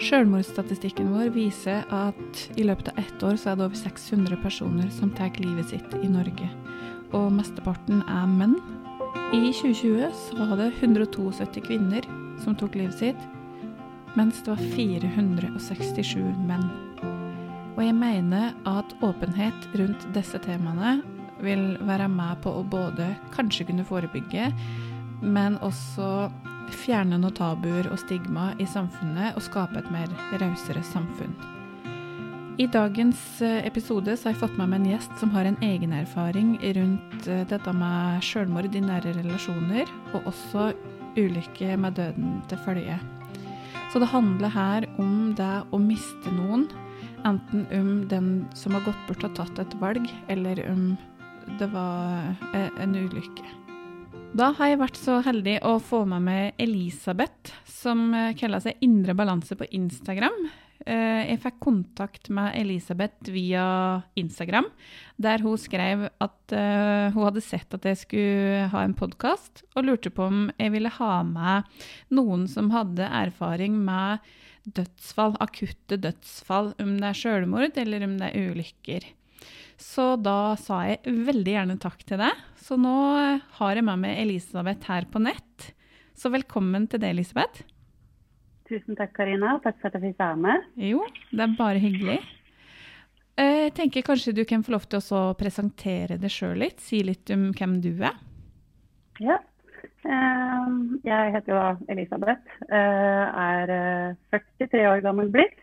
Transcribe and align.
Sjølmordsstatistikken 0.00 1.10
vår 1.12 1.28
viser 1.34 1.84
at 1.92 2.42
i 2.56 2.64
løpet 2.64 2.88
av 2.92 3.00
ett 3.02 3.24
år 3.26 3.36
så 3.36 3.52
er 3.52 3.58
det 3.58 3.66
over 3.66 3.76
600 3.76 4.38
personer 4.40 4.88
som 4.96 5.10
tar 5.12 5.34
livet 5.42 5.74
sitt 5.74 5.96
i 6.00 6.08
Norge. 6.08 6.48
Og 7.12 7.28
mesteparten 7.36 8.00
er 8.08 8.30
menn. 8.30 8.56
I 9.36 9.50
2020 9.52 10.08
så 10.16 10.38
var 10.40 10.56
det 10.56 10.70
172 10.80 11.60
kvinner 11.66 12.06
som 12.40 12.56
tok 12.56 12.78
livet 12.80 12.96
sitt, 12.96 13.26
mens 14.16 14.40
det 14.46 14.54
var 14.54 14.64
467 14.72 16.16
menn. 16.48 16.64
Og 17.76 17.82
jeg 17.84 17.96
mener 17.96 18.54
at 18.68 18.96
åpenhet 19.04 19.68
rundt 19.76 20.08
disse 20.16 20.40
temaene 20.44 21.00
vil 21.44 21.76
være 21.88 22.08
med 22.12 22.40
på 22.44 22.52
å 22.56 22.64
både 22.64 23.12
kanskje 23.36 23.68
kunne 23.68 23.86
forebygge, 23.88 24.48
men 25.20 25.60
også 25.64 26.30
fjerne 26.82 27.18
noen 27.20 27.34
tabuer 27.36 27.88
og 27.90 27.98
stigma 28.02 28.50
i 28.58 28.66
samfunnet 28.68 29.36
og 29.36 29.46
skape 29.46 29.80
et 29.80 29.90
mer 29.94 30.10
rausere 30.42 30.82
samfunn. 30.92 31.34
I 32.60 32.66
dagens 32.68 33.20
eh, 33.40 33.62
episode 33.64 34.12
har 34.12 34.34
jeg 34.34 34.40
fått 34.42 34.56
med 34.58 34.68
meg 34.68 34.82
en 34.82 34.90
gjest 34.90 35.12
som 35.16 35.30
har 35.32 35.46
en 35.48 35.56
egen 35.64 35.94
erfaring 35.96 36.58
rundt 36.76 37.28
eh, 37.30 37.46
dette 37.48 37.72
med 37.72 38.20
selvmord 38.26 38.74
i 38.76 38.82
nære 38.84 39.14
relasjoner, 39.16 39.88
og 40.12 40.28
også 40.28 40.66
ulykke 41.16 41.78
med 41.80 41.96
døden 41.96 42.34
til 42.50 42.60
følge. 42.66 42.98
Så 43.92 44.02
det 44.02 44.10
handler 44.12 44.52
her 44.52 44.86
om 45.00 45.32
det 45.38 45.54
å 45.72 45.80
miste 45.80 46.34
noen, 46.36 46.68
enten 47.24 47.64
om 47.78 47.88
den 48.12 48.28
som 48.52 48.76
har 48.76 48.84
gått 48.84 49.08
bort 49.08 49.24
og 49.30 49.38
tatt 49.40 49.64
et 49.64 49.78
valg, 49.80 50.04
eller 50.28 50.60
om 50.68 50.84
det 51.56 51.72
var 51.72 52.28
eh, 52.52 52.68
en 52.76 52.98
ulykke. 52.98 53.59
Da 54.30 54.52
har 54.54 54.68
jeg 54.70 54.78
vært 54.78 54.98
så 55.00 55.16
heldig 55.26 55.56
å 55.66 55.72
få 55.82 56.04
med 56.08 56.22
meg 56.22 56.60
Elisabeth, 56.62 57.50
som 57.66 58.12
eh, 58.14 58.30
kaller 58.38 58.62
seg 58.62 58.78
Indre 58.86 59.16
Balanse 59.18 59.56
på 59.58 59.66
Instagram. 59.74 60.36
Eh, 60.86 61.32
jeg 61.32 61.40
fikk 61.42 61.56
kontakt 61.64 62.30
med 62.32 62.54
Elisabeth 62.54 63.32
via 63.34 63.64
Instagram, 64.20 64.68
der 65.18 65.42
hun 65.42 65.58
skrev 65.58 66.06
at 66.22 66.54
eh, 66.54 67.10
hun 67.10 67.26
hadde 67.26 67.42
sett 67.42 67.74
at 67.74 67.88
jeg 67.90 67.98
skulle 68.04 68.68
ha 68.70 68.84
en 68.86 68.94
podkast, 68.94 69.64
og 69.74 69.88
lurte 69.88 70.14
på 70.14 70.28
om 70.30 70.46
jeg 70.54 70.76
ville 70.76 70.94
ha 71.00 71.12
med 71.26 71.66
noen 72.14 72.46
som 72.48 72.70
hadde 72.70 73.10
erfaring 73.10 73.80
med 73.82 74.22
dødsfall, 74.78 75.34
akutte 75.42 75.98
dødsfall, 75.98 76.76
om 76.78 76.94
det 77.02 77.10
er 77.10 77.18
selvmord 77.18 77.82
eller 77.82 78.06
om 78.06 78.14
det 78.22 78.30
er 78.30 78.54
ulykker. 78.54 79.10
Så 79.80 80.14
da 80.22 80.54
sa 80.60 80.84
jeg 80.86 81.18
veldig 81.26 81.58
gjerne 81.58 81.80
takk 81.82 82.06
til 82.06 82.22
deg. 82.22 82.46
Så 82.70 82.76
nå 82.78 82.94
har 83.58 83.74
jeg 83.74 83.82
med 83.82 83.98
meg 83.98 84.20
Elisabeth 84.22 84.86
her 84.86 85.02
på 85.10 85.18
nett. 85.18 85.72
Så 86.14 86.30
velkommen 86.30 86.84
til 86.86 87.00
det, 87.02 87.08
Elisabeth. 87.16 87.64
Tusen 88.70 88.94
takk, 88.94 89.10
Karina. 89.16 89.56
Takk 89.64 89.80
for 89.80 89.90
at 89.90 89.96
jeg 89.98 90.12
fikk 90.12 90.20
være 90.20 90.36
med. 90.38 90.68
Jo, 90.78 91.00
det 91.32 91.42
er 91.48 91.56
bare 91.58 91.82
hyggelig. 91.82 92.20
Eh, 93.34 93.56
jeg 93.64 93.74
tenker 93.74 94.06
kanskje 94.06 94.36
du 94.38 94.44
kan 94.46 94.62
få 94.62 94.76
lov 94.76 94.86
til 94.86 95.02
å 95.02 95.24
presentere 95.34 96.20
deg 96.22 96.30
sjøl 96.30 96.62
litt. 96.62 96.78
Si 96.78 97.02
litt 97.02 97.34
om 97.34 97.48
hvem 97.58 97.80
du 97.82 97.90
er. 98.06 98.22
Ja. 99.18 99.40
Eh, 100.06 100.70
jeg 101.10 101.34
heter 101.34 101.56
jo 101.56 101.64
Elisabeth. 101.90 102.54
Eh, 102.70 103.42
er 103.50 104.14
43 104.30 104.86
år 104.92 105.02
gammel 105.08 105.34
blitt. 105.34 105.58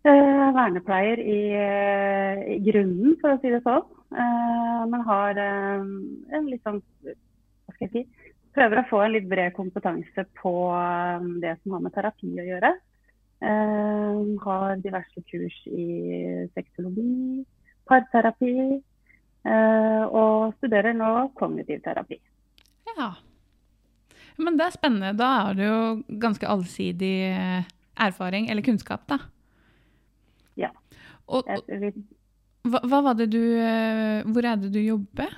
Uh, 0.00 0.48
vernepleier 0.56 1.20
i, 1.20 1.40
uh, 1.52 2.38
i, 2.48 2.54
grunnen, 2.64 3.18
for 3.20 3.34
å 3.34 3.40
si 3.42 3.50
det 3.52 3.60
sånn. 3.66 3.82
Uh, 4.16 4.86
men 4.88 5.02
har 5.04 5.38
en 5.38 6.46
litt 6.48 6.64
sånn 6.66 6.80
Hva 7.04 7.74
skal 7.76 7.84
jeg 7.84 7.92
si 7.92 8.30
Prøver 8.56 8.80
å 8.80 8.86
få 8.88 9.02
en 9.04 9.12
litt 9.12 9.28
bred 9.30 9.52
kompetanse 9.54 10.24
på 10.40 10.52
det 11.44 11.52
som 11.60 11.76
har 11.76 11.84
med 11.84 11.92
terapi 11.94 12.32
å 12.34 12.46
gjøre. 12.48 12.70
har 14.42 14.80
diverse 14.82 15.22
kurs 15.30 15.58
i 15.70 15.84
sexologi, 16.56 17.44
parterapi, 17.86 18.80
og 20.10 20.58
studerer 20.58 20.98
nå 20.98 21.12
kognitiv 21.38 21.78
terapi. 21.86 22.18
Ja. 22.90 23.12
Men 24.34 24.58
det 24.58 24.66
er 24.66 24.74
spennende. 24.74 25.14
Da 25.14 25.30
har 25.46 25.54
du 25.54 25.62
jo 25.62 25.80
ganske 26.26 26.50
allsidig 26.50 27.14
erfaring, 27.94 28.50
eller 28.50 28.66
kunnskap, 28.66 29.06
da. 29.06 29.22
Og, 31.30 31.46
hva, 32.66 32.80
hva, 32.84 33.00
var 33.06 33.16
det 33.16 33.30
du 33.32 33.40
eh, 33.40 34.26
Hvor 34.26 34.46
er 34.46 34.58
det 34.60 34.72
du 34.74 34.80
jobber? 34.82 35.32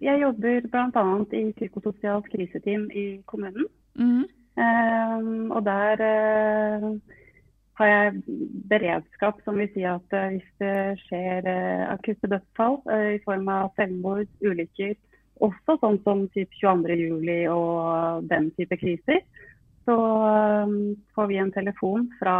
Jeg 0.00 0.20
jobber 0.20 0.66
bl.a. 0.70 1.04
i 1.36 1.44
psykososialt 1.56 2.28
kriseteam 2.30 2.88
i 2.94 3.06
kommunen. 3.26 3.66
Mm. 3.98 4.26
Um, 4.60 5.50
og 5.50 5.64
der 5.64 6.02
uh, 6.04 6.98
har 7.80 7.86
jeg 7.86 8.22
beredskap 8.68 9.40
som 9.44 9.58
vil 9.58 9.70
si 9.72 9.86
at 9.88 10.14
uh, 10.14 10.26
hvis 10.34 10.48
det 10.60 10.74
skjer 11.06 11.48
uh, 11.48 11.86
akutte 11.94 12.28
dødsfall 12.30 12.80
i 13.16 13.20
form 13.24 13.48
av 13.48 13.70
selvmord, 13.78 14.28
ulykker, 14.44 14.94
også 15.40 15.78
sånn 15.80 15.98
som 16.04 16.26
typ 16.36 16.52
22.07. 16.60 17.48
og 17.54 18.28
den 18.30 18.50
type 18.58 18.78
kriser, 18.82 19.22
så 19.88 19.96
um, 19.96 20.76
får 21.16 21.30
vi 21.30 21.40
en 21.40 21.54
telefon 21.56 22.10
fra 22.20 22.38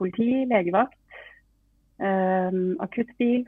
politi, 0.00 0.44
legevakt, 0.50 0.96
eh, 2.00 2.60
akuttbil, 2.80 3.44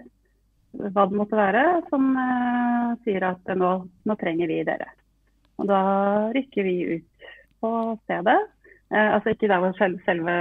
hva 0.72 1.06
det 1.08 1.18
måtte 1.18 1.38
være, 1.38 1.64
som 1.90 2.10
eh, 2.16 2.90
sier 3.04 3.28
at 3.32 3.54
nå, 3.58 3.72
nå, 4.08 4.18
trenger 4.20 4.50
vi 4.52 4.62
dere. 4.68 4.88
Og 5.60 5.68
da 5.68 5.82
rykker 6.34 6.66
vi 6.68 6.76
ut 6.96 7.30
på 7.62 7.72
stedet. 8.04 8.38
Eh, 8.92 9.08
altså 9.16 9.32
ikke 9.32 9.50
der 9.52 9.62
hvor 9.62 9.76
selve, 9.78 10.00
selve 10.06 10.36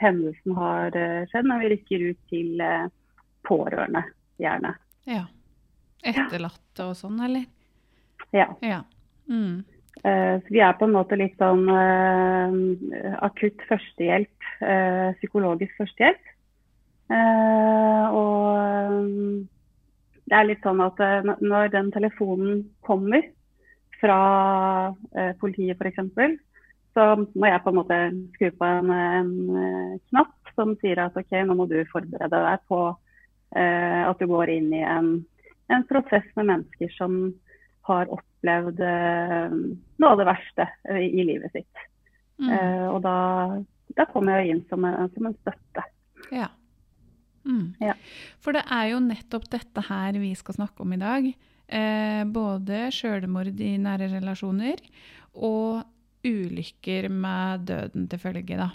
hendelsen 0.00 0.56
har 0.58 0.96
eh, 0.98 1.22
skjedd, 1.30 1.48
men 1.48 1.62
vi 1.62 1.72
rykker 1.74 2.08
ut 2.10 2.22
til 2.32 2.64
eh, 2.64 2.88
pårørende, 3.48 4.04
gjerne. 4.40 4.74
Ja. 5.08 5.26
Etterlatte 6.04 6.88
og 6.90 6.96
sånn, 6.98 7.20
eller? 7.24 7.46
Ja. 8.34 8.50
ja. 8.64 8.82
Mm. 9.30 9.62
Eh, 10.04 10.36
så 10.40 10.52
vi 10.52 10.60
er 10.60 10.74
på 10.76 10.84
en 10.84 10.92
måte 10.92 11.16
litt 11.16 11.38
sånn 11.40 11.64
uh, 11.64 12.52
akutt 13.24 13.62
førstehjelp, 13.70 14.48
uh, 14.60 15.16
psykologisk 15.20 15.72
førstehjelp. 15.80 16.32
Og 18.14 19.00
det 20.24 20.36
er 20.36 20.46
litt 20.48 20.64
sånn 20.64 20.80
at 20.80 21.00
når 21.44 21.72
den 21.74 21.90
telefonen 21.92 22.62
kommer 22.86 23.26
fra 24.00 24.94
politiet 25.42 25.76
f.eks., 25.76 26.00
så 26.96 27.04
må 27.20 27.50
jeg 27.50 27.60
på 27.60 27.74
en 27.74 27.76
måte 27.76 27.98
skru 28.38 28.48
på 28.56 28.70
en, 28.70 28.88
en 28.88 30.00
knapp 30.08 30.54
som 30.56 30.72
sier 30.80 31.02
at 31.04 31.20
OK, 31.20 31.36
nå 31.44 31.58
må 31.58 31.68
du 31.68 31.76
forberede 31.92 32.40
deg 32.46 32.64
på 32.72 32.80
at 33.52 34.16
du 34.22 34.26
går 34.32 34.54
inn 34.56 34.72
i 34.72 34.80
en, 34.80 35.12
en 35.68 35.86
prosess 35.92 36.26
med 36.40 36.48
mennesker 36.54 36.96
som 36.96 37.20
har 37.90 38.08
opplevd 38.08 38.33
eh, 38.48 39.54
noe 40.02 40.10
av 40.10 40.20
det 40.20 40.28
verste 40.28 40.68
i, 40.90 41.08
i 41.08 41.26
livet 41.26 41.54
sitt. 41.54 41.86
Mm. 42.42 42.50
Eh, 42.50 42.86
og 42.90 43.00
da, 43.04 43.16
da 43.96 44.06
kommer 44.10 44.40
jeg 44.40 44.54
inn 44.54 44.62
som 44.70 44.84
en, 44.88 45.08
som 45.14 45.30
en 45.30 45.36
støtte. 45.40 45.86
Ja. 46.34 46.50
Mm. 47.44 47.74
ja. 47.80 47.96
For 48.42 48.56
det 48.56 48.64
er 48.72 48.92
jo 48.94 49.02
nettopp 49.04 49.48
dette 49.52 49.84
her 49.88 50.16
vi 50.20 50.32
skal 50.38 50.58
snakke 50.58 50.84
om 50.84 50.94
i 50.96 51.00
dag. 51.00 51.28
Eh, 51.64 52.22
både 52.28 52.86
selvmord 52.92 53.60
i 53.60 53.74
nære 53.80 54.10
relasjoner 54.12 54.80
og 55.34 55.84
ulykker 56.24 57.08
med 57.12 57.68
døden 57.68 58.08
til 58.08 58.20
følge. 58.20 58.56
da. 58.56 58.70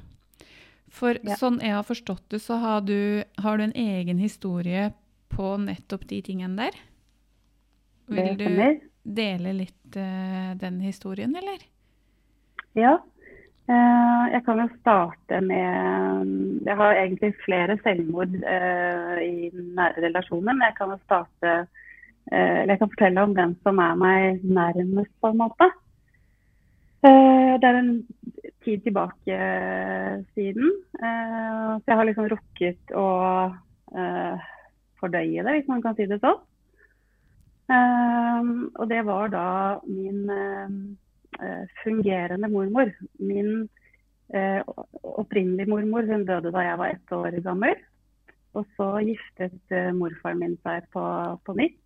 For 0.89 1.17
ja. 1.21 1.37
sånn 1.37 1.59
jeg 1.61 1.75
har 1.75 1.85
forstått 1.85 2.25
det, 2.33 2.41
så 2.41 2.57
har 2.61 2.81
du, 2.85 3.23
har 3.41 3.57
du 3.57 3.67
en 3.67 3.77
egen 3.77 4.21
historie 4.21 4.89
på 5.29 5.55
nettopp 5.61 6.07
de 6.09 6.21
tingene 6.25 6.65
der? 6.65 6.79
Vil 8.09 8.37
du 8.39 8.47
dele 9.15 9.53
litt 9.53 9.97
uh, 9.97 10.55
den 10.59 10.79
historien, 10.83 11.33
eller? 11.35 11.63
Ja. 12.77 12.97
Uh, 13.69 14.25
jeg 14.33 14.41
kan 14.47 14.57
jo 14.63 14.65
starte 14.79 15.39
med 15.45 16.63
Jeg 16.65 16.75
har 16.79 16.95
egentlig 16.97 17.35
flere 17.43 17.75
selvmord 17.83 18.33
uh, 18.41 19.19
i 19.21 19.51
nære 19.53 20.07
relasjoner, 20.07 20.55
men 20.55 20.65
jeg 20.65 20.77
kan 20.79 20.95
jo 20.95 20.97
starte 21.03 21.53
Eller 22.31 22.73
jeg 22.73 22.81
kan 22.81 22.91
fortelle 22.95 23.21
om 23.25 23.35
den 23.37 23.55
som 23.65 23.79
er 23.81 23.95
meg 23.97 24.43
nærmest, 24.43 25.13
på 25.21 25.31
en 25.31 25.37
måte. 25.39 25.69
det 27.01 27.65
er 27.65 27.77
en 27.79 28.05
tid 28.61 28.83
tilbake 28.85 29.37
siden. 30.35 30.69
så 30.99 31.81
jeg 31.87 31.97
har 31.97 32.05
liksom 32.05 32.27
rukket 32.29 32.93
å 32.93 33.07
fordøye 34.99 35.41
det, 35.41 35.55
hvis 35.55 35.71
man 35.71 35.81
kan 35.81 35.97
si 35.97 36.05
det 36.05 36.19
sånn. 36.21 36.37
Ehm, 37.69 38.71
og 38.75 38.89
det 38.89 39.03
var 39.05 39.29
da 39.33 39.47
min 39.85 40.29
eh, 40.33 40.71
eh, 41.41 41.65
fungerende 41.83 42.49
mormor. 42.49 42.89
Min 43.19 43.69
eh, 44.33 44.61
opprinnelige 45.03 45.69
mormor 45.69 46.07
hun 46.09 46.25
døde 46.25 46.51
da 46.51 46.65
jeg 46.65 46.77
var 46.77 46.95
ett 46.95 47.11
år 47.11 47.41
gammel. 47.45 47.75
Og 48.57 48.65
så 48.77 48.87
giftet 49.05 49.75
morfaren 49.93 50.39
min 50.41 50.57
seg 50.65 50.87
på, 50.93 51.03
på 51.45 51.53
nytt. 51.53 51.77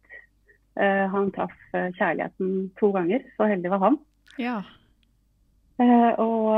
Han 0.75 1.27
traff 1.35 1.59
kjærligheten 1.73 2.71
to 2.79 2.87
ganger, 2.95 3.19
så 3.35 3.45
heldig 3.45 3.69
var 3.69 3.81
han. 3.83 3.97
Ja. 4.41 4.55
og 6.17 6.55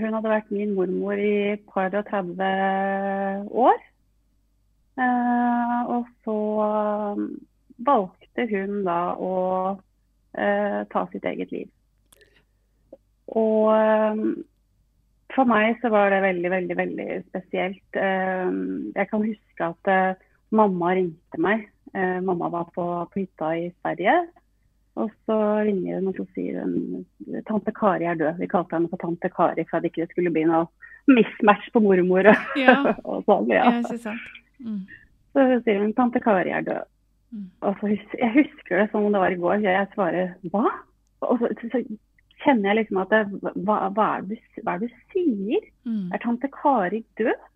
hun 0.00 0.16
hadde 0.16 0.32
vært 0.32 0.50
min 0.50 0.72
mormor 0.74 1.20
i 1.20 1.60
par 1.68 1.94
og 1.94 2.08
30 2.08 3.52
år. 3.52 3.78
Eh, 4.94 5.78
og 5.90 6.06
så 6.24 6.38
um, 7.18 7.28
valgte 7.86 8.46
hun 8.50 8.82
da 8.86 8.98
å 9.18 9.34
eh, 10.38 10.80
ta 10.90 11.06
sitt 11.12 11.26
eget 11.26 11.54
liv. 11.54 11.70
Og 13.34 13.72
for 15.34 15.50
meg 15.50 15.80
så 15.82 15.90
var 15.92 16.12
det 16.12 16.22
veldig, 16.24 16.50
veldig, 16.52 16.76
veldig 16.78 17.08
spesielt. 17.28 17.98
Eh, 17.98 18.54
jeg 18.94 19.10
kan 19.10 19.24
huske 19.24 19.66
at 19.66 19.90
eh, 19.90 20.22
mamma 20.54 20.94
ringte 20.94 21.40
meg. 21.42 21.66
Eh, 21.94 22.20
mamma 22.22 22.50
var 22.52 22.70
på, 22.74 22.86
på 23.10 23.22
hytta 23.22 23.50
i 23.58 23.68
Sverige. 23.80 24.14
Og 25.02 25.10
så 25.26 25.36
ringer 25.66 25.98
hun 25.98 26.12
og 26.12 26.20
så 26.20 26.24
sier 26.36 26.62
hun 26.62 27.42
tante 27.48 27.74
Kari 27.74 28.06
er 28.06 28.20
død. 28.20 28.38
Vi 28.38 28.50
kalte 28.50 28.78
henne 28.78 28.90
for 28.92 29.02
tante 29.02 29.30
Kari 29.32 29.66
for 29.66 29.80
at 29.80 29.86
det 29.86 29.90
ikke 29.90 30.06
skulle 30.12 30.30
bli 30.34 30.46
noe 30.46 30.68
mismatch 31.10 31.66
på 31.74 31.82
mormor 31.82 32.30
og, 32.30 32.56
Ja. 32.60 32.78
og 33.08 33.26
sånn. 33.26 33.50
Ja. 33.50 33.66
Ja. 33.82 34.14
Mm. 34.64 34.82
Så 35.34 35.44
sier 35.66 35.82
hun 35.82 35.94
tante 35.96 36.22
Kari 36.22 36.52
er 36.54 36.64
død. 36.66 36.90
Mm. 37.34 37.46
Og 37.66 37.76
så 37.80 37.90
husker, 37.90 38.18
jeg 38.20 38.32
husker 38.38 38.80
det 38.80 38.90
som 38.90 39.04
om 39.04 39.12
det 39.12 39.20
var 39.20 39.34
i 39.34 39.38
går. 39.42 39.62
Jeg 39.64 39.92
svarer 39.94 40.34
hva? 40.52 40.70
Og 41.26 41.40
så, 41.40 41.50
så, 41.72 41.82
kjenner 42.44 42.70
jeg 42.70 42.76
liksom 42.82 42.98
at 43.00 43.12
det, 43.12 43.22
hva, 43.64 43.76
hva, 43.96 44.06
er 44.18 44.24
det 44.28 44.36
hva 44.66 44.74
er 44.74 44.82
det 44.82 44.90
du 44.90 44.96
sier? 45.14 45.68
Mm. 45.88 46.10
Er 46.12 46.20
tante 46.20 46.50
Kari 46.52 47.00
død? 47.16 47.46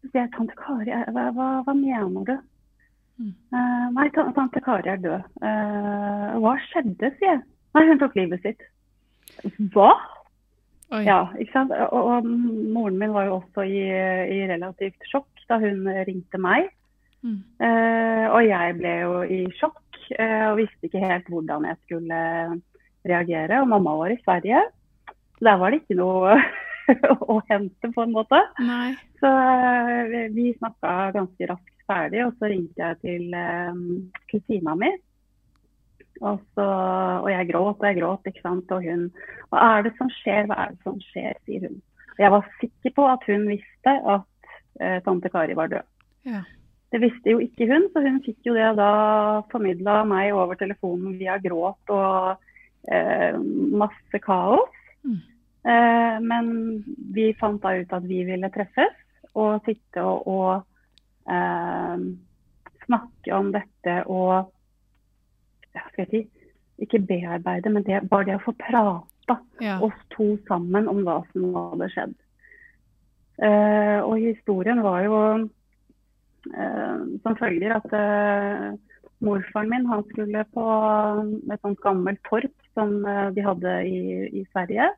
Så 0.00 0.10
sier 0.10 0.22
jeg 0.22 0.32
tante 0.36 0.56
Kari, 0.56 0.94
hva, 1.12 1.48
hva 1.66 1.74
mener 1.76 2.28
du? 2.30 2.36
Mm. 3.18 3.34
Uh, 3.52 3.86
nei, 3.96 4.08
tante 4.14 4.62
Kari 4.64 4.94
er 4.94 5.02
død. 5.04 5.26
Uh, 5.42 6.38
hva 6.40 6.54
skjedde, 6.70 7.12
sier 7.18 7.34
jeg. 7.34 7.42
Nei, 7.76 7.84
hun 7.90 8.00
tok 8.00 8.16
livet 8.16 8.46
sitt. 8.46 8.64
Hva? 9.74 9.92
Oi. 10.96 11.02
Ja, 11.04 11.26
ikke 11.36 11.52
sant. 11.52 11.74
Og, 11.90 11.98
og 12.14 12.30
moren 12.72 12.96
min 13.00 13.12
var 13.12 13.28
jo 13.28 13.40
også 13.42 13.66
i, 13.68 13.82
i 14.32 14.40
relativt 14.48 15.10
sjokk 15.10 15.37
da 15.48 15.58
hun 15.62 15.86
ringte 16.08 16.40
meg. 16.42 16.70
Mm. 17.26 17.40
Eh, 17.66 18.26
og 18.30 18.42
jeg 18.46 18.76
ble 18.78 18.94
jo 19.02 19.14
i 19.26 19.40
sjokk 19.58 19.98
eh, 20.14 20.44
og 20.52 20.60
visste 20.60 20.86
ikke 20.86 21.02
helt 21.02 21.30
hvordan 21.32 21.66
jeg 21.66 21.80
skulle 21.84 22.20
reagere. 23.08 23.62
Og 23.62 23.70
mamma 23.72 23.96
var 24.02 24.14
i 24.14 24.20
Sverige. 24.22 24.62
Så 25.38 25.48
der 25.48 25.58
var 25.60 25.72
det 25.74 25.82
ikke 25.82 25.98
noe 25.98 26.36
å 27.32 27.40
hente, 27.50 27.90
på 27.94 28.04
en 28.04 28.14
måte. 28.14 28.40
Nei. 28.62 28.92
Så 29.22 29.32
eh, 29.32 30.30
vi- 30.36 30.54
snakka 30.60 30.94
ganske 31.16 31.50
raskt 31.50 31.74
ferdig, 31.88 32.24
og 32.26 32.34
så 32.36 32.50
ringte 32.52 32.84
jeg 32.84 32.98
til 33.00 33.36
kusina 34.28 34.74
mi. 34.76 34.90
Og, 36.18 36.40
så, 36.56 36.64
og 37.22 37.28
jeg 37.30 37.46
gråt 37.52 37.78
og 37.78 37.86
jeg 37.86 37.98
gråt, 38.00 38.26
ikke 38.26 38.42
sant. 38.44 38.72
Og 38.74 38.84
hun 38.84 39.06
Hva 39.48 39.62
er 39.78 39.86
det 39.86 39.94
som 39.96 40.10
skjer, 40.12 40.48
hva 40.50 40.64
er 40.64 40.74
det 40.74 40.82
som 40.84 40.98
skjer, 41.10 41.38
sier 41.46 41.68
hun. 41.68 41.78
Og 42.18 42.24
jeg 42.24 42.34
var 42.34 42.50
sikker 42.60 42.94
på 42.96 43.06
at 43.08 43.28
hun 43.30 43.46
visste 43.48 43.94
at 44.14 44.26
eh, 44.80 44.98
tante 45.04 45.30
Kari 45.32 45.56
var 45.58 45.70
død. 45.72 45.86
Ja. 46.28 46.42
Det 46.88 47.00
visste 47.02 47.34
jo 47.34 47.40
ikke 47.44 47.66
hun, 47.68 47.88
så 47.92 48.00
hun 48.00 48.20
fikk 48.24 48.46
jo 48.48 48.54
det 48.56 48.68
da 48.78 48.92
formidla 49.52 50.00
meg 50.08 50.32
over 50.32 50.56
telefonen 50.56 51.18
via 51.20 51.36
gråt 51.42 51.92
og 51.92 52.38
eh, 52.88 53.36
masse 53.76 54.20
kaos. 54.24 54.72
Mm. 55.04 55.18
Eh, 55.68 56.16
men 56.24 56.48
vi 57.12 57.32
fant 57.40 57.60
da 57.62 57.74
ut 57.76 57.92
at 57.92 58.08
vi 58.08 58.22
ville 58.28 58.48
treffes 58.54 58.96
og 59.36 59.60
sitte 59.68 60.00
og, 60.00 60.24
og 60.32 61.28
eh, 61.28 62.06
snakke 62.86 63.36
om 63.36 63.52
dette 63.52 63.98
og 64.08 64.48
ja, 65.74 65.84
skal 65.90 66.06
jeg 66.06 66.10
si, 66.10 66.22
ikke 66.86 67.02
bearbeide, 67.04 67.70
men 67.74 67.84
det, 67.84 68.00
bare 68.08 68.30
det 68.30 68.38
å 68.38 68.46
få 68.48 68.56
prata 68.56 69.04
Ja. 69.60 69.74
oss 69.84 69.96
to 70.14 70.38
sammen 70.48 70.86
om 70.88 71.02
hva 71.04 71.18
som 71.34 71.50
hadde 71.52 71.90
skjedd. 71.92 72.14
Eh, 73.38 73.98
og 74.02 74.18
historien 74.18 74.80
var 74.82 75.04
jo 75.06 75.18
eh, 76.50 77.02
som 77.22 77.36
følger 77.38 77.76
at 77.76 77.92
eh, 77.94 78.64
morfaren 79.22 79.70
min 79.70 79.86
han 79.86 80.02
skulle 80.10 80.42
på 80.54 80.64
et 81.52 81.62
sånt 81.62 81.78
gammelt 81.84 82.18
torp 82.26 82.54
som 82.74 82.96
de 83.34 83.42
hadde 83.42 83.76
i, 83.86 84.00
i 84.40 84.42
Sverige. 84.52 84.90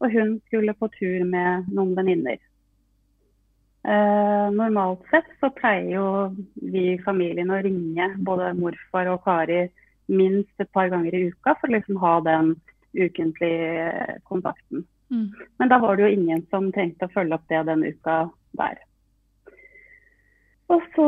Og 0.00 0.14
hun 0.14 0.38
skulle 0.46 0.74
på 0.74 0.88
tur 0.96 1.26
med 1.26 1.68
noen 1.74 1.92
venninner. 1.98 2.38
Normalt 3.80 5.06
sett 5.08 5.28
så 5.40 5.48
pleier 5.56 5.86
jo 5.94 6.06
vi 6.72 6.82
i 6.94 7.02
familien 7.04 7.52
å 7.52 7.60
ringe 7.64 8.08
både 8.26 8.50
morfar 8.58 9.08
og 9.12 9.22
Kari 9.24 9.62
minst 10.12 10.52
et 10.60 10.68
par 10.74 10.90
ganger 10.92 11.16
i 11.16 11.22
uka 11.30 11.54
for 11.60 11.68
å 11.70 11.74
liksom 11.76 12.00
ha 12.02 12.14
den 12.26 12.50
ukentlige 12.96 14.18
kontakten. 14.28 14.84
Mm. 15.10 15.32
Men 15.58 15.68
da 15.68 15.78
var 15.78 15.96
det 15.96 16.06
jo 16.06 16.14
ingen 16.14 16.46
som 16.50 16.70
trengte 16.72 17.08
å 17.08 17.14
følge 17.14 17.34
opp 17.34 17.48
det 17.50 17.64
den 17.66 17.84
uka 17.86 18.22
der. 18.58 18.78
Og 20.70 20.84
så 20.94 21.06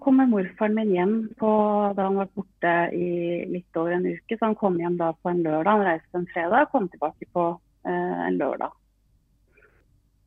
kommer 0.00 0.30
morfaren 0.30 0.76
min 0.78 0.94
hjem 0.94 1.16
på, 1.36 1.50
da 1.96 2.06
han 2.06 2.16
var 2.16 2.30
borte 2.32 2.72
i 2.96 3.44
litt 3.50 3.76
over 3.76 3.92
en 3.98 4.06
uke. 4.08 4.38
Så 4.38 4.46
han 4.46 4.56
kom 4.56 4.78
hjem 4.80 4.96
da 5.00 5.10
på 5.12 5.28
en 5.28 5.42
lørdag. 5.44 5.70
Han 5.74 5.84
reiste 5.90 6.20
en 6.20 6.30
fredag 6.32 6.64
og 6.64 6.72
kom 6.72 6.88
tilbake 6.88 7.28
på 7.36 7.44
eh, 7.84 8.22
en 8.30 8.38
lørdag. 8.40 8.72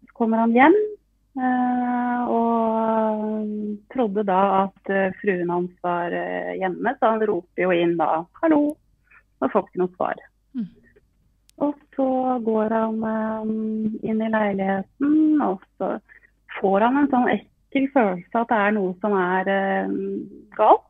Så 0.05 0.13
kommer 0.19 0.43
han 0.43 0.53
hjem 0.53 0.77
eh, 1.41 2.29
og 2.29 3.81
trodde 3.93 4.27
da 4.29 4.41
at 4.61 4.93
eh, 4.93 5.09
fruen 5.23 5.49
hans 5.55 5.73
var 5.81 6.13
eh, 6.13 6.53
hjemme, 6.61 6.93
så 6.99 7.15
han 7.15 7.25
roper 7.31 7.65
jo 7.65 7.73
inn 7.73 7.97
da 7.97 8.27
'hallo', 8.41 8.75
og 9.41 9.51
får 9.53 9.65
ikke 9.65 9.81
noe 9.81 9.95
svar. 9.97 10.21
Går 12.43 12.69
han 12.69 13.03
eh, 13.03 14.09
inn 14.09 14.21
i 14.21 14.29
leiligheten, 14.29 15.41
og 15.41 15.63
så 15.77 15.97
får 16.59 16.85
han 16.85 16.99
en 17.01 17.09
sånn 17.11 17.29
ekkel 17.33 17.87
følelse 17.93 18.41
at 18.41 18.51
det 18.51 18.59
er 18.65 18.75
noe 18.77 18.93
som 19.01 19.15
er 19.17 19.51
eh, 19.53 19.91
galt. 20.57 20.83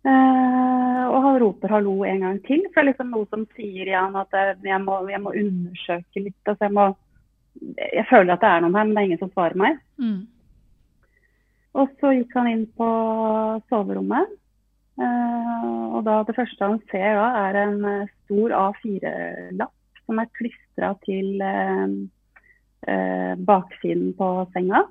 Eh, 0.00 1.04
og 1.10 1.18
han 1.26 1.38
roper 1.42 1.68
'hallo' 1.74 2.06
en 2.08 2.20
gang 2.24 2.42
til, 2.46 2.62
for 2.72 2.80
det 2.80 2.82
er 2.82 2.90
liksom 2.90 3.10
noe 3.12 3.28
som 3.28 3.46
sier 3.56 3.90
i 3.90 3.96
han 3.96 4.16
at 4.16 4.32
jeg 4.64 4.80
må, 4.84 5.00
jeg 5.08 5.20
må 5.20 5.34
undersøke 5.36 6.24
litt. 6.24 6.42
Altså 6.46 6.68
jeg, 6.68 6.72
må, 6.72 6.86
jeg 7.76 8.06
føler 8.10 8.34
at 8.34 8.44
det 8.44 8.50
er 8.50 8.60
noen 8.64 8.78
her, 8.78 8.84
men 8.84 8.94
det 8.94 9.02
er 9.02 9.08
ingen 9.10 9.24
som 9.24 9.32
svarer 9.34 9.58
meg. 9.60 9.80
Mm. 9.98 10.20
Og 11.80 11.90
så 12.00 12.14
gikk 12.16 12.32
han 12.34 12.48
inn 12.50 12.64
på 12.78 12.88
soverommet. 13.70 14.36
Uh, 15.00 15.96
og 15.96 16.02
da 16.04 16.18
det 16.28 16.34
første 16.36 16.66
han 16.66 16.80
ser 16.90 17.14
da, 17.16 17.28
er 17.48 17.56
en 17.56 18.08
stor 18.26 18.52
A4-lapp 18.52 19.72
som 20.10 20.18
er 20.18 20.30
klistra 20.34 20.90
til 21.06 21.38
eh, 21.46 21.92
eh, 22.90 23.34
baksiden 23.46 24.10
på 24.18 24.30
senga. 24.54 24.82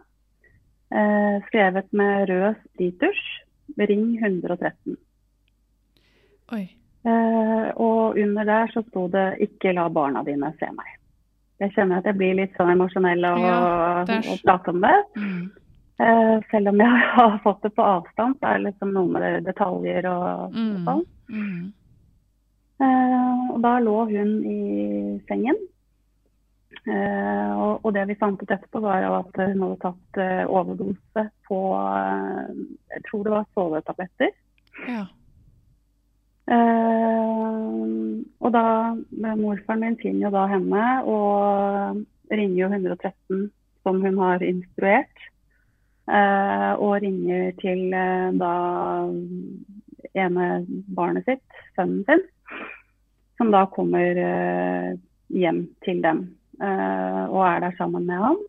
Eh, 0.90 1.36
skrevet 1.50 1.92
med 1.94 2.30
rød 2.32 2.56
sprittusj. 2.70 3.22
Ring 3.78 4.16
113. 4.18 4.96
Oi. 6.56 6.64
Eh, 7.06 7.68
og 7.80 8.18
under 8.18 8.44
der 8.48 8.72
så 8.74 8.82
sto 8.88 9.08
det 9.08 9.38
'ikke 9.40 9.74
la 9.76 9.88
barna 9.90 10.24
dine 10.24 10.54
se 10.60 10.66
meg'. 10.66 10.96
Jeg 11.60 11.72
kjenner 11.76 11.98
at 12.00 12.06
jeg 12.06 12.18
blir 12.18 12.34
litt 12.36 12.56
sånn 12.58 12.72
emosjonell 12.72 13.24
av 13.26 13.40
Ja, 13.40 14.04
å, 14.04 14.38
prate 14.44 14.70
om 14.72 14.82
det. 14.82 14.98
Mm. 15.18 15.52
Eh, 16.00 16.40
selv 16.52 16.68
om 16.70 16.80
jeg 16.80 16.88
har 17.16 17.40
fått 17.44 17.62
det 17.62 17.76
på 17.76 17.84
avstand, 17.84 18.40
så 18.40 18.48
er 18.48 18.58
det 18.58 18.72
liksom 18.74 18.94
noe 18.94 19.08
med 19.08 19.22
det- 19.22 19.54
detaljer 19.54 20.06
og, 20.06 20.50
og 20.50 20.54
Mm. 20.54 20.86
sånn. 20.86 21.06
Mm. 21.30 21.74
Eh, 22.79 23.41
og 23.53 23.59
da 23.63 23.74
lå 23.83 23.98
hun 24.12 24.33
i 24.48 24.59
sengen. 25.27 25.57
Eh, 26.88 27.53
og, 27.83 27.89
det 27.93 28.05
vi 28.07 28.17
fant 28.17 28.39
ut 28.39 28.51
etterpå, 28.51 28.81
var 28.81 29.03
at 29.03 29.39
hun 29.41 29.63
hadde 29.65 29.79
tatt 29.83 30.19
eh, 30.24 30.43
overdose 30.48 31.25
på 31.50 31.59
Jeg 32.93 33.01
tror 33.09 33.25
det 33.25 33.33
var 33.36 33.50
sovetabletter. 33.57 34.36
Ja. 34.88 35.03
Eh, 36.50 37.74
og 38.39 38.53
da 38.55 38.65
Morfaren 39.38 39.83
min 39.83 40.00
finner 40.01 40.29
jo 40.29 40.33
da 40.33 40.48
henne 40.50 40.86
og 41.05 42.00
ringer 42.31 42.62
jo 42.63 42.71
113 42.71 43.43
som 43.83 44.01
hun 44.01 44.17
har 44.24 44.45
instruert. 44.45 45.27
Eh, 46.09 46.71
og 46.81 47.03
ringer 47.03 47.51
til 47.62 47.93
eh, 47.93 48.29
da 48.41 48.53
ene 50.17 50.48
barnet 50.98 51.27
sitt, 51.27 51.59
sønnen 51.77 52.01
sin, 52.07 52.24
som 53.39 53.51
da 53.55 53.63
kommer 53.72 54.19
eh, 54.19 54.93
hjem 55.31 55.63
til 55.86 56.01
dem 56.03 56.24
eh, 56.62 57.25
og 57.29 57.43
er 57.48 57.62
der 57.63 57.77
sammen 57.79 58.08
med 58.10 58.24
ham. 58.25 58.39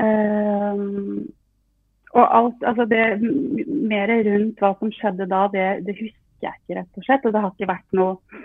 Eh, 0.00 0.84
og 2.16 2.36
alt, 2.38 2.62
altså 2.64 2.86
det 2.88 3.02
mer 3.20 4.12
rundt 4.30 4.62
hva 4.62 4.72
som 4.80 4.92
skjedde 4.94 5.28
da, 5.28 5.42
det, 5.52 5.66
det 5.84 5.98
husker 5.98 6.46
jeg 6.46 6.62
ikke, 6.62 6.78
rett 6.78 7.00
og 7.00 7.04
slett. 7.04 7.26
Og 7.28 7.34
det 7.34 7.42
har 7.44 7.52
ikke 7.52 7.68
vært 7.68 7.98
noe 7.98 8.44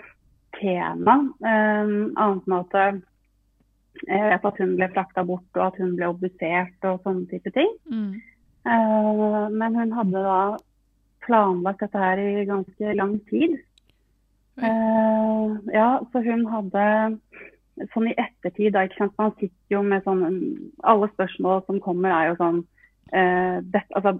tema. 0.58 1.14
annet 1.40 2.50
enn 2.50 2.58
at 2.58 2.76
jeg 4.08 4.28
vet 4.32 4.46
at 4.48 4.60
hun 4.60 4.76
ble 4.76 4.88
frakta 4.92 5.24
bort, 5.26 5.48
og 5.56 5.64
at 5.68 5.80
hun 5.80 5.94
ble 5.96 6.10
obdusert 6.10 6.86
og 6.88 7.00
sånne 7.06 7.28
type 7.30 7.52
ting. 7.54 7.72
Mm. 7.92 8.12
Eh, 8.66 9.48
men 9.52 9.78
hun 9.78 9.92
hadde 9.96 10.24
da 10.24 10.38
planlagt 11.26 11.84
dette 11.84 12.02
her 12.02 12.22
i 12.22 12.46
ganske 12.48 12.96
lang 12.98 13.16
tid. 13.30 13.58
Eh, 14.60 15.72
ja, 15.72 16.00
så 16.12 16.20
hun 16.20 16.44
hadde 16.52 16.84
sånn 17.94 18.10
i 18.10 18.16
ettertid, 18.20 18.74
da, 18.74 18.84
ikke 18.84 19.00
sant? 19.00 19.14
Man 19.20 19.32
sitter 19.38 19.76
jo 19.76 19.80
med 19.86 20.04
sånn 20.04 20.20
Alle 20.84 21.08
spørsmål 21.14 21.62
som 21.68 21.80
kommer, 21.80 22.12
er 22.12 22.32
jo 22.32 22.34
sånn 22.40 22.58
uh, 22.60 23.56
det, 23.72 23.82
Altså 23.96 24.12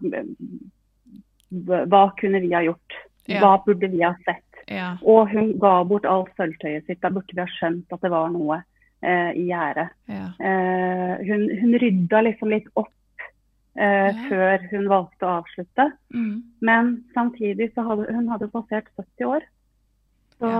Hva 1.92 2.02
kunne 2.20 2.40
vi 2.44 2.54
ha 2.56 2.62
gjort? 2.64 2.98
Ja. 3.28 3.42
Hva 3.44 3.52
burde 3.66 3.92
vi 3.92 4.00
ha 4.00 4.14
sett? 4.24 4.64
Ja. 4.72 4.94
Og 5.04 5.28
hun 5.34 5.52
ga 5.60 5.82
bort 5.84 6.08
alt 6.08 6.32
sølvtøyet 6.38 6.88
sitt. 6.88 7.02
Da 7.02 7.10
burde 7.12 7.34
vi 7.34 7.42
ha 7.42 7.50
skjønt 7.58 7.92
at 7.92 8.00
det 8.02 8.10
var 8.14 8.32
noe 8.32 8.62
uh, 8.62 9.30
i 9.36 9.44
gjære. 9.50 9.86
Ja. 10.08 10.26
Hun, 11.28 11.44
hun 11.60 11.78
rydda 11.82 12.24
liksom 12.24 12.54
litt 12.54 12.72
opp 12.72 12.90
før 13.72 14.64
hun 14.68 14.88
valgte 14.90 15.24
å 15.24 15.36
avslutte. 15.40 15.86
Mm. 16.12 16.42
Men 16.64 16.90
samtidig 17.14 17.70
så 17.72 17.84
hadde 17.86 18.08
hun 18.12 18.28
hadde 18.32 18.50
passert 18.52 18.88
70 18.96 19.28
år. 19.28 19.46
Så 20.42 20.50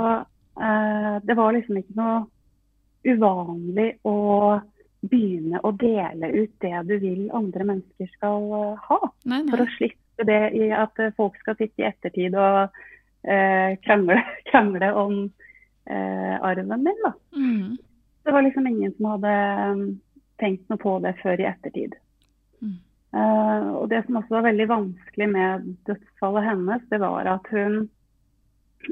eh, 0.63 1.17
det 1.27 1.35
var 1.39 1.57
liksom 1.57 1.81
ikke 1.81 1.99
noe 1.99 2.21
uvanlig 3.03 3.89
å 4.07 4.19
begynne 5.03 5.59
å 5.67 5.73
dele 5.75 6.31
ut 6.31 6.53
det 6.63 6.77
du 6.87 6.95
vil 7.03 7.25
andre 7.35 7.67
mennesker 7.73 8.11
skal 8.15 8.47
eh, 8.59 8.85
ha. 8.89 9.01
Nei, 9.31 9.43
For 9.51 9.65
å 9.65 9.71
slippe 9.77 10.27
det 10.29 10.43
i 10.59 10.71
at 10.77 11.03
eh, 11.03 11.15
folk 11.19 11.39
skal 11.43 11.59
sitte 11.59 11.83
i 11.83 11.89
ettertid 11.89 12.37
og 12.39 12.77
eh, 13.27 13.75
krangle, 13.83 14.21
krangle 14.53 14.93
om 14.99 15.19
eh, 15.91 16.37
arven 16.39 16.87
din. 16.87 17.03
Da. 17.03 17.13
Mm. 17.35 17.75
Det 18.23 18.37
var 18.37 18.47
liksom 18.47 18.71
ingen 18.71 18.95
som 18.95 19.11
hadde 19.17 19.35
mm, 19.75 19.85
tenkt 20.39 20.71
noe 20.71 20.83
på 20.83 20.95
det 21.03 21.17
før 21.23 21.43
i 21.43 21.49
ettertid. 21.51 21.99
Mm. 22.63 22.79
Eh, 23.19 23.67
og 23.81 23.89
det 23.91 24.05
som 24.07 24.21
også 24.23 24.39
var 24.39 24.47
veldig 24.47 24.69
vanskelig 24.71 25.29
med 25.35 25.67
dødsfallet 25.91 26.47
hennes, 26.53 26.87
det 26.95 27.03
var 27.03 27.35
at 27.35 27.51
hun 27.51 27.83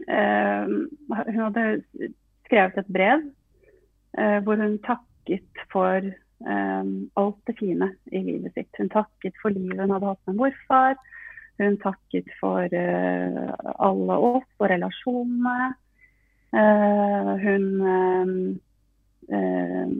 Hun 0.06 1.42
hadde 1.44 1.64
skrevet 2.46 2.80
et 2.80 2.90
brev 2.90 3.22
eh, 4.18 4.38
hvor 4.44 4.58
hun 4.60 4.78
takket 4.86 5.62
for 5.72 6.00
eh, 6.00 6.90
alt 7.20 7.40
det 7.46 7.56
fine 7.60 7.92
i 8.10 8.22
livet 8.24 8.56
sitt. 8.56 8.72
Hun 8.78 8.90
takket 8.92 9.38
for 9.42 9.54
livet 9.54 9.80
hun 9.80 9.94
hadde 9.94 10.10
hatt 10.12 10.30
med 10.30 10.40
morfar. 10.40 10.98
Hun 11.60 11.76
takket 11.82 12.30
for 12.40 12.64
eh, 12.72 13.54
alle 13.76 14.18
oss 14.32 14.48
og 14.58 14.68
relasjonene. 14.72 15.72
Eh, 16.56 17.32
hun 17.44 17.66
eh, 17.94 18.36
eh, 19.38 19.96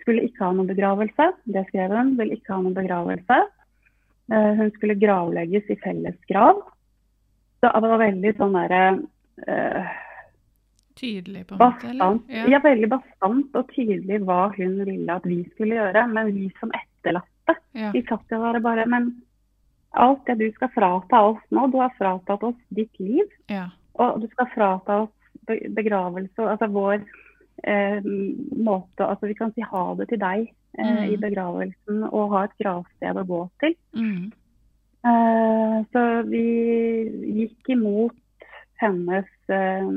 skulle 0.00 0.26
ikke 0.28 0.46
ha 0.46 0.52
noen 0.54 0.70
begravelse. 0.70 1.32
Det 1.44 1.66
skrev 1.68 1.96
hun. 1.96 2.14
Ville 2.20 2.38
ikke 2.38 2.54
ha 2.54 2.60
noen 2.62 2.76
begravelse. 2.78 3.40
Eh, 4.30 4.52
hun 4.62 4.70
skulle 4.76 5.00
gravlegges 5.00 5.72
i 5.74 5.80
felles 5.82 6.20
grav. 6.30 6.62
Så 7.60 7.70
det 7.80 7.88
var 7.92 7.98
veldig 8.00 8.30
sånn 8.38 8.54
derre 8.56 8.82
uh, 9.48 9.90
Tydelig, 11.00 11.46
på 11.48 11.54
en 11.54 11.60
måte? 11.60 11.88
eller? 11.90 12.18
Ja. 12.28 12.44
Ja. 12.54 12.58
veldig 12.64 12.88
bastant 12.92 13.54
og 13.56 13.68
tydelig 13.72 14.20
hva 14.26 14.50
hun 14.56 14.78
ville 14.84 15.14
at 15.14 15.24
vi 15.28 15.42
skulle 15.54 15.76
gjøre. 15.78 16.06
Men 16.12 16.32
vi 16.34 16.50
som 16.60 16.72
etterlatte, 16.76 17.56
Ja. 17.74 17.90
vi 17.94 18.02
satt 18.08 18.24
jo 18.30 18.40
der 18.42 18.60
bare 18.60 18.86
Men 18.86 19.22
alt 19.94 20.24
det 20.26 20.38
du 20.38 20.50
skal 20.52 20.68
frata 20.74 21.20
oss 21.30 21.40
nå, 21.50 21.70
du 21.72 21.78
har 21.78 21.90
fratatt 21.98 22.42
oss 22.42 22.56
ditt 22.74 22.98
liv. 23.00 23.24
ja. 23.48 23.68
Og 24.00 24.20
du 24.22 24.28
skal 24.28 24.46
frata 24.54 25.02
oss 25.02 25.10
begravelse, 25.74 26.38
altså 26.38 26.68
vår 26.70 27.02
eh, 27.64 28.00
måte 28.56 29.04
Altså 29.04 29.26
vi 29.26 29.34
kan 29.34 29.52
si 29.52 29.60
ha 29.60 29.94
det 29.94 30.08
til 30.08 30.18
deg 30.18 30.46
eh, 30.78 30.84
Mm. 30.84 31.12
i 31.12 31.16
begravelsen 31.16 32.04
og 32.12 32.30
ha 32.30 32.44
et 32.44 32.54
gravsted 32.62 33.16
å 33.16 33.24
gå 33.26 33.40
til. 33.60 33.74
Mm. 33.94 34.32
Eh, 35.00 35.76
så 35.92 36.02
vi 36.28 36.44
gikk 37.38 37.72
imot 37.72 38.16
hennes 38.80 39.28
eh, 39.52 39.88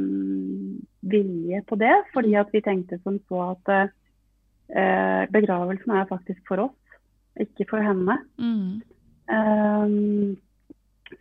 vilje 1.11 1.63
på 1.67 1.79
det, 1.79 1.95
fordi 2.13 2.37
at 2.39 2.53
vi 2.55 2.63
tenkte 2.63 2.99
som 3.03 3.19
så 3.27 3.43
at 3.53 3.73
eh, 3.75 5.23
begravelsen 5.31 5.95
er 5.95 6.09
faktisk 6.11 6.39
for 6.47 6.69
oss, 6.69 6.97
ikke 7.39 7.67
for 7.71 7.83
henne. 7.83 8.19
Mm. 8.37 8.81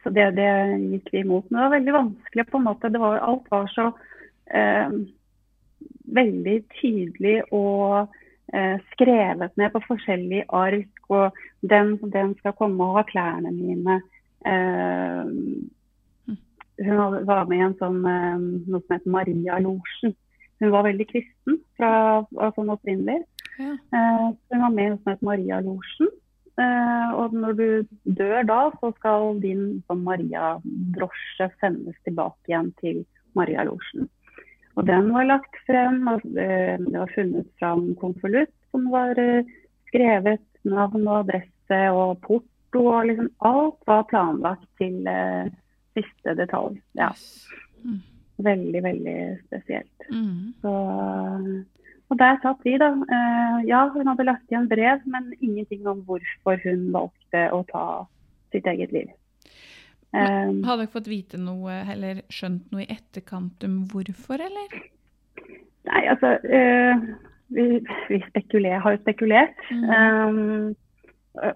Så 0.03 0.11
det, 0.11 0.33
det 0.37 0.51
gikk 0.93 1.13
vi 1.13 1.23
imot. 1.23 1.47
Men 1.49 1.59
det 1.59 1.65
var 1.65 1.75
veldig 1.77 1.95
vanskelig 1.97 2.47
på 2.49 2.59
en 2.59 2.67
måte. 2.67 2.91
Det 2.93 3.01
var, 3.01 3.21
alt 3.23 3.51
var 3.53 3.71
så 3.73 3.89
eh, 4.51 4.97
veldig 6.19 6.57
tydelig 6.81 7.37
og 7.55 8.13
eh, 8.55 8.79
skrevet 8.93 9.57
ned 9.61 9.73
på 9.75 9.85
forskjellige 9.87 10.49
ark. 10.49 11.02
Og 11.13 11.69
den, 11.71 11.97
den 12.15 12.35
skal 12.41 12.57
komme 12.59 12.89
og 12.89 12.99
ha 13.01 13.05
klærne 13.09 13.53
mine. 13.55 14.01
Um, 14.43 15.69
hun 16.83 17.27
var 17.29 17.47
med 17.47 17.59
i 17.59 17.67
en 17.69 17.79
sånn, 17.79 18.01
um, 18.03 18.49
noe 18.67 18.83
som 18.83 18.97
heter 18.97 19.15
Maria-losjen. 19.17 20.17
Hun 20.63 20.73
var 20.73 20.87
veldig 20.87 21.07
kristen 21.11 21.61
fra, 21.79 21.93
altså 22.39 22.65
opprinnelig. 22.71 23.25
Ja. 23.59 23.73
Eh, 23.75 24.27
hun 24.53 24.63
var 24.63 24.75
med 24.75 24.85
i 24.85 24.91
noe 24.93 25.01
som 25.01 25.11
heter 25.11 25.27
Maria-losjen. 25.27 26.11
Eh, 26.61 27.11
og 27.17 27.35
når 27.35 27.57
du 27.59 27.67
dør 28.19 28.45
da, 28.47 28.61
så 28.81 28.93
skal 28.99 29.41
din 29.43 29.65
sånn 29.89 30.05
Maria-drosje 30.07 31.49
sendes 31.59 31.97
tilbake 32.07 32.53
igjen 32.53 32.71
til 32.83 33.03
Maria-losjen. 33.39 34.11
Og 34.77 34.87
den 34.89 35.11
var 35.13 35.29
lagt 35.29 35.59
frem, 35.67 36.01
og 36.09 36.25
eh, 36.37 36.77
det 36.81 36.95
var 36.95 37.15
funnet 37.17 37.49
fram 37.61 37.89
konvolutt 38.01 38.53
som 38.73 38.87
var 38.93 39.19
eh, 39.21 39.49
skrevet 39.93 40.41
navn 40.65 41.05
og 41.07 41.19
adresse 41.27 41.79
og 41.93 42.17
porto, 42.25 42.81
og 42.89 43.05
liksom 43.11 43.29
alt 43.45 43.79
var 43.87 44.07
planlagt 44.09 44.65
til 44.81 45.05
uh, 45.07 45.51
siste 45.99 46.37
detalj. 46.41 46.81
Ja, 46.99 47.13
Mm. 47.83 47.99
veldig, 48.39 48.81
veldig 48.85 49.15
spesielt. 49.49 50.05
Mm. 50.15 50.53
Så, 50.63 50.71
og 52.09 52.19
der 52.21 52.37
satt 52.45 52.61
vi, 52.63 52.77
da. 52.79 52.93
Uh, 52.95 53.59
ja, 53.67 53.81
hun 53.91 54.07
hadde 54.07 54.27
lagt 54.29 54.47
igjen 54.53 54.69
brev, 54.71 55.03
men 55.11 55.33
ingenting 55.41 55.83
om 55.91 56.05
hvorfor 56.07 56.61
hun 56.63 56.85
valgte 56.95 57.43
å 57.51 57.65
ta 57.73 57.85
sitt 58.55 58.67
eget 58.71 58.93
liv. 58.95 59.11
Eh, 60.15 60.53
Har 60.63 60.77
dere 60.77 60.87
fått 60.93 61.09
vite 61.09 61.39
noe, 61.41 61.73
eller 61.91 62.21
skjønt 62.31 62.71
noe 62.71 62.85
i 62.85 62.91
etterkant 62.93 63.65
om 63.65 63.79
hvorfor, 63.91 64.39
eller? 64.45 64.75
nei, 65.89 66.03
altså 66.13 66.37
eh, 66.47 67.07
Vi, 67.55 67.67
vi 68.09 68.21
spekuler, 68.29 68.79
har 68.83 68.97
jo 68.97 69.03
spekulert. 69.03 69.65
Mm. 69.71 69.89
Um, 69.91 70.77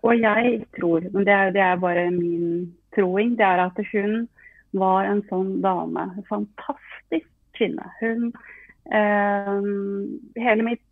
og 0.03 0.13
jeg 0.21 0.63
tror, 0.79 1.05
men 1.13 1.27
det 1.29 1.35
er, 1.35 1.53
det 1.53 1.63
er 1.63 1.81
bare 1.81 2.11
min 2.11 2.75
troing, 2.97 3.37
det 3.39 3.45
er 3.47 3.67
at 3.67 3.81
hun 3.93 4.27
var 4.77 5.09
en 5.09 5.23
sånn 5.31 5.59
dame. 5.65 6.09
Fantastisk 6.31 7.29
kvinne. 7.57 7.89
Hun 8.01 8.31
um, 8.93 10.17
Hele 10.37 10.67
mitt 10.67 10.83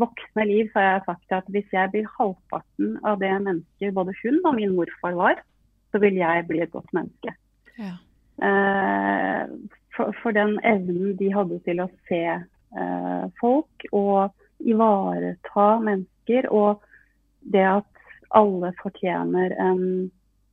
voksne 0.00 0.44
liv 0.48 0.70
så 0.72 0.80
har 0.80 0.88
jeg 0.88 1.06
sagt 1.06 1.34
at 1.36 1.50
hvis 1.54 1.68
jeg 1.72 1.92
blir 1.92 2.08
halvparten 2.18 2.96
av 3.06 3.20
det 3.20 3.30
mennesket 3.44 3.94
både 3.94 4.16
hun 4.22 4.40
og 4.44 4.56
min 4.56 4.74
morfar 4.74 5.14
var, 5.18 5.42
så 5.92 6.00
vil 6.02 6.18
jeg 6.18 6.46
bli 6.48 6.62
et 6.64 6.72
godt 6.72 6.90
menneske. 6.96 7.34
Ja. 7.78 7.94
Eh, 8.42 9.46
for, 9.96 10.14
for 10.22 10.30
den 10.32 10.58
evnen 10.64 11.16
de 11.18 11.30
hadde 11.34 11.60
til 11.66 11.82
å 11.82 11.90
se 12.08 12.22
uh, 12.40 13.24
folk 13.40 13.86
og 13.92 14.30
ivareta 14.60 15.66
mennesker, 15.80 16.48
og 16.52 16.82
det 17.40 17.64
at 17.64 18.06
alle 18.36 18.72
fortjener 18.82 19.54
en 19.58 19.82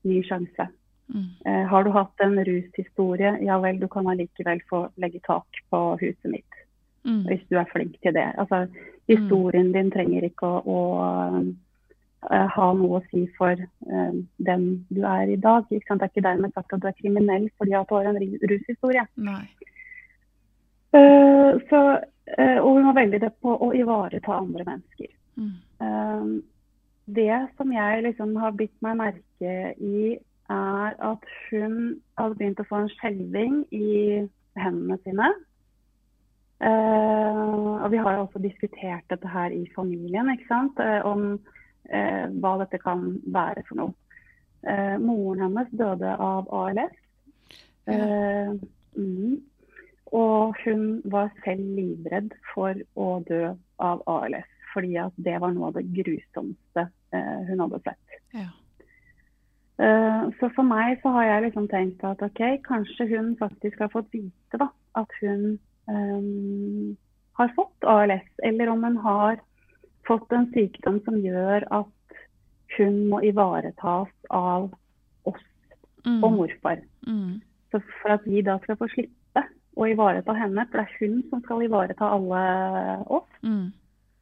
ny 0.07 0.23
sjanse. 0.25 0.69
Mm. 1.13 1.27
Eh, 1.45 1.63
har 1.67 1.83
du 1.83 1.91
hatt 1.95 2.19
en 2.23 2.45
rushistorie, 2.45 3.37
ja 3.45 3.59
vel, 3.63 3.79
du 3.79 3.87
kan 3.87 4.07
allikevel 4.07 4.61
få 4.69 4.87
legge 4.95 5.19
tak 5.23 5.61
på 5.69 5.83
huset 6.01 6.31
mitt. 6.31 6.63
Mm. 7.07 7.23
Hvis 7.29 7.45
du 7.49 7.57
er 7.59 7.69
flink 7.71 7.95
til 8.03 8.15
det. 8.17 8.27
Altså, 8.37 8.65
historien 9.07 9.71
din 9.71 9.91
trenger 9.93 10.27
ikke 10.27 10.47
å, 10.47 10.59
å 10.67 10.81
eh, 12.31 12.47
ha 12.57 12.67
noe 12.75 12.99
å 12.99 13.05
si 13.11 13.23
for 13.37 13.55
uh, 13.55 14.17
den 14.49 14.65
du 14.89 15.05
er 15.07 15.31
i 15.31 15.39
dag. 15.39 15.69
Det 15.69 15.79
er 15.79 16.09
ikke 16.09 16.25
dermed 16.25 16.51
sagt 16.57 16.75
at 16.75 16.83
du 16.83 16.89
er 16.89 16.97
kriminell 16.99 17.47
fordi 17.55 17.77
at 17.79 17.87
du 17.87 17.95
har 17.95 18.11
en 18.11 18.19
rushistorie. 18.51 19.05
Nei. 19.15 19.45
Eh, 20.95 21.57
så, 21.69 21.81
uh, 22.39 22.59
og 22.61 22.69
hun 22.75 22.85
var 22.89 22.95
veldig 23.01 23.19
det 23.23 23.33
på 23.43 23.55
å 23.55 23.71
ivareta 23.75 24.37
andre 24.37 24.65
mennesker. 24.67 25.11
Mm. 25.37 25.55
Eh, 25.83 26.29
det 27.17 27.39
som 27.57 27.71
jeg 27.71 28.03
liksom 28.03 28.35
har 28.41 28.55
bitt 28.59 28.75
meg 28.83 28.97
merke 28.99 29.57
i, 29.83 30.15
er 30.51 30.95
at 31.03 31.27
hun 31.49 31.97
hadde 32.19 32.39
begynt 32.39 32.63
å 32.63 32.67
få 32.69 32.81
en 32.81 32.91
skjelving 32.95 33.61
i 33.75 33.91
hendene 34.59 34.97
sine. 35.03 35.29
Uh, 36.57 37.83
og 37.83 37.91
vi 37.93 37.99
har 38.01 38.15
jo 38.15 38.23
også 38.25 38.41
diskutert 38.41 39.05
dette 39.11 39.29
her 39.29 39.53
i 39.53 39.67
familien, 39.75 40.31
ikke 40.33 40.49
sant? 40.49 40.79
Om 41.05 41.37
hva 41.87 42.49
dette 42.59 42.81
kan 42.83 43.05
være 43.31 43.61
for 43.63 43.79
noe. 43.79 43.93
Moren 44.99 45.45
hennes 45.45 45.69
døde 45.79 46.09
av 46.19 46.49
ALS. 46.51 46.97
Eh, 47.87 48.51
mm, 48.97 49.35
og 50.15 50.55
hun 50.63 51.01
var 51.11 51.31
selv 51.43 51.63
livredd 51.77 52.35
for 52.53 52.77
å 52.95 53.07
dø 53.27 53.53
av 53.83 54.03
ALS, 54.09 54.47
fordi 54.73 54.95
at 55.01 55.15
det 55.23 55.35
var 55.41 55.53
noe 55.55 55.71
av 55.71 55.79
det 55.79 55.87
grusomste 55.95 56.87
eh, 57.15 57.41
hun 57.49 57.63
hadde 57.65 57.81
sett. 57.85 58.17
Ja. 58.37 58.47
Eh, 59.83 60.23
så 60.39 60.49
for 60.55 60.67
meg 60.67 61.01
så 61.03 61.11
har 61.17 61.27
jeg 61.27 61.47
liksom 61.47 61.67
tenkt 61.71 62.05
at 62.07 62.23
ok, 62.25 62.41
kanskje 62.67 63.09
hun 63.11 63.35
faktisk 63.41 63.83
har 63.83 63.91
fått 63.93 64.09
vite 64.15 64.61
da, 64.61 64.69
at 64.97 65.19
hun 65.21 65.59
um, 65.91 66.95
har 67.37 67.53
fått 67.57 67.85
ALS, 67.85 68.31
eller 68.47 68.71
om 68.73 68.87
hun 68.87 68.97
har 69.03 69.43
fått 70.07 70.31
en 70.33 70.49
sykdom 70.55 71.01
som 71.05 71.19
gjør 71.21 71.67
at 71.81 71.93
hun 72.77 73.05
må 73.11 73.19
ivaretas 73.25 74.11
av 74.33 74.71
oss 75.27 75.45
Mm. 76.07 76.23
og 76.23 76.33
morfar. 76.33 76.77
Mm. 77.07 77.41
Så 77.71 77.81
for 78.01 78.09
at 78.09 78.21
vi 78.25 78.41
da 78.41 78.57
skal 78.63 78.77
få 78.79 78.87
slippe 78.87 79.13
å 79.77 79.87
ivareta 79.91 80.33
henne, 80.33 80.65
for 80.69 80.81
det 80.81 80.85
er 80.87 81.01
hun 81.01 81.17
som 81.29 81.43
skal 81.45 81.65
ivareta 81.67 82.13
alle 82.17 82.45
oss, 83.19 83.29
Mm. 83.45 83.67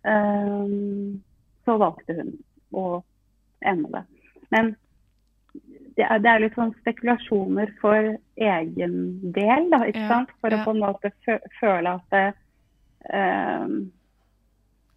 Um, 0.05 1.23
så 1.65 1.77
valgte 1.81 2.13
hun 2.13 2.33
å 2.77 2.99
ende 3.65 3.89
det. 3.89 4.01
Men 4.53 4.75
det 5.97 6.05
er, 6.05 6.19
det 6.21 6.29
er 6.29 6.43
litt 6.43 6.57
sånn 6.59 6.73
spekulasjoner 6.81 7.71
for 7.79 8.11
egen 8.35 8.97
del, 9.33 9.69
da, 9.71 9.79
ikke 9.87 10.03
Ja, 10.03 10.09
sant? 10.11 10.33
For 10.43 10.53
ja. 10.53 10.59
å 10.61 10.67
på 10.67 10.75
en 10.75 10.83
måte 10.83 11.11
fø 11.25 11.39
føle 11.59 11.95
at 11.97 12.13
det, 12.13 12.25
um, 13.09 13.79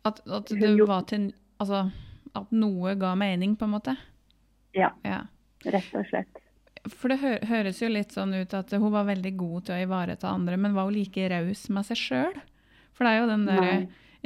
At, 0.04 0.20
at 0.26 0.52
det 0.52 0.74
var 0.88 1.06
til 1.08 1.30
Altså 1.58 1.88
at 2.36 2.52
noe 2.54 2.92
ga 2.98 3.14
mening, 3.18 3.56
på 3.58 3.66
en 3.66 3.72
måte? 3.72 3.96
Ja. 4.76 4.92
ja. 5.02 5.24
rett 5.66 5.94
og 5.96 6.06
slett. 6.06 6.42
For 6.94 7.08
det 7.12 7.18
hø 7.22 7.32
høres 7.50 7.80
jo 7.82 7.88
litt 7.90 8.12
sånn 8.14 8.34
ut 8.34 8.54
at 8.54 8.70
hun 8.72 8.90
var 8.94 9.04
veldig 9.08 9.32
god 9.36 9.64
til 9.68 9.74
å 9.76 9.82
ivareta 9.86 10.30
andre, 10.30 10.56
men 10.56 10.74
var 10.76 10.88
hun 10.88 10.94
like 10.96 11.28
raus 11.32 11.66
med 11.74 11.86
seg 11.88 11.96
sjøl? 12.00 12.38
For 12.96 13.04
det 13.04 13.10
er 13.14 13.20
jo 13.20 13.26
den 13.30 13.44
derre 13.46 13.74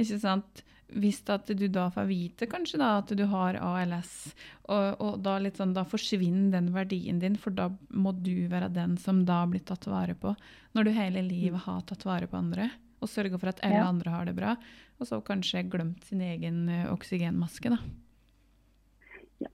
Ikke 0.01 0.19
sant 0.23 0.63
Hvis 0.93 1.19
at 1.33 1.47
du 1.47 1.67
da 1.69 1.87
får 1.93 2.07
vite 2.09 2.47
kanskje 2.49 2.79
da 2.81 2.99
at 3.01 3.09
du 3.17 3.25
har 3.29 3.57
ALS, 3.61 4.35
og, 4.69 5.01
og 5.01 5.19
da 5.25 5.39
litt 5.41 5.57
sånn, 5.57 5.73
da 5.77 5.85
forsvinner 5.89 6.51
den 6.53 6.69
verdien 6.75 7.19
din, 7.23 7.37
for 7.41 7.51
da 7.57 7.71
må 7.89 8.13
du 8.13 8.47
være 8.53 8.69
den 8.73 8.99
som 9.01 9.23
da 9.25 9.47
blir 9.49 9.65
tatt 9.65 9.87
vare 9.89 10.13
på. 10.15 10.35
Når 10.77 10.85
du 10.85 10.91
hele 10.93 11.23
livet 11.25 11.65
har 11.65 11.81
tatt 11.89 12.05
vare 12.05 12.29
på 12.29 12.37
andre, 12.37 12.69
og 13.01 13.09
sørga 13.09 13.41
for 13.41 13.49
at 13.55 13.65
alle 13.65 13.81
Ja. 13.81 13.89
andre 13.89 14.11
har 14.13 14.29
det 14.29 14.37
bra, 14.37 14.53
og 15.01 15.09
så 15.09 15.23
kanskje 15.25 15.65
glemt 15.73 16.05
sin 16.05 16.21
egen 16.21 16.69
eh, 16.69 16.85
oksygenmaske, 16.93 17.73
da. 17.73 17.81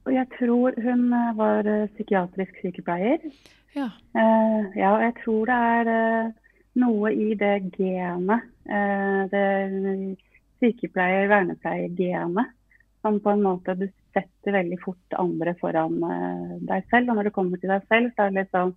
Og 0.06 0.12
jeg 0.14 0.26
tror 0.38 0.76
hun 0.82 1.12
eh, 1.14 1.36
var 1.38 1.68
eh, 1.68 1.88
psykiatrisk 1.94 2.60
sykepleier. 2.62 3.18
Ja. 3.76 3.88
Eh, 4.16 4.62
ja, 4.78 4.92
og 4.94 5.02
jeg 5.04 5.14
tror 5.22 5.50
det 5.50 5.58
er 5.72 6.32
noe 6.78 7.10
i 7.10 7.32
det 7.34 7.72
genet, 7.74 8.44
det 9.32 9.46
sykepleier-vernepleier-genet, 10.62 12.52
som 13.02 13.18
på 13.22 13.32
en 13.32 13.42
måte 13.42 13.74
du 13.78 13.88
setter 14.14 14.54
veldig 14.54 14.78
fort 14.84 15.16
andre 15.18 15.56
foran 15.58 15.96
deg 16.68 16.86
selv. 16.92 17.10
Og 17.10 17.18
når 17.18 17.28
det 17.28 17.34
kommer 17.34 17.58
til 17.58 17.72
deg 17.72 17.82
selv, 17.90 18.12
så 18.14 18.22
er 18.22 18.30
det 18.30 18.38
litt 18.38 18.54
sånn 18.54 18.74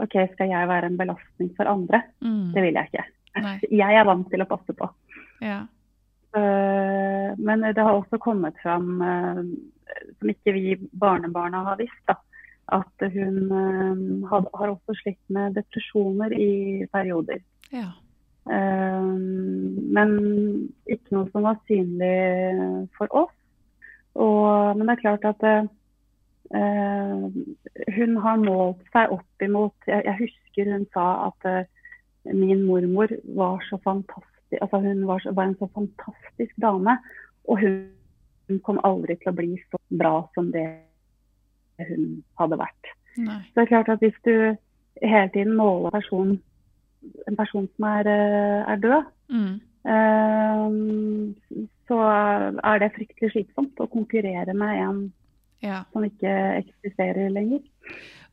OK, 0.00 0.16
skal 0.32 0.50
jeg 0.50 0.70
være 0.72 0.90
en 0.90 0.98
belastning 0.98 1.52
for 1.54 1.70
andre? 1.70 2.02
Mm. 2.24 2.50
Det 2.56 2.64
vil 2.64 2.80
jeg 2.80 2.90
ikke. 2.90 3.06
Nei. 3.44 3.56
Jeg 3.84 3.92
er 4.00 4.08
vant 4.08 4.26
til 4.32 4.42
å 4.42 4.50
passe 4.50 4.74
på. 4.74 4.90
Ja. 5.44 5.60
Men 6.34 7.62
det 7.62 7.78
har 7.78 7.94
også 7.94 8.18
kommet 8.22 8.58
fram, 8.62 8.88
som 10.18 10.32
ikke 10.32 10.54
vi 10.56 10.76
barnebarna 11.00 11.64
har 11.70 11.80
visst, 11.80 12.02
da, 12.08 12.16
at 12.76 13.06
hun 13.14 13.50
eh, 13.50 14.28
had- 14.30 14.52
har 14.54 14.74
også 14.74 14.96
slitt 15.02 15.22
med 15.28 15.54
depresjoner 15.58 16.32
i 16.36 16.86
perioder. 16.92 17.42
ja. 17.72 17.90
Eh, 18.50 19.10
Men 19.90 20.10
ikke 20.86 21.12
noe 21.12 21.28
som 21.32 21.42
var 21.44 21.58
synlig 21.68 22.88
for 22.96 23.06
oss. 23.10 23.34
Og, 24.14 24.76
men 24.76 24.86
det 24.88 24.96
er 24.96 25.02
klart 25.02 25.24
at 25.24 25.44
uh, 26.54 27.26
hun 27.96 28.16
har 28.24 28.42
målt 28.42 28.82
seg 28.92 29.12
opp 29.14 29.44
imot 29.44 29.86
Jeg, 29.86 30.02
jeg 30.04 30.16
husker 30.18 30.72
hun 30.72 30.86
sa 30.94 31.04
at 31.28 31.46
uh, 31.46 31.68
min 32.34 32.64
mormor 32.66 33.12
var 33.38 33.62
så 33.68 33.78
fantastisk 33.84 34.58
altså 34.60 34.80
Hun 34.82 35.06
var, 35.06 35.22
så, 35.22 35.30
var 35.32 35.46
en 35.46 35.58
så 35.60 35.68
fantastisk 35.74 36.56
dame. 36.58 36.96
Og 37.46 37.60
hun, 37.62 37.76
hun 38.50 38.60
kom 38.66 38.80
aldri 38.84 39.16
til 39.22 39.30
å 39.32 39.36
bli 39.38 39.54
så 39.70 39.78
bra 40.00 40.14
som 40.34 40.50
det 40.52 40.66
hun 41.88 42.22
hadde 42.40 42.58
vært. 42.60 42.90
Nei. 43.16 43.38
Så 43.48 43.54
det 43.56 43.62
er 43.64 43.70
klart 43.72 43.88
at 43.94 44.02
hvis 44.04 44.18
du 44.26 44.34
hele 45.00 45.30
tiden 45.32 45.54
måler 45.56 45.94
person, 45.94 46.34
en 47.28 47.36
person 47.38 47.68
som 47.76 47.86
er, 47.88 48.10
eh, 48.10 48.72
er 48.74 48.76
død, 48.82 49.04
Mm. 49.30 49.60
eh, 49.86 51.66
så 51.88 51.98
er 52.64 52.78
det 52.82 52.92
fryktelig 52.96 53.32
slitsomt 53.32 53.80
å 53.80 53.88
konkurrere 53.90 54.54
med 54.54 54.82
en 54.82 55.12
Ja. 55.62 55.84
som 55.92 56.02
ikke 56.04 56.30
eksisterer 56.64 57.30
lenger. 57.30 57.60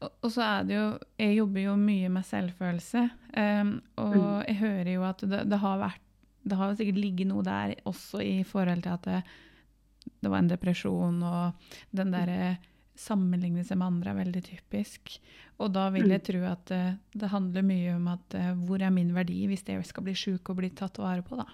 Og, 0.01 0.29
så 0.31 0.41
er 0.41 0.63
det 0.63 0.75
jo 0.75 0.97
Jeg 1.19 1.37
jobber 1.37 1.61
jo 1.63 1.75
mye 1.75 2.09
med 2.09 2.23
selvfølelse, 2.23 3.09
Um, 3.37 3.81
og 3.97 4.13
Mm. 4.15 4.45
jeg 4.47 4.55
hører 4.55 4.93
jo 4.93 5.03
at 5.03 5.17
det, 5.19 5.49
det 5.49 5.59
har 5.59 5.77
vært 5.79 5.99
Det 6.47 6.57
har 6.57 6.73
sikkert 6.75 6.95
ligget 6.95 7.27
noe 7.27 7.43
der 7.43 7.75
også 7.85 8.19
i 8.23 8.43
forhold 8.43 8.81
til 8.83 8.89
at 8.89 9.01
det, 9.03 9.23
det 10.21 10.31
var 10.31 10.41
en 10.41 10.49
depresjon, 10.51 11.21
og 11.23 11.75
den 11.95 12.13
derre 12.15 12.57
sammenligne 12.97 13.61
seg 13.65 13.77
med 13.77 13.91
andre 13.91 14.13
er 14.13 14.19
veldig 14.23 14.41
typisk. 14.45 15.19
Og 15.61 15.69
da 15.73 15.87
vil 15.93 16.09
jeg 16.09 16.23
tro 16.25 16.41
at 16.49 16.65
det, 16.71 16.81
det 17.13 17.29
handler 17.29 17.65
mye 17.65 17.93
om 17.97 18.07
at 18.09 18.37
eh, 18.37 18.53
hvor 18.65 18.81
er 18.81 18.93
min 18.93 19.13
verdi 19.13 19.43
hvis 19.49 19.65
jeg 19.67 19.85
skal 19.85 20.05
bli 20.05 20.15
sjuk 20.17 20.49
og 20.49 20.59
bli 20.59 20.71
tatt 20.73 20.97
vare 21.01 21.25
på, 21.25 21.37
da. 21.37 21.45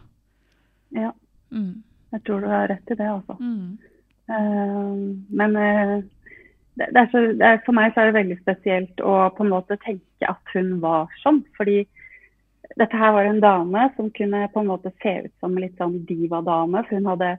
Ja, 0.94 1.12
Mm. 1.54 1.84
jeg 2.12 2.24
tror 2.26 2.42
du 2.42 2.48
har 2.48 2.68
rett 2.68 2.92
i 2.92 2.96
det, 2.98 3.10
altså. 3.10 3.38
Mm. 3.40 3.78
Uh, 4.30 4.94
men 5.30 5.56
uh, 5.56 5.98
det, 6.80 6.88
det 6.96 7.02
er 7.02 7.10
så, 7.12 7.22
er, 7.38 7.60
for 7.66 7.78
meg 7.78 7.94
så 7.94 8.02
er 8.02 8.10
det 8.10 8.18
veldig 8.18 8.38
spesielt 8.42 9.04
å 9.04 9.18
på 9.38 9.46
en 9.46 9.52
måte 9.54 9.78
tenke 9.84 10.30
at 10.30 10.54
hun 10.56 10.80
var 10.82 11.12
sånn. 11.22 11.44
Fordi 11.58 11.84
dette 12.80 12.98
her 12.98 13.14
var 13.14 13.30
en 13.30 13.42
dame 13.44 13.88
som 13.98 14.10
kunne 14.18 14.48
på 14.54 14.64
en 14.64 14.72
måte 14.72 14.94
se 15.04 15.18
ut 15.28 15.34
som 15.44 15.54
en 15.54 15.66
litt 15.66 15.78
sånn 15.78 16.00
divadame. 16.10 16.82
For 16.88 16.98
hun 16.98 17.12
hadde 17.12 17.36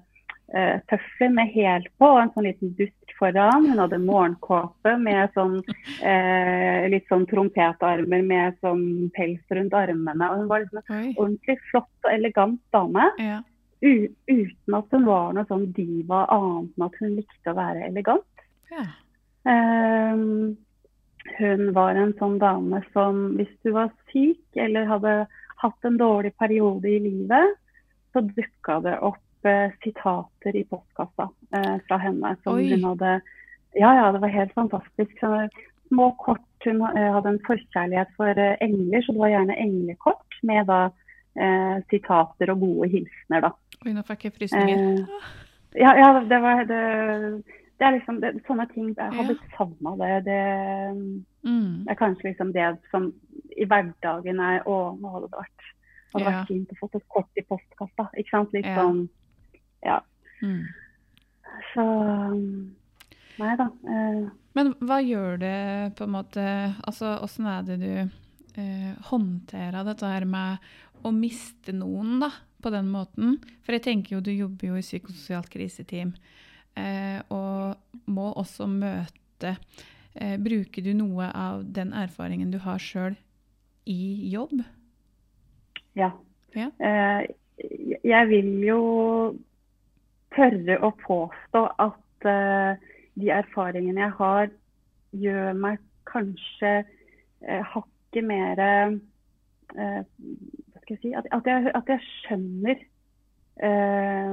eh, 0.53 0.81
tøfler 0.91 1.33
med 1.33 1.53
hæl 1.55 1.87
på 1.99 2.11
og 2.11 2.21
en 2.21 2.33
sånn 2.35 2.49
liten 2.49 2.75
dust 2.79 3.15
foran. 3.19 3.69
Hun 3.71 3.81
hadde 3.83 4.01
morgenkåpe 4.03 4.97
med 5.01 5.33
sånn 5.37 5.57
eh, 6.03 6.85
litt 6.93 7.09
sånn 7.11 7.27
trompetarmer 7.31 8.27
med 8.27 8.59
sånn 8.65 8.85
pels 9.17 9.57
rundt 9.57 9.77
armene. 9.79 10.31
Og 10.31 10.43
hun 10.43 10.51
var 10.51 10.65
liksom 10.65 10.83
en 10.83 11.01
Oi. 11.01 11.15
ordentlig 11.17 11.59
flott 11.71 12.09
og 12.09 12.13
elegant 12.13 12.61
dame. 12.75 13.09
Ja. 13.23 13.41
Uten 13.85 14.77
at 14.79 14.95
hun 14.97 15.09
var 15.09 15.35
noe 15.37 15.49
sånn 15.49 15.67
diva 15.77 16.25
annet 16.33 16.71
enn 16.73 16.87
at 16.87 17.01
hun 17.03 17.17
likte 17.19 17.53
å 17.53 17.59
være 17.59 17.89
elegant. 17.91 18.47
ja. 18.75 18.87
Um, 19.45 20.55
hun 21.39 21.73
var 21.77 21.97
en 21.97 22.13
sånn 22.19 22.39
dame 22.41 22.81
som 22.93 23.35
hvis 23.39 23.53
du 23.65 23.73
var 23.75 23.91
syk 24.13 24.59
eller 24.61 24.89
hadde 24.89 25.15
hatt 25.63 25.89
en 25.89 25.99
dårlig 26.01 26.35
periode 26.41 26.91
i 26.91 27.01
livet, 27.01 27.55
så 28.13 28.23
dukka 28.25 28.81
det 28.85 28.99
opp 29.03 29.24
sitater 29.85 30.57
i 30.57 30.65
postkassa 30.71 31.29
eh, 31.57 31.77
fra 31.89 31.99
henne 32.03 32.35
som 32.45 32.55
Oi. 32.59 32.69
hun 32.73 32.85
hadde 32.91 33.21
Ja, 33.75 33.91
ja, 33.99 34.13
det 34.15 34.21
var 34.23 34.29
helt 34.31 34.53
fantastisk. 34.55 35.11
Så, 35.21 35.49
små 35.89 36.13
kort. 36.23 36.45
Hun 36.65 36.81
eh, 36.97 37.09
hadde 37.13 37.29
en 37.35 37.41
forkjærlighet 37.47 38.13
for 38.17 38.31
eh, 38.39 38.57
engler, 38.63 39.03
så 39.03 39.13
det 39.13 39.21
var 39.21 39.33
gjerne 39.33 39.57
englekort 39.59 40.37
med 40.47 40.67
da 40.71 40.79
eh, 41.37 41.81
sitater 41.91 42.53
og 42.55 42.61
gode 42.63 42.89
hilsener, 42.93 43.43
da. 43.49 43.51
Oi, 43.85 43.93
nå 43.93 44.05
fikk 44.07 44.25
jeg 44.29 44.37
frysninger. 44.39 44.85
Eh, 45.03 45.27
ja, 45.83 45.91
ja, 45.99 46.09
det 46.31 46.39
var 46.41 46.63
det, 46.71 46.81
det 47.79 47.87
er 47.89 47.97
liksom 47.99 48.21
det, 48.23 48.31
Sånne 48.47 48.69
ting 48.71 48.93
Jeg 48.95 49.11
har 49.11 49.19
Ja. 49.19 49.27
blitt 49.27 49.45
savna 49.59 49.97
det. 49.99 50.13
det. 50.31 50.41
Mm. 51.45 51.85
Er 51.91 51.95
kanskje 51.99 52.31
liksom 52.31 52.53
det 52.55 52.69
som 52.93 53.11
i 53.59 53.67
hverdagen 53.67 54.39
er 54.41 54.63
Å, 54.71 54.77
nå 55.01 55.11
hadde 55.17 55.29
det 55.33 55.41
vært, 55.43 55.69
hadde 56.15 56.25
Ja. 56.25 56.31
vært 56.31 56.49
fint 56.49 56.71
å 56.73 56.79
få 56.81 56.89
et 56.95 57.09
kort 57.09 57.31
i 57.37 57.43
postkassa. 57.43 58.09
Ikke 58.17 58.31
sant? 58.31 58.53
Litt 58.55 58.65
Ja. 58.71 58.77
sånn 58.79 59.09
Ja. 59.85 60.01
Mm. 60.43 60.65
Så 61.75 61.85
Nei 63.39 63.55
da. 63.59 63.67
Eh, 63.91 64.25
Men 64.55 64.73
hva 64.85 65.01
gjør 65.03 65.39
det 65.43 65.57
på 65.99 66.07
en 66.07 66.15
måte 66.15 66.45
Altså, 66.87 67.17
åssen 67.25 67.49
er 67.51 67.65
det 67.67 67.79
du 67.83 67.91
eh, 68.61 68.93
håndterer 69.11 69.87
dette 69.87 70.11
her 70.11 70.27
med 70.29 70.69
å 71.05 71.11
miste 71.13 71.75
noen, 71.77 72.17
da, 72.23 72.31
på 72.63 72.71
den 72.73 72.89
måten? 72.93 73.39
For 73.67 73.77
jeg 73.77 73.85
tenker 73.89 74.17
jo 74.17 74.23
du 74.25 74.31
jobber 74.33 74.71
jo 74.71 74.79
i 74.79 74.85
psykososialt 74.85 75.51
kriseteam, 75.53 76.15
eh, 76.81 77.19
og 77.35 78.09
må 78.09 78.31
også 78.33 78.69
møte 78.71 79.57
eh, 80.15 80.37
Bruker 80.41 80.87
du 80.87 80.95
noe 80.97 81.29
av 81.29 81.67
den 81.77 81.93
erfaringen 81.93 82.55
du 82.55 82.61
har 82.65 82.81
sjøl 82.81 83.19
i 83.91 84.31
jobb? 84.33 84.63
ja. 85.99 86.15
Ja. 86.55 86.69
Eh, 86.79 87.27
jeg 88.05 88.29
vil 88.31 88.51
jo 88.63 88.79
tørre 90.35 90.75
å 90.85 90.91
påstå 91.05 91.63
at 91.83 92.27
uh, 92.29 92.73
de 93.15 93.31
erfaringene 93.31 94.01
jeg 94.05 94.13
har, 94.19 94.49
gjør 95.25 95.53
meg 95.59 95.79
kanskje 96.11 96.73
uh, 96.85 97.63
hakket 97.73 98.25
mer 98.27 98.55
uh, 98.65 98.93
jeg 100.85 100.99
si 101.01 101.11
At, 101.17 101.27
at, 101.33 101.45
jeg, 101.49 101.73
at 101.73 101.89
jeg 101.89 102.01
skjønner 102.05 102.77
uh, 103.65 104.31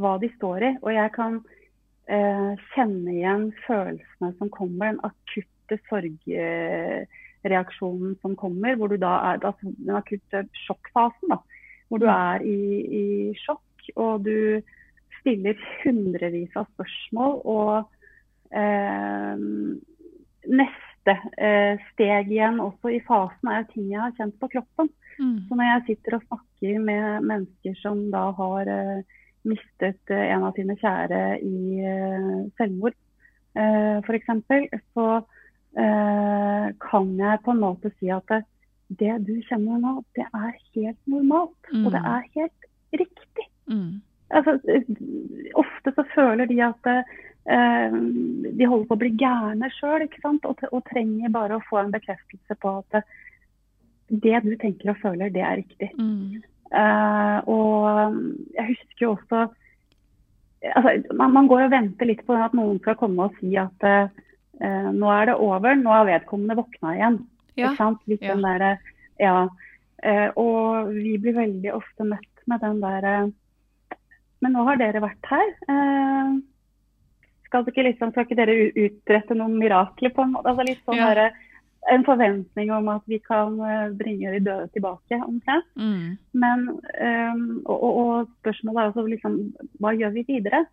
hva 0.00 0.12
de 0.18 0.28
står 0.36 0.58
i. 0.66 0.70
Og 0.82 0.90
jeg 0.96 1.10
kan 1.16 1.32
kjenne 2.12 3.10
igjen 3.14 3.54
følelsene 3.62 4.30
som 4.36 4.48
kommer, 4.52 4.86
den 4.90 5.04
akutte 5.06 5.74
sorgreaksjonen 5.86 8.12
som 8.20 8.32
kommer. 8.36 8.76
hvor 8.76 8.88
du 8.90 8.96
da 9.00 9.12
er, 9.30 9.36
altså 9.46 9.64
Den 9.78 9.96
akutte 9.96 10.38
sjokkfasen. 10.64 11.28
da, 11.30 11.38
hvor 11.88 11.98
du 12.02 12.06
er 12.10 12.38
i, 12.42 12.58
i 13.00 13.02
sjokk, 13.38 13.72
og 13.94 14.24
du 14.26 14.36
stiller 15.22 15.58
hundrevis 15.82 16.54
av 16.58 16.68
spørsmål. 16.74 17.38
Og 17.48 18.54
eh, 18.58 19.42
neste 20.60 21.16
eh, 21.38 21.80
steg 21.92 22.32
igjen 22.32 22.60
også 22.62 22.92
i 22.96 23.00
fasen 23.06 23.52
er 23.52 23.66
ting 23.70 23.90
jeg 23.92 24.02
har 24.02 24.14
kjent 24.18 24.38
på 24.42 24.50
kroppen. 24.56 24.92
Mm. 25.18 25.36
Så 25.48 25.56
når 25.56 25.68
jeg 25.68 25.84
sitter 25.90 26.18
og 26.18 26.24
snakker 26.28 26.86
med 26.86 27.28
mennesker 27.28 27.76
som 27.80 28.06
da 28.12 28.28
har 28.38 28.70
eh, 28.70 29.18
mistet 29.48 30.12
eh, 30.12 30.26
en 30.34 30.46
av 30.48 30.56
sine 30.58 30.76
kjære 30.80 31.22
i 31.42 31.82
eh, 31.86 32.32
selvmord, 32.58 32.96
eh, 33.58 33.98
f.eks., 34.02 34.32
så 34.94 35.08
eh, 35.76 36.66
kan 36.86 37.12
jeg 37.18 37.44
på 37.44 37.54
en 37.54 37.62
måte 37.62 37.92
si 37.98 38.10
at 38.14 38.26
det, 38.32 38.42
det 39.00 39.18
du 39.28 39.34
kjenner 39.48 39.80
nå, 39.82 39.98
det 40.16 40.26
er 40.28 40.50
helt 40.76 41.02
normalt. 41.10 41.58
Mm. 41.72 41.86
Og 41.86 41.92
det 41.94 42.02
er 42.14 42.30
helt 42.38 42.70
riktig. 43.02 43.48
Mm. 43.70 44.00
Altså, 44.32 44.56
eh, 44.68 44.86
ofte 45.60 45.92
så 45.96 46.04
føler 46.14 46.48
de 46.48 46.60
at 46.64 46.88
eh, 46.92 47.92
de 47.92 48.68
holder 48.68 48.86
på 48.88 48.96
å 48.96 49.02
bli 49.02 49.12
gærne 49.20 49.68
sjøl, 49.76 50.06
og, 50.06 50.64
og 50.70 50.84
trenger 50.88 51.34
bare 51.34 51.58
å 51.58 51.66
få 51.68 51.82
en 51.82 51.92
bekreftelse 51.94 52.56
på 52.62 52.78
at 52.80 53.02
det, 54.12 54.38
du 54.44 54.54
tenker 54.60 54.92
og 54.92 55.00
føler, 55.02 55.32
det 55.32 55.44
er 55.44 55.60
riktig. 55.62 55.90
Mm. 55.98 56.42
Eh, 56.72 57.38
og 57.52 58.16
jeg 58.56 58.70
husker 58.70 59.04
jo 59.04 59.10
også 59.16 59.42
altså, 60.70 60.94
man, 61.18 61.34
man 61.36 61.48
går 61.50 61.66
og 61.66 61.74
venter 61.74 62.08
litt 62.08 62.22
på 62.26 62.36
at 62.36 62.54
noen 62.56 62.80
skal 62.80 62.96
komme 63.00 63.28
og 63.28 63.36
si 63.40 63.52
at 63.60 63.88
eh, 63.88 64.88
nå 64.92 65.10
er 65.12 65.28
det 65.28 65.36
over, 65.40 65.76
nå 65.76 65.92
har 65.92 66.08
vedkommende 66.08 66.56
våkna 66.60 66.96
igjen. 66.96 67.20
Ja. 67.60 67.74
Litt 68.08 68.22
Ja. 68.24 68.34
den 68.34 68.46
der, 68.46 68.78
ja. 69.20 69.36
Eh, 70.02 70.28
og 70.40 70.92
vi 70.94 71.18
blir 71.20 71.36
veldig 71.36 71.74
ofte 71.76 72.06
møtt 72.08 72.46
med 72.50 72.62
den 72.64 72.80
der 72.82 73.04
eh, 73.06 73.32
Men 74.42 74.56
nå 74.56 74.64
har 74.66 74.80
dere 74.80 75.04
vært 75.04 75.30
her. 75.30 75.54
Eh, 75.70 76.34
skal, 77.46 77.66
ikke 77.68 77.86
liksom, 77.86 78.12
skal 78.12 78.26
ikke 78.26 78.38
dere 78.40 78.58
utrette 78.72 79.36
noen 79.38 79.58
mirakler 79.60 80.12
på 80.14 80.24
en 80.24 80.34
måte? 80.34 80.50
Altså 80.50 80.66
litt 80.66 80.82
sånn 80.86 80.98
Ja. 80.98 81.12
der, 81.14 81.32
en 81.90 82.04
forventning 82.06 82.70
om 82.70 82.88
at 82.92 83.02
vi 83.10 83.18
kan 83.18 83.58
eh, 83.60 83.90
bringe 83.98 84.30
de 84.34 84.40
døde 84.46 84.68
tilbake, 84.74 85.18
omtrent. 85.18 85.66
Mm. 85.74 86.18
Men, 86.32 86.68
um, 86.78 87.62
og, 87.66 87.82
og 87.82 88.28
spørsmålet 88.42 88.82
er 88.82 88.90
også 88.92 89.06
liksom, 89.10 89.38
hva 89.82 89.94
gjør 89.98 90.14
vi 90.14 90.26
videre? 90.28 90.64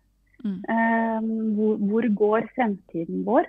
Mm. 0.44 0.60
Um, 0.70 1.54
hvor, 1.56 1.80
hvor 1.90 2.06
går 2.22 2.46
fremtiden 2.54 3.24
vår? 3.26 3.48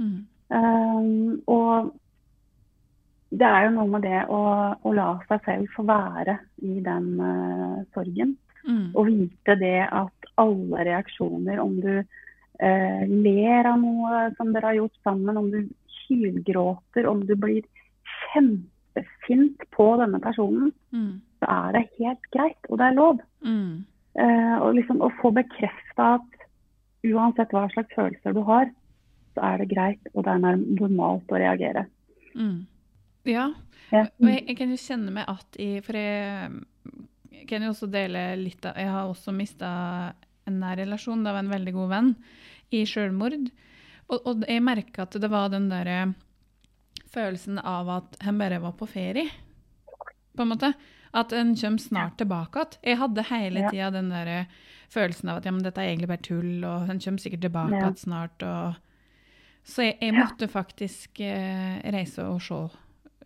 Mm. 0.00 0.24
Um, 0.52 1.42
og 1.46 1.92
det 3.32 3.48
er 3.48 3.66
jo 3.66 3.74
noe 3.76 3.88
med 3.92 4.04
det 4.04 4.24
å, 4.28 4.40
å 4.76 4.94
la 4.96 5.10
seg 5.28 5.44
selv 5.46 5.76
få 5.76 5.84
være 5.88 6.38
i 6.64 6.80
den 6.84 7.12
uh, 7.20 7.84
sorgen. 7.94 8.34
Mm. 8.68 8.92
Og 8.94 9.06
vite 9.08 9.56
det 9.58 9.88
at 9.90 10.28
alle 10.38 10.84
reaksjoner, 10.86 11.58
om 11.60 11.80
du 11.82 11.92
eh, 12.62 13.02
ler 13.08 13.66
av 13.66 13.80
noe 13.82 14.20
som 14.36 14.52
dere 14.54 14.70
har 14.70 14.76
gjort 14.80 14.98
sammen, 15.02 15.36
om 15.40 15.48
du 15.50 15.64
hylgråter, 16.08 17.06
om 17.10 17.24
du 17.26 17.34
blir 17.36 17.62
kjempesint 18.32 19.64
på 19.74 19.86
denne 20.00 20.20
personen, 20.22 20.72
Mm. 20.92 21.20
så 21.40 21.48
er 21.48 21.72
det 21.72 21.88
helt 21.98 22.30
greit, 22.32 22.58
og 22.68 22.78
det 22.78 22.86
er 22.86 22.94
lov. 22.94 23.20
Mm. 23.44 23.84
Eh, 24.14 24.56
og 24.60 24.74
liksom 24.76 25.00
å 25.00 25.10
få 25.20 25.32
bekrefta 25.32 26.14
at 26.20 26.46
uansett 27.04 27.50
hva 27.50 27.68
slags 27.72 27.94
følelser 27.96 28.34
du 28.34 28.42
har, 28.46 28.70
så 29.34 29.40
er 29.42 29.58
det 29.58 29.68
greit, 29.74 30.06
og 30.14 30.24
det 30.24 30.32
er 30.34 30.56
normalt 30.78 31.26
å 31.32 31.40
reagere. 31.40 31.86
Mm. 32.36 32.66
Ja, 33.24 33.52
Ja. 33.92 34.06
og 34.20 34.28
jeg, 34.28 34.46
jeg 34.48 34.56
kan 34.56 34.70
jo 34.70 34.76
kjenne 34.76 35.10
meg 35.12 35.24
at 35.28 35.56
i 35.60 35.80
For 35.80 35.92
jeg, 35.92 36.50
jeg 36.86 36.92
kan 37.48 37.64
jo 37.64 37.72
også 37.72 37.88
dele 37.90 38.24
litt 38.40 38.64
av 38.68 38.78
Jeg 38.80 38.90
har 38.92 39.10
også 39.10 39.34
mista 39.36 39.70
en 40.48 40.58
nær 40.62 40.76
relasjon 40.80 41.26
av 41.26 41.38
en 41.38 41.50
veldig 41.52 41.74
god 41.76 41.92
venn 41.92 42.14
i 42.74 42.82
sjølmord. 42.88 43.50
Og, 44.08 44.18
og 44.18 44.44
jeg 44.48 44.64
merka 44.64 45.06
at 45.06 45.16
det 45.20 45.30
var 45.32 45.52
den 45.52 45.68
derre 45.70 46.14
følelsen 47.12 47.58
av 47.58 47.90
at 47.92 48.18
han 48.24 48.40
bare 48.40 48.60
var 48.62 48.74
på 48.78 48.88
ferie, 48.88 49.28
på 50.32 50.44
en 50.44 50.52
måte. 50.54 50.72
At 51.12 51.32
en 51.36 51.52
kommer 51.56 51.82
snart 51.82 52.16
tilbake 52.20 52.62
igjen. 52.62 52.78
Jeg 52.88 53.00
hadde 53.02 53.26
hele 53.28 53.66
tida 53.68 53.90
den 53.92 54.08
der 54.12 54.30
følelsen 54.92 55.28
av 55.28 55.40
at 55.40 55.48
ja, 55.48 55.52
men 55.52 55.64
dette 55.64 55.82
er 55.82 55.90
egentlig 55.90 56.08
bare 56.08 56.24
tull, 56.24 56.64
og 56.64 56.86
han 56.88 57.00
kommer 57.00 57.20
sikkert 57.20 57.44
tilbake 57.46 57.76
igjen 57.76 57.98
snart. 58.00 58.46
Og... 58.48 58.80
Så 59.64 59.86
jeg, 59.86 59.98
jeg 60.00 60.16
måtte 60.16 60.48
faktisk 60.48 61.20
eh, 61.24 61.78
reise 61.94 62.24
og 62.26 62.40
se, 62.44 62.62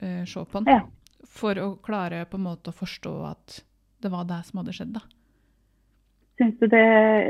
uh, 0.03 0.25
se 0.27 0.45
på 0.45 0.63
den. 0.63 0.75
Ja. 0.75 0.83
For 1.37 1.59
å 1.63 1.71
klare 1.85 2.25
på 2.31 2.41
en 2.41 2.47
måte 2.47 2.73
å 2.73 2.77
forstå 2.77 3.15
at 3.31 3.61
det 4.03 4.11
var 4.13 4.27
det 4.29 4.43
som 4.49 4.61
hadde 4.61 4.75
skjedd, 4.77 4.93
da. 4.97 5.03
Syns 6.37 6.59
du 6.61 6.67
det 6.69 6.83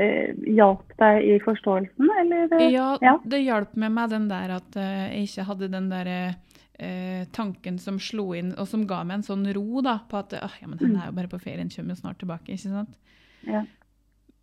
eh, 0.03 0.33
hjalp 0.51 0.89
deg 0.99 1.23
i 1.23 1.37
forståelsen, 1.39 2.09
eller? 2.21 2.57
Ja, 2.67 2.89
Ja. 3.01 3.13
det 3.23 3.39
hjalp 3.45 3.75
med 3.79 3.93
meg 3.95 4.09
den 4.11 4.27
der 4.27 4.57
at 4.57 4.75
eh, 4.75 5.05
jeg 5.15 5.29
ikke 5.29 5.45
hadde 5.47 5.69
den 5.71 5.87
der 5.93 6.09
eh, 6.11 7.23
tanken 7.31 7.79
som 7.79 8.01
slo 8.03 8.33
inn, 8.35 8.51
og 8.59 8.67
som 8.67 8.83
ga 8.89 9.03
meg 9.07 9.21
en 9.21 9.27
sånn 9.29 9.47
ro 9.55 9.81
da, 9.85 9.99
på 10.11 10.19
at 10.19 10.35
ah, 10.41 10.57
ja, 10.59 10.67
men 10.67 10.79
han 10.83 10.97
er 10.99 11.07
jo 11.07 11.15
bare 11.21 11.31
på 11.31 11.39
ferie, 11.39 11.63
han 11.63 11.71
kommer 11.71 11.95
jo 11.95 12.01
snart 12.01 12.19
tilbake. 12.19 12.51
ikke 12.51 12.73
sant? 12.75 12.99
Ja. 13.47 13.63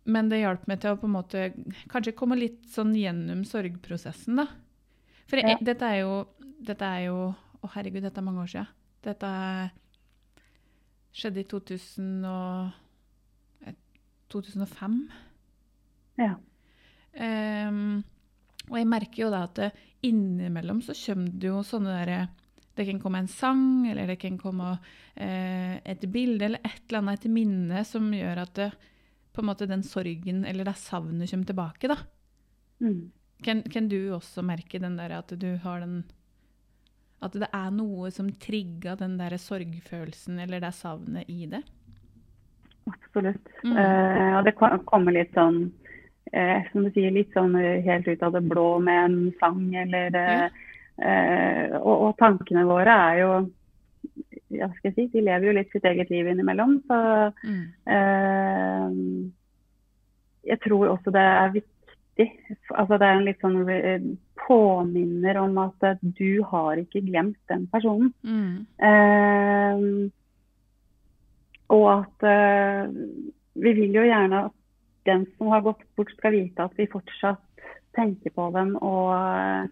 Men 0.05 0.29
det 0.33 0.41
hjalp 0.41 0.65
meg 0.69 0.81
til 0.81 0.93
å 0.93 0.97
på 1.01 1.07
en 1.09 1.13
måte 1.15 1.45
kanskje 1.93 2.15
komme 2.17 2.37
litt 2.37 2.65
sånn 2.73 2.91
gjennom 2.97 3.45
sorgprosessen, 3.45 4.41
da. 4.41 4.47
For 5.29 5.41
jeg, 5.41 5.57
dette 5.65 5.85
er 5.85 6.03
jo 6.03 6.25
Dette 6.65 6.85
er 6.85 7.07
jo 7.07 7.15
Å, 7.65 7.69
herregud, 7.73 8.03
dette 8.05 8.21
er 8.21 8.25
mange 8.25 8.43
år 8.43 8.49
siden. 8.51 8.67
Dette 9.05 9.29
skjedde 11.15 11.41
i 11.41 11.47
2000 11.47 12.25
og, 12.27 12.71
eh, 13.65 13.77
2005. 14.29 14.99
Ja. 16.19 16.35
Um, 17.15 18.03
og 18.67 18.79
jeg 18.79 18.87
merker 18.91 19.21
jo 19.23 19.31
da 19.31 19.45
at 19.47 19.59
det, 19.59 19.69
innimellom 20.05 20.81
så 20.83 20.93
kommer 20.97 21.31
det 21.31 21.47
jo 21.47 21.61
sånne 21.65 21.93
derre 21.95 22.17
Det 22.75 22.83
kan 22.89 22.99
komme 22.99 23.21
en 23.23 23.29
sang, 23.31 23.85
eller 23.87 24.09
det 24.11 24.17
kan 24.19 24.35
komme 24.37 24.73
eh, 25.15 25.77
et 25.79 26.01
bilde 26.11 26.43
eller 26.43 26.59
et 26.59 26.81
eller 26.89 26.99
annet, 26.99 27.23
et 27.23 27.31
minne, 27.31 27.83
som 27.87 28.09
gjør 28.11 28.41
at 28.41 28.51
det, 28.59 28.65
på 29.31 29.39
en 29.39 29.47
måte 29.47 29.67
den 29.69 29.83
sorgen 29.87 30.43
eller 30.43 30.67
det 30.67 30.75
savnet 30.81 31.31
kommer 31.31 31.47
tilbake. 31.47 31.87
da. 31.87 31.95
Mm. 32.83 32.99
Kan, 33.47 33.63
kan 33.71 33.87
du 33.87 34.11
også 34.11 34.43
merke 34.43 34.81
den 34.83 34.97
der 34.99 35.15
at 35.21 35.31
du 35.39 35.55
har 35.63 35.79
den 35.79 36.01
At 37.25 37.33
det 37.41 37.49
er 37.49 37.71
noe 37.73 38.11
som 38.13 38.29
trigger 38.41 38.97
den 38.99 39.17
der 39.17 39.33
sorgfølelsen 39.41 40.37
eller 40.43 40.61
det 40.63 40.73
savnet 40.77 41.29
i 41.31 41.47
det? 41.49 41.63
Absolutt. 42.85 43.47
Mm. 43.65 43.77
Eh, 43.81 44.31
og 44.37 44.45
det 44.45 44.53
kommer 44.85 45.15
litt 45.15 45.33
sånn 45.33 45.59
eh, 46.31 46.61
som 46.71 46.85
du 46.85 46.91
sier, 46.93 47.09
litt 47.15 47.33
sånn 47.33 47.55
eh, 47.57 47.81
helt 47.85 48.07
ut 48.07 48.23
av 48.27 48.35
det 48.37 48.43
blå 48.45 48.67
med 48.83 48.99
en 49.07 49.17
sang 49.39 49.63
eller 49.81 50.17
eh, 50.21 50.45
eh, 51.01 51.73
og, 51.79 51.95
og 52.11 52.17
tankene 52.21 52.65
våre 52.69 52.93
er 53.09 53.21
jo 53.23 53.31
ja, 54.53 54.67
skal 54.77 54.91
jeg 54.91 54.95
si, 54.95 55.05
De 55.15 55.23
lever 55.25 55.49
jo 55.49 55.55
litt 55.57 55.71
sitt 55.73 55.85
eget 55.89 56.11
liv 56.13 56.27
innimellom. 56.29 56.77
Så 56.85 56.99
Mm. 57.45 57.63
eh, 57.95 58.89
jeg 60.45 60.59
tror 60.61 60.91
også 60.93 61.09
det 61.11 61.23
er 61.25 61.55
viktig 61.55 61.74
altså 62.17 62.97
Det 62.97 63.07
er 63.07 63.17
en 63.17 63.25
litt 63.27 63.41
sånn 63.43 63.69
eh, 63.69 64.03
påminner 64.45 65.39
om 65.41 65.57
at 65.65 65.87
du 66.01 66.43
har 66.47 66.79
ikke 66.79 67.03
glemt 67.07 67.41
den 67.51 67.65
personen. 67.71 68.13
Mm. 68.23 68.65
Eh, 68.89 69.75
og 71.75 71.87
at 71.91 72.27
eh, 72.29 72.83
vi 73.55 73.73
vil 73.81 73.97
jo 73.97 74.05
gjerne 74.05 74.45
at 74.47 74.55
den 75.05 75.25
som 75.37 75.51
har 75.53 75.65
gått 75.65 75.83
bort, 75.97 76.11
skal 76.17 76.33
vite 76.33 76.65
at 76.65 76.77
vi 76.77 76.87
fortsatt 76.89 77.41
tenker 77.95 78.33
på 78.35 78.49
dem. 78.55 78.75
Og 78.79 79.11
eh, 79.15 79.63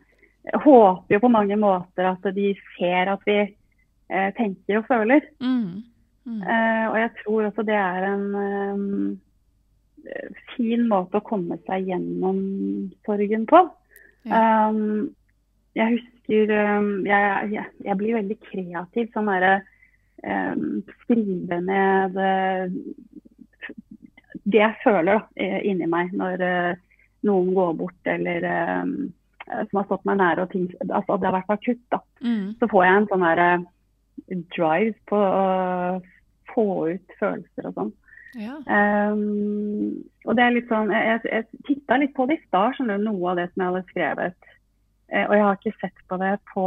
håper 0.63 1.15
jo 1.15 1.23
på 1.23 1.33
mange 1.33 1.57
måter 1.59 2.11
at 2.11 2.23
de 2.35 2.53
ser 2.75 3.11
at 3.13 3.23
vi 3.27 3.39
eh, 3.43 4.29
tenker 4.37 4.81
og 4.81 4.87
føler. 4.89 5.21
Mm. 5.43 5.83
Mm. 6.23 6.41
Eh, 6.41 6.85
og 6.89 6.97
jeg 7.01 7.11
tror 7.21 7.49
også 7.49 7.65
det 7.67 7.79
er 7.79 8.09
en 8.13 8.27
fin 10.55 10.87
måte 10.89 11.19
å 11.19 11.25
komme 11.25 11.57
seg 11.67 11.89
gjennom 11.91 12.39
sorgen 13.07 13.45
på. 13.49 13.63
Ja. 14.27 14.69
Um, 14.69 15.11
jeg 15.73 15.97
husker 15.97 16.53
um, 16.53 16.91
jeg, 17.07 17.49
jeg, 17.55 17.65
jeg 17.87 17.99
blir 17.99 18.19
veldig 18.19 18.37
kreativ. 18.45 19.09
Sånn 19.15 19.31
derre 19.31 19.55
um, 20.23 20.83
Skrive 21.03 21.59
ned 21.65 22.19
uh, 22.19 22.77
det 24.43 24.59
jeg 24.59 24.79
føler 24.83 25.21
da, 25.21 25.49
inni 25.63 25.87
meg 25.87 26.11
når 26.19 26.41
uh, 26.43 26.79
noen 27.23 27.53
går 27.55 27.75
bort, 27.79 27.99
eller 28.11 28.43
um, 28.83 28.95
som 29.47 29.79
har 29.79 29.85
stått 29.87 30.03
meg 30.07 30.19
nære, 30.19 30.45
og 30.45 30.51
ting, 30.51 30.67
altså 30.89 31.17
det 31.19 31.29
har 31.29 31.37
vært 31.37 31.53
akutt. 31.55 31.83
da 31.91 31.99
Mm. 32.23 32.55
så 32.59 32.67
får 32.71 32.85
jeg 32.85 32.95
en 32.97 33.07
sånn 33.11 33.25
der, 33.27 33.39
eh, 33.43 34.37
drive 34.55 34.95
på 35.09 35.17
å 35.19 36.01
få 36.53 36.65
ut 36.93 37.15
følelser 37.19 37.67
og 37.67 37.73
sånn. 37.75 37.91
Ja. 38.39 38.55
Um, 38.65 39.99
og 40.25 40.37
det 40.37 40.43
er 40.45 40.55
litt 40.55 40.71
sånn, 40.71 40.89
Jeg, 40.93 41.19
jeg, 41.29 41.45
titta 41.67 41.99
litt 42.01 42.15
på 42.17 42.25
det 42.29 42.39
i 42.39 42.45
stad, 42.47 42.79
noe 42.81 43.29
av 43.31 43.37
det 43.39 43.49
som 43.51 43.63
jeg 43.63 43.69
hadde 43.69 43.83
skrevet. 43.91 44.49
Uh, 45.13 45.25
og 45.27 45.35
jeg 45.35 45.45
har 45.45 45.59
ikke 45.59 45.75
sett 45.81 46.03
på 46.09 46.19
det 46.21 46.33
på 46.53 46.65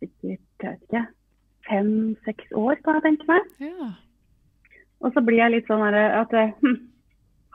sikkert 0.00 0.42
jeg 0.62 0.72
vet 0.72 0.82
ikke, 0.88 1.04
fem-seks 1.68 2.52
år, 2.56 2.78
kan 2.84 2.98
jeg 2.98 3.04
tenke 3.06 3.28
meg. 3.30 3.48
Ja. 3.62 3.90
Og 5.04 5.12
så 5.12 5.22
blir 5.24 5.42
jeg 5.42 5.52
litt 5.52 5.68
sånn 5.68 5.84
derre 5.84 6.22
at 6.22 6.32
hm, 6.62 6.78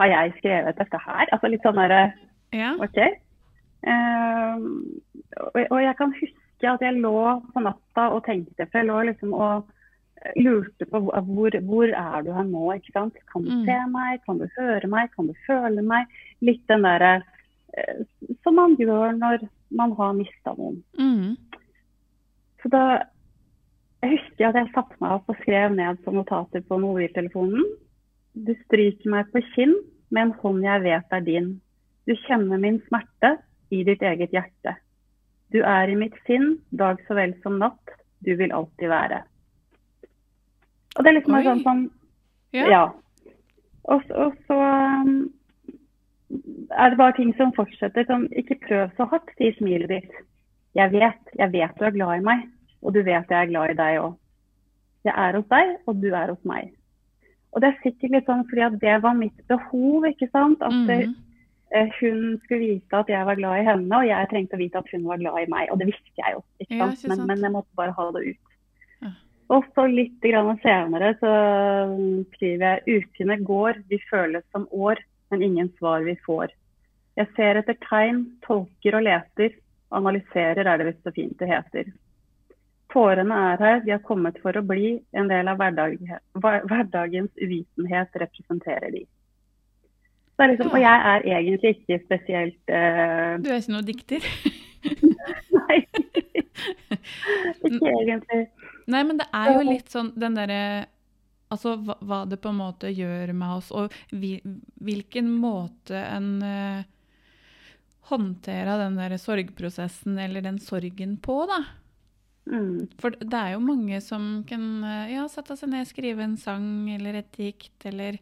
Har 0.01 0.09
jeg 0.09 0.33
skrevet 0.37 0.77
dette 0.77 0.99
her? 1.01 1.29
Altså 1.33 1.49
litt 1.49 1.65
sånn 1.65 1.79
herre 1.81 2.03
Ja. 2.53 2.75
OK. 2.83 2.97
Um, 3.81 4.65
og, 5.39 5.57
og 5.63 5.79
jeg 5.81 5.95
kan 5.97 6.13
huske 6.19 6.69
at 6.69 6.83
jeg 6.85 6.99
lå 7.01 7.21
på 7.53 7.63
natta 7.63 8.09
og 8.13 8.25
tenkte, 8.27 8.67
for 8.67 8.81
jeg 8.81 8.89
lå 8.89 8.99
liksom 9.09 9.33
og 9.33 9.69
lurte 10.37 10.85
på 10.85 10.99
hvor, 11.01 11.55
hvor, 11.65 11.87
er 11.89 12.25
du 12.25 12.31
her 12.33 12.47
nå, 12.47 12.65
ikke 12.75 12.93
sant. 12.93 13.15
Kan 13.31 13.45
du 13.45 13.51
Mm. 13.51 13.65
se 13.65 13.77
meg, 13.91 14.21
kan 14.25 14.37
du 14.37 14.47
høre 14.57 14.87
meg, 14.87 15.11
kan 15.15 15.27
du 15.27 15.33
føle 15.47 15.81
meg? 15.81 16.07
Litt 16.41 16.67
den 16.67 16.83
derre 16.83 17.23
eh, 17.73 18.03
som 18.43 18.55
man 18.55 18.75
gjør 18.75 19.17
når 19.17 19.47
man 19.71 19.95
har 19.97 20.13
mista 20.13 20.53
noen. 20.57 20.83
Mm. 20.99 21.37
Så 22.61 22.69
da 22.69 22.83
jeg 24.01 24.17
husker 24.17 24.49
at 24.49 24.55
jeg 24.57 24.73
satte 24.73 24.97
meg 24.99 25.11
opp 25.11 25.29
og 25.29 25.37
skrev 25.43 25.73
ned 25.75 25.99
på 26.03 26.13
notater 26.13 26.63
på 26.65 26.77
mobiltelefonen. 26.81 27.65
Du 28.33 28.53
stryker 28.65 29.09
meg 29.09 29.29
på 29.31 29.41
kinn 29.53 29.75
med 30.09 30.21
en 30.21 30.37
hånd 30.41 30.63
jeg 30.65 30.83
vet 30.83 31.13
er 31.13 31.25
din. 31.25 31.51
Du 32.09 32.15
kjenner 32.27 32.57
min 32.59 32.79
smerte 32.87 33.37
i 33.71 33.83
ditt 33.87 34.01
eget 34.01 34.33
hjerte. 34.33 34.75
Du 35.51 35.61
er 35.61 35.91
i 35.91 35.95
mitt 35.99 36.15
sinn, 36.25 36.57
dag 36.71 36.97
så 37.07 37.15
vel 37.15 37.35
som 37.43 37.59
natt. 37.59 37.93
Du 38.25 38.33
vil 38.35 38.53
alltid 38.55 38.89
være. 38.89 39.21
Og 40.97 41.03
det 41.03 41.11
er 41.11 41.17
liksom 41.19 41.37
Oi. 41.37 41.43
sånn 41.45 41.63
som 41.63 41.83
Ja. 42.53 42.65
Ja. 42.67 42.81
Og, 43.89 44.03
og 44.11 44.33
så 44.47 44.57
um, 44.57 45.31
er 46.77 46.89
det 46.91 46.97
bare 46.99 47.15
ting 47.17 47.31
som 47.37 47.53
fortsetter. 47.55 48.05
Sånn, 48.07 48.27
ikke 48.37 48.59
prøv 48.67 48.91
så 48.97 49.07
hardt, 49.11 49.31
sier 49.39 49.55
smilet 49.57 49.89
ditt. 49.91 50.11
Jeg 50.77 50.91
vet, 50.93 51.31
jeg 51.39 51.51
vet 51.51 51.73
du 51.79 51.85
er 51.87 51.95
glad 51.95 52.19
i 52.19 52.23
meg, 52.23 52.43
og 52.83 52.93
du 52.95 53.01
vet 53.03 53.27
jeg 53.31 53.39
er 53.47 53.49
glad 53.49 53.73
i 53.73 53.79
deg 53.79 53.97
òg. 54.03 54.13
Jeg 55.07 55.15
er 55.17 55.39
hos 55.39 55.47
deg, 55.49 55.73
og 55.87 55.99
du 56.03 56.07
er 56.13 56.29
hos 56.31 56.45
meg. 56.47 56.69
Og 57.51 57.59
det 57.63 57.71
er 57.71 57.81
sikkert 57.83 58.13
litt 58.15 58.29
sånn 58.29 58.45
fordi 58.47 58.63
at 58.67 58.77
det 58.79 58.99
var 59.03 59.17
mitt 59.17 59.41
behov, 59.49 60.05
ikke 60.07 60.29
sant. 60.31 60.61
At 60.61 60.75
det, 60.87 60.99
Mm. 61.09 61.15
eh, 61.75 61.89
hun 61.99 62.37
skulle 62.43 62.59
vite 62.61 62.93
at 62.99 63.07
jeg 63.09 63.25
var 63.25 63.35
glad 63.35 63.59
i 63.59 63.65
henne, 63.67 63.91
og 63.97 64.05
jeg 64.07 64.29
trengte 64.29 64.55
å 64.55 64.61
vite 64.61 64.77
at 64.77 64.87
hun 64.93 65.03
var 65.03 65.17
glad 65.17 65.41
i 65.41 65.49
meg. 65.51 65.69
Og 65.71 65.79
det 65.79 65.87
visste 65.87 66.15
jeg 66.17 66.33
jo, 66.37 66.43
ikke 66.61 66.77
Ja, 66.77 66.87
sant. 66.91 67.07
men, 67.07 67.17
sant. 67.17 67.27
men 67.27 67.37
jeg 67.39 67.51
måtte 67.51 67.75
bare 67.75 67.91
ha 67.97 68.11
det 68.11 68.27
ut. 68.29 68.50
Og 69.51 69.65
så 69.75 69.85
litt 69.91 70.19
grann 70.23 70.55
senere 70.63 71.11
så 71.19 71.31
mm, 71.91 72.21
skriver 72.35 72.67
jeg 72.85 73.01
ukene 73.01 73.37
går, 73.43 73.81
de 73.91 73.99
føles 74.07 74.45
som 74.55 74.67
år, 74.71 75.01
men 75.31 75.43
ingen 75.43 75.71
svar 75.79 76.05
vi 76.07 76.15
får. 76.25 76.53
Jeg 77.19 77.27
ser 77.35 77.59
etter 77.59 77.75
tegn, 77.83 78.23
tolker 78.45 78.95
og 78.95 79.03
leter, 79.07 79.57
analyserer 79.91 80.63
er 80.63 80.79
det 80.79 80.87
visst 80.87 81.03
så 81.03 81.11
fint 81.15 81.35
det 81.39 81.49
heter. 81.51 81.91
Tårene 82.91 83.41
er 83.51 83.63
her, 83.63 83.81
de 83.83 83.93
har 83.95 84.03
kommet 84.07 84.39
for 84.43 84.55
å 84.55 84.63
bli, 84.67 84.93
en 85.15 85.27
del 85.31 85.51
av 85.51 85.59
hverdag, 85.59 85.99
hverdagens 86.39 87.31
uvitenhet 87.39 88.21
representerer 88.23 88.95
de. 88.95 89.03
Liksom, 90.41 90.71
og 90.71 90.81
jeg 90.81 91.01
er 91.11 91.25
egentlig 91.37 91.75
ikke 91.75 91.99
spesielt 92.07 92.71
uh... 92.73 93.35
Du 93.43 93.51
er 93.51 93.59
ikke 93.59 93.75
noe 93.75 93.85
dikter? 93.85 94.25
Nei, 95.59 95.77
ikke 97.67 97.91
egentlig. 97.91 98.47
Nei, 98.91 99.03
men 99.07 99.19
det 99.21 99.27
er 99.35 99.53
jo 99.55 99.67
litt 99.67 99.91
sånn 99.93 100.13
den 100.19 100.39
derre 100.39 100.63
Altså 101.51 101.73
hva, 101.83 101.97
hva 102.07 102.21
det 102.31 102.37
på 102.39 102.47
en 102.47 102.61
måte 102.61 102.87
gjør 102.95 103.33
med 103.35 103.57
oss, 103.57 103.73
og 103.75 103.91
vi, 104.15 104.37
hvilken 104.79 105.27
måte 105.35 105.99
en 105.99 106.29
uh, 106.39 106.85
håndterer 108.07 108.79
den 108.79 108.95
der 108.95 109.17
sorgprosessen 109.19 110.15
eller 110.19 110.45
den 110.45 110.61
sorgen 110.63 111.17
på, 111.19 111.41
da. 111.49 111.59
Mm. 112.49 112.87
For 112.99 113.13
det 113.19 113.37
er 113.37 113.53
jo 113.53 113.61
mange 113.63 113.99
som 114.01 114.41
kan 114.49 114.63
eh, 114.87 115.13
ja, 115.13 115.27
sette 115.29 115.55
seg 115.59 115.69
ned, 115.71 115.85
skrive 115.87 116.23
en 116.25 116.37
sang 116.41 116.89
eller 116.89 117.19
et 117.19 117.29
dikt, 117.37 117.75
eller 117.85 118.17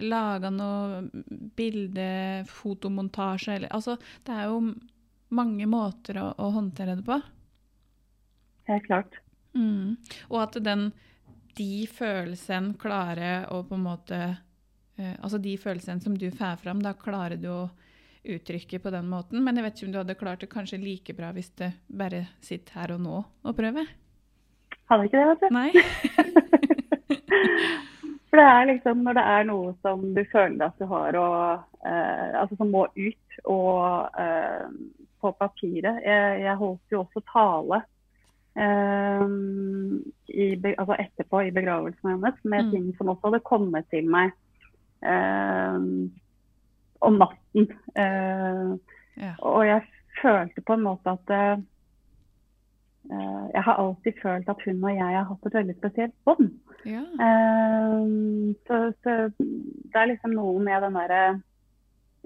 lage 0.00 0.50
noe 0.54 1.02
bilde, 1.58 2.46
fotomontasje, 2.48 3.58
eller 3.58 3.74
Altså, 3.76 3.98
det 4.26 4.36
er 4.36 4.48
jo 4.48 4.62
mange 5.36 5.66
måter 5.70 6.18
å, 6.22 6.30
å 6.40 6.52
håndtere 6.56 6.96
det 6.98 7.06
på. 7.06 7.20
Helt 8.70 8.88
klart. 8.88 9.20
Mm. 9.56 9.96
Og 10.28 10.38
at 10.42 10.58
den, 10.64 10.90
de 11.58 11.86
følelsene 11.90 12.76
klarer 12.80 13.48
å 13.50 13.62
på 13.66 13.74
en 13.76 13.86
måte 13.86 14.18
eh, 14.20 15.16
Altså 15.18 15.40
de 15.42 15.56
følelsene 15.58 16.02
som 16.04 16.16
du 16.16 16.28
får 16.30 16.60
fram, 16.62 16.82
da 16.82 16.94
klarer 16.94 17.40
du 17.40 17.48
å 17.52 17.62
uttrykke 18.20 18.78
på 18.84 18.92
den 18.92 19.08
måten. 19.08 19.42
Men 19.44 19.56
jeg 19.56 19.64
vet 19.64 19.78
ikke 19.78 19.88
om 19.88 19.92
du 19.94 20.00
hadde 20.02 20.18
klart 20.20 20.44
det 20.44 20.50
kanskje 20.52 20.80
like 20.82 21.16
bra 21.16 21.32
hvis 21.36 21.52
du 21.56 21.66
bare 21.88 22.26
sitter 22.44 22.82
her 22.82 22.96
og 22.96 23.04
nå 23.04 23.22
og 23.24 23.56
prøver? 23.56 23.88
Hadde 24.90 25.06
ikke 25.06 25.20
det, 25.20 25.28
vet 25.30 25.42
du. 25.42 25.48
Nei? 25.54 25.70
For 28.30 28.38
det 28.38 28.46
er 28.46 28.68
liksom 28.68 29.02
når 29.02 29.18
det 29.18 29.26
er 29.34 29.46
noe 29.48 29.72
som 29.82 30.02
du 30.14 30.20
føler 30.30 30.68
at 30.68 30.78
du 30.78 30.86
har 30.90 31.16
og, 31.18 31.64
eh, 31.82 32.28
Altså 32.38 32.58
som 32.60 32.70
må 32.70 32.84
ut 32.94 33.40
og 33.50 34.20
eh, 34.22 34.68
på 35.20 35.32
papiret. 35.36 35.98
Jeg, 36.04 36.42
jeg 36.44 36.60
holdt 36.60 36.94
jo 36.94 37.02
også 37.02 37.22
tale 37.32 37.80
eh, 38.56 39.26
i, 40.28 40.46
altså 40.78 40.96
etterpå 40.98 41.40
i 41.46 41.50
begravelsen 41.54 42.10
hennes 42.10 42.44
med 42.44 42.64
Mm. 42.64 42.70
ting 42.70 42.96
som 42.96 43.08
også 43.08 43.28
hadde 43.30 43.40
kommet 43.44 43.86
til 43.90 44.06
meg 44.10 44.30
eh, 45.02 45.78
om 47.00 47.18
natten. 47.18 47.68
Uh, 47.98 48.78
Ja. 49.20 49.34
og 49.42 49.66
jeg 49.66 49.82
følte 50.22 50.60
på 50.60 50.72
en 50.74 50.82
måte 50.84 51.10
at 51.10 51.30
eh, 51.30 51.58
Jeg 53.54 53.62
har 53.64 53.74
alltid 53.80 54.12
følt 54.22 54.48
at 54.48 54.56
hun 54.64 54.84
og 54.84 54.90
jeg 54.94 55.02
har 55.16 55.24
hatt 55.24 55.46
et 55.46 55.54
veldig 55.54 55.74
spesielt 55.76 56.14
bånd. 56.24 56.50
ja. 56.86 57.00
Uh, 57.18 58.54
så, 58.66 58.92
så 59.02 59.32
det 59.38 59.96
er 59.96 60.06
liksom 60.12 60.30
noe 60.36 60.60
med 60.62 60.82
den 60.82 60.94
derre 60.94 61.40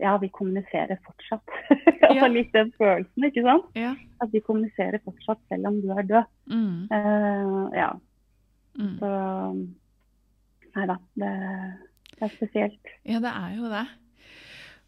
Ja, 0.02 0.16
vi 0.18 0.28
kommuniserer 0.35 0.98
fortsatt. 1.07 1.46
altså 1.70 2.14
Ja. 2.18 2.26
litt 2.30 2.52
den 2.54 2.72
følelsen, 2.78 3.24
ikke 3.28 3.42
sant? 3.46 3.68
ja. 3.78 3.92
At 4.22 4.33
vi 4.33 4.40
kommuniserer 4.42 4.98
fortsatt 5.04 5.38
selv 5.48 5.66
om 5.70 5.80
du 5.83 5.90
er 5.94 6.02
død. 6.09 6.30
Mm. 6.50 6.88
Uh, 6.90 7.68
ja, 7.78 7.92
Mm. 8.74 8.96
så 8.98 9.09
Nei 10.74 10.87
da. 10.90 10.96
Det, 11.14 11.28
det 12.18 12.24
er 12.26 12.33
spesielt. 12.35 12.88
Ja, 13.07 13.20
det 13.22 13.30
er 13.30 13.52
jo 13.54 13.68
det. 13.70 13.85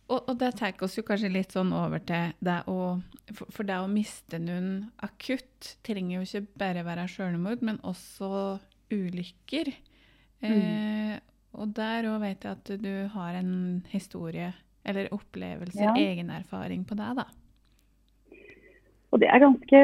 Og, 0.09 0.21
og 0.31 0.37
det 0.41 0.49
tar 0.59 0.75
oss 0.83 0.97
jo 0.99 1.05
kanskje 1.07 1.31
litt 1.31 1.55
sånn 1.55 1.71
over 1.75 2.03
til 2.07 2.33
det 2.47 2.61
å 2.71 2.97
For, 3.35 3.47
for 3.51 3.67
det 3.67 3.77
å 3.83 3.87
miste 3.91 4.39
noen 4.43 4.89
akutt 5.03 5.73
trenger 5.87 6.21
jo 6.21 6.27
ikke 6.27 6.59
bare 6.63 6.83
være 6.87 7.07
selvmord, 7.11 7.63
men 7.67 7.79
også 7.83 8.59
ulykker. 8.95 9.71
Eh, 10.47 11.15
og 11.59 11.73
der 11.75 12.07
òg 12.11 12.21
vet 12.23 12.45
jeg 12.47 12.53
at 12.59 12.71
du 12.83 12.93
har 13.15 13.35
en 13.39 13.83
historie, 13.91 14.53
eller 14.87 15.09
opplevelser, 15.13 15.83
Ja. 15.85 15.95
egen 15.99 16.31
erfaring 16.31 16.85
på 16.87 16.95
deg, 16.99 17.17
da. 17.19 17.25
Og 19.13 19.21
det 19.23 19.29
er 19.31 19.39
ganske 19.43 19.81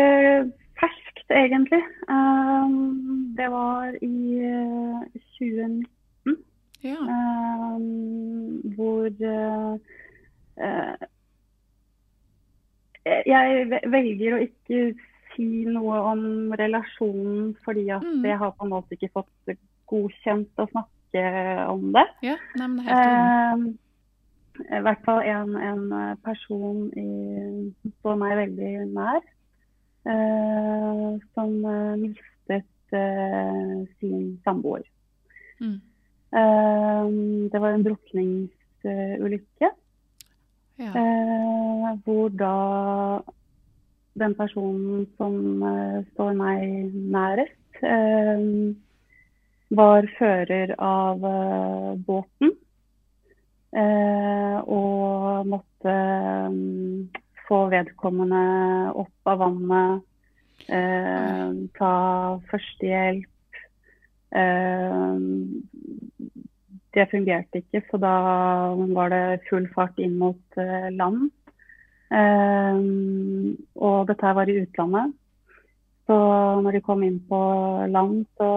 ferskt, 0.81 1.27
egentlig. 1.31 1.83
Um, 2.11 3.35
det 3.38 3.49
var 3.51 3.95
i 4.03 4.38
eh, 4.43 5.21
2019. 5.38 6.37
Ja. 6.83 6.99
Um, 6.99 8.61
hvor 8.77 9.07
uh, 9.07 9.79
uh, 10.59 10.97
Jeg 13.27 13.81
velger 13.91 14.37
å 14.37 14.43
ikke 14.45 14.81
si 15.35 15.47
noe 15.67 16.01
om 16.12 16.25
relasjonen 16.59 17.55
fordi 17.65 17.88
at 17.95 18.03
Mm. 18.05 18.25
jeg 18.27 18.38
har 18.38 18.51
på 18.53 18.65
en 18.67 18.71
måte 18.75 18.95
ikke 18.99 19.12
fått 19.15 19.57
godkjent 19.91 20.51
å 20.59 20.67
snakke 20.71 21.25
om 21.71 21.93
det. 21.93 22.05
ja. 22.23 22.37
Nei, 22.57 22.67
men 22.69 22.77
det 22.85 22.93
er 22.93 23.03
helt. 23.03 23.55
Um, 23.55 23.79
I 24.61 24.81
hvert 24.85 25.05
fall 25.07 25.23
en, 25.27 25.55
en 25.57 26.17
person 26.25 26.88
i, 26.99 27.07
står 28.01 28.19
meg 28.21 28.37
veldig 28.37 28.73
nær, 28.93 29.23
uh, 30.09 31.09
som 31.33 31.55
uh, 31.65 31.95
mistet 32.01 32.97
uh, 32.97 33.79
sin 34.01 34.35
samboer. 34.45 34.85
Mm. 35.62 35.79
Um, 36.33 37.49
det 37.53 37.61
var 37.61 37.77
en 37.77 37.87
drukningsulykke. 37.87 39.73
Ja. 40.79 40.88
eh, 40.88 41.99
hvor 42.05 42.29
da 42.29 43.21
den 44.19 44.35
personen 44.35 45.07
som 45.17 45.62
eh, 45.62 46.05
står 46.12 46.33
meg 46.37 46.95
nærest, 46.95 47.83
eh, 47.83 48.75
var 49.71 50.09
fører 50.19 50.75
av 50.79 51.25
eh, 51.25 51.93
båten. 52.07 52.57
Eh, 53.77 54.59
og 54.63 55.49
måtte 55.49 55.97
mm, 56.53 57.09
få 57.49 57.67
vedkommende 57.73 58.43
opp 59.03 59.33
av 59.33 59.43
vannet, 59.43 60.05
eh, 60.69 61.53
ta 61.79 61.93
førstehjelp. 62.51 63.61
Eh, 64.33 65.17
det 66.93 67.09
fungerte 67.09 67.63
ikke, 67.63 67.83
så 67.89 68.01
da 68.01 68.17
var 68.93 69.13
det 69.13 69.25
full 69.49 69.69
fart 69.73 69.99
inn 70.01 70.19
mot 70.21 70.61
eh, 70.61 70.91
land. 70.93 71.31
Eh, 72.13 72.81
og 73.81 74.09
dette 74.11 74.37
var 74.37 74.49
i 74.49 74.61
utlandet. 74.65 75.19
Så 76.07 76.17
når 76.61 76.77
de 76.77 76.81
kom 76.85 77.05
inn 77.07 77.21
på 77.29 77.39
land, 77.89 78.25
så 78.37 78.49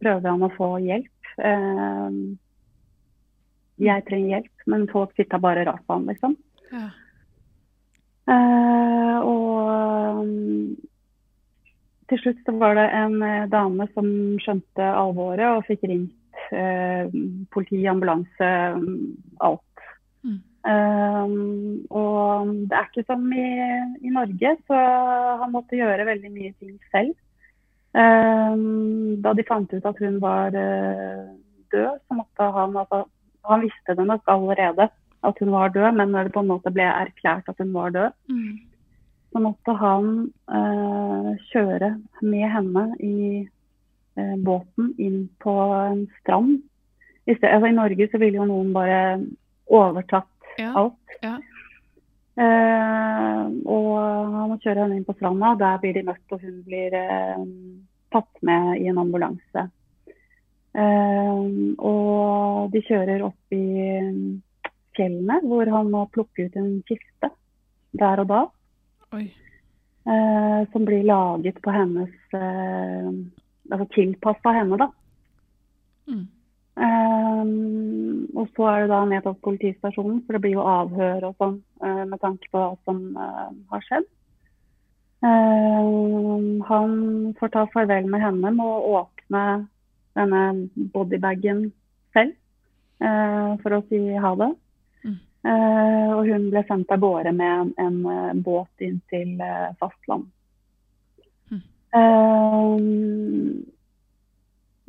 prøvde 0.00 0.30
han 0.30 0.46
å 0.46 0.52
få 0.54 0.68
hjelp. 0.84 1.10
Jeg 3.80 4.04
trenger 4.08 4.36
hjelp, 4.36 4.64
men 4.68 4.88
folk 4.90 5.14
sitta 5.16 5.40
bare 5.40 5.64
rart 5.68 5.84
på 5.86 5.96
han, 5.96 6.08
liksom. 6.10 6.36
Ja. 6.70 6.88
Uh, 8.30 9.16
og 9.26 10.20
um, 10.20 10.76
til 12.10 12.20
slutt 12.20 12.42
så 12.46 12.54
var 12.60 12.76
det 12.78 12.86
en 12.94 13.16
uh, 13.24 13.48
dame 13.50 13.88
som 13.94 14.10
skjønte 14.42 14.86
alvoret 14.86 15.48
og 15.48 15.64
fikk 15.66 15.86
ringt 15.88 16.44
uh, 16.52 17.10
politi, 17.50 17.80
ambulanse, 17.90 18.50
alt. 19.48 19.86
Mm. 20.22 20.38
Um, 20.60 21.34
og 21.88 22.52
det 22.68 22.76
er 22.76 22.90
ikke 22.90 23.06
som 23.08 23.24
i, 23.32 23.48
i 24.04 24.12
Norge, 24.14 24.54
så 24.68 24.80
han 25.42 25.54
måtte 25.56 25.80
gjøre 25.80 26.06
veldig 26.12 26.32
mye 26.36 26.52
ting 26.60 26.76
selv. 26.92 27.16
Um, 27.90 29.16
da 29.24 29.32
de 29.34 29.46
fant 29.48 29.72
ut 29.72 29.88
at 29.88 30.04
hun 30.04 30.20
var 30.22 30.52
død, 30.54 31.96
så 32.04 32.14
måtte 32.14 32.52
han 32.54 32.76
altså, 32.78 33.08
Han 33.48 33.60
visste 33.64 33.94
det 33.96 34.06
nok 34.06 34.22
allerede 34.28 34.88
at 35.22 35.38
hun 35.40 35.50
var 35.52 35.68
død, 35.68 35.92
men 35.96 36.10
når 36.12 36.24
det 36.28 36.32
på 36.32 36.40
en 36.40 36.48
måte 36.48 36.72
ble 36.72 36.82
erklært 36.88 37.48
at 37.48 37.58
hun 37.58 37.72
var 37.72 37.90
død, 37.90 38.12
Mm. 38.28 38.58
så 39.32 39.38
måtte 39.40 39.74
han 39.78 40.32
eh, 40.48 41.30
kjøre 41.52 41.90
med 42.22 42.48
henne 42.50 42.84
i 43.00 43.48
eh, 44.16 44.36
båten 44.44 44.94
inn 44.98 45.28
på 45.40 45.52
en 45.90 46.06
strand. 46.20 46.62
I, 47.26 47.34
sted, 47.36 47.48
altså, 47.52 47.66
I 47.68 47.76
Norge 47.76 48.08
så 48.10 48.18
ville 48.18 48.36
jo 48.40 48.44
noen 48.48 48.72
bare 48.72 49.20
overtatt 49.70 50.26
Ja. 50.58 50.72
alt. 50.74 51.18
Ja. 51.22 51.36
Eh, 52.40 53.44
og 53.66 53.90
han 54.34 54.48
må 54.50 54.56
kjøre 54.62 54.84
henne 54.84 54.96
inn 55.00 55.04
på 55.04 55.14
stranda. 55.18 55.54
Der 55.60 55.78
blir 55.82 55.94
de 55.98 56.02
møtt, 56.06 56.24
og 56.32 56.40
hun 56.44 56.62
blir 56.66 56.94
eh, 56.96 57.44
tatt 58.14 58.42
med 58.46 58.80
i 58.80 58.88
en 58.90 58.98
ambulanse. 59.02 59.66
Eh, 60.70 61.40
og 61.82 62.70
de 62.74 62.82
kjører 62.86 63.24
opp 63.26 63.56
i 63.56 63.64
fjellene, 64.96 65.40
hvor 65.46 65.70
han 65.74 65.90
må 65.90 66.06
plukke 66.14 66.46
ut 66.46 66.58
en 66.60 66.72
kiste 66.88 67.32
der 67.98 68.22
og 68.22 68.30
da. 68.30 68.40
Eh, 69.10 70.60
som 70.72 70.86
blir 70.86 71.06
laget 71.06 71.58
på 71.62 71.74
hennes 71.74 72.34
eh, 72.34 73.10
Altså 73.70 73.86
tilpassa 73.94 74.50
henne, 74.50 74.74
da. 74.80 74.88
Mm. 76.10 76.24
Um, 76.80 78.26
og 78.34 78.48
så 78.56 78.66
er 78.66 78.80
det 78.80 78.88
da 78.90 79.00
ned 79.06 79.22
til 79.22 79.36
politistasjonen, 79.44 80.22
for 80.24 80.34
det 80.34 80.40
blir 80.42 80.56
jo 80.56 80.64
avhør 80.66 81.26
og 81.28 81.42
sånn 81.42 81.58
eh, 81.84 82.04
med 82.08 82.18
tanke 82.22 82.50
på 82.50 82.62
hva 82.62 82.72
som 82.88 83.02
eh, 83.14 83.50
har 83.70 83.84
skjedd. 83.86 84.08
Um, 85.20 86.62
han 86.66 86.94
får 87.38 87.52
ta 87.54 87.66
farvel 87.74 88.08
med 88.10 88.24
henne 88.24 88.54
med 88.56 88.64
å 88.64 88.96
åpne 89.02 89.44
denne 90.18 90.42
bodybagen 90.94 91.64
selv 92.14 92.34
eh, 93.00 93.52
for 93.62 93.76
å 93.76 93.82
si 93.88 94.00
ha 94.24 94.34
det. 94.42 94.50
Mm. 95.06 95.18
Eh, 95.52 96.10
og 96.16 96.28
hun 96.28 96.48
ble 96.52 96.64
sendt 96.68 96.92
av 96.94 97.02
gårde 97.02 97.32
med 97.36 97.52
en, 97.64 97.74
en 97.86 97.98
eh, 98.14 98.38
båt 98.46 98.86
inn 98.86 99.00
til 99.12 99.36
eh, 99.44 99.70
fastland. 99.80 100.28
Mm. 101.50 101.62
Um, 101.96 103.62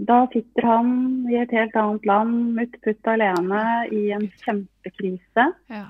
da 0.02 0.24
sitter 0.34 0.66
han 0.66 0.94
i 1.30 1.38
et 1.44 1.52
helt 1.54 1.76
annet 1.78 2.06
land, 2.10 2.62
utputt 2.64 3.10
alene, 3.12 3.64
i 3.94 4.10
en 4.16 4.26
kjempekrise. 4.42 5.46
Ja. 5.70 5.86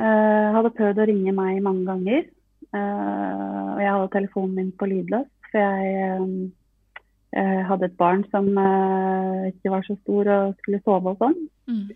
Eh, 0.00 0.46
hadde 0.56 0.72
prøvd 0.74 1.02
å 1.02 1.06
ringe 1.10 1.34
meg 1.36 1.60
mange 1.62 1.86
ganger. 1.86 2.24
Eh, 2.70 3.66
og 3.74 3.82
jeg 3.82 3.92
hadde 3.94 4.14
telefonen 4.14 4.56
min 4.56 4.72
på 4.78 4.88
lydløs, 4.90 5.28
for 5.50 5.60
jeg 5.62 5.94
eh, 6.06 6.26
eh, 7.36 7.60
hadde 7.66 7.88
et 7.88 7.98
barn 7.98 8.24
som 8.30 8.48
eh, 8.58 9.50
ikke 9.52 9.74
var 9.74 9.86
så 9.86 9.96
stor 10.02 10.30
og 10.36 10.56
skulle 10.62 10.82
sove 10.84 11.14
og 11.14 11.22
sånn. 11.22 11.38
Mm. 11.70 11.86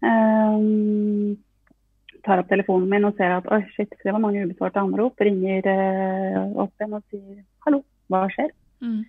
Um, 0.00 1.36
tar 2.24 2.40
opp 2.40 2.48
telefonen 2.50 2.88
min 2.88 3.06
og 3.08 3.16
ser 3.18 3.34
at 3.36 3.48
oi, 3.52 3.60
shit, 3.74 3.92
det 4.02 4.12
var 4.12 4.22
mange 4.22 4.42
ubesvarte 4.44 4.80
anrop. 4.82 5.20
Ringer 5.20 5.68
uh, 5.68 6.50
opp 6.64 6.72
igjen 6.80 6.96
og 6.96 7.04
sier 7.12 7.40
hallo, 7.66 7.82
hva 8.12 8.26
skjer? 8.32 8.52
Mm. 8.84 9.00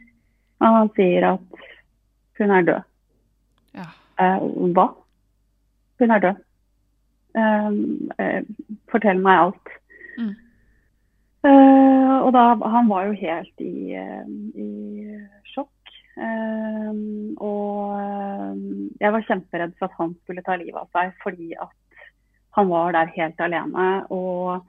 Og 0.62 0.78
han 0.78 0.94
sier 0.98 1.28
at 1.34 1.68
hun 2.40 2.56
er 2.56 2.68
død. 2.70 2.88
Ja. 3.80 3.90
Uh, 4.22 4.72
hva? 4.76 4.88
Hun 6.02 6.16
er 6.16 6.24
død. 6.28 6.46
Uh, 7.38 8.42
fortell 8.92 9.22
meg 9.24 9.48
alt. 9.48 9.76
Mm. 10.20 10.34
Og 12.22 12.28
da, 12.36 12.42
han 12.70 12.86
var 12.86 13.08
jo 13.08 13.16
helt 13.18 13.64
i, 13.66 13.98
i 13.98 14.68
Eh, 16.22 16.94
og 17.42 17.96
eh, 17.98 18.58
jeg 19.02 19.14
var 19.16 19.26
kjemperedd 19.28 19.74
for 19.80 19.90
at 19.90 19.98
han 19.98 20.16
skulle 20.22 20.44
ta 20.46 20.58
livet 20.60 20.78
av 20.84 20.90
seg, 20.94 21.14
fordi 21.24 21.52
at 21.58 21.74
han 22.58 22.68
var 22.70 22.92
der 22.94 23.14
helt 23.16 23.40
alene 23.42 23.90
og 24.12 24.58
eh, 24.58 24.62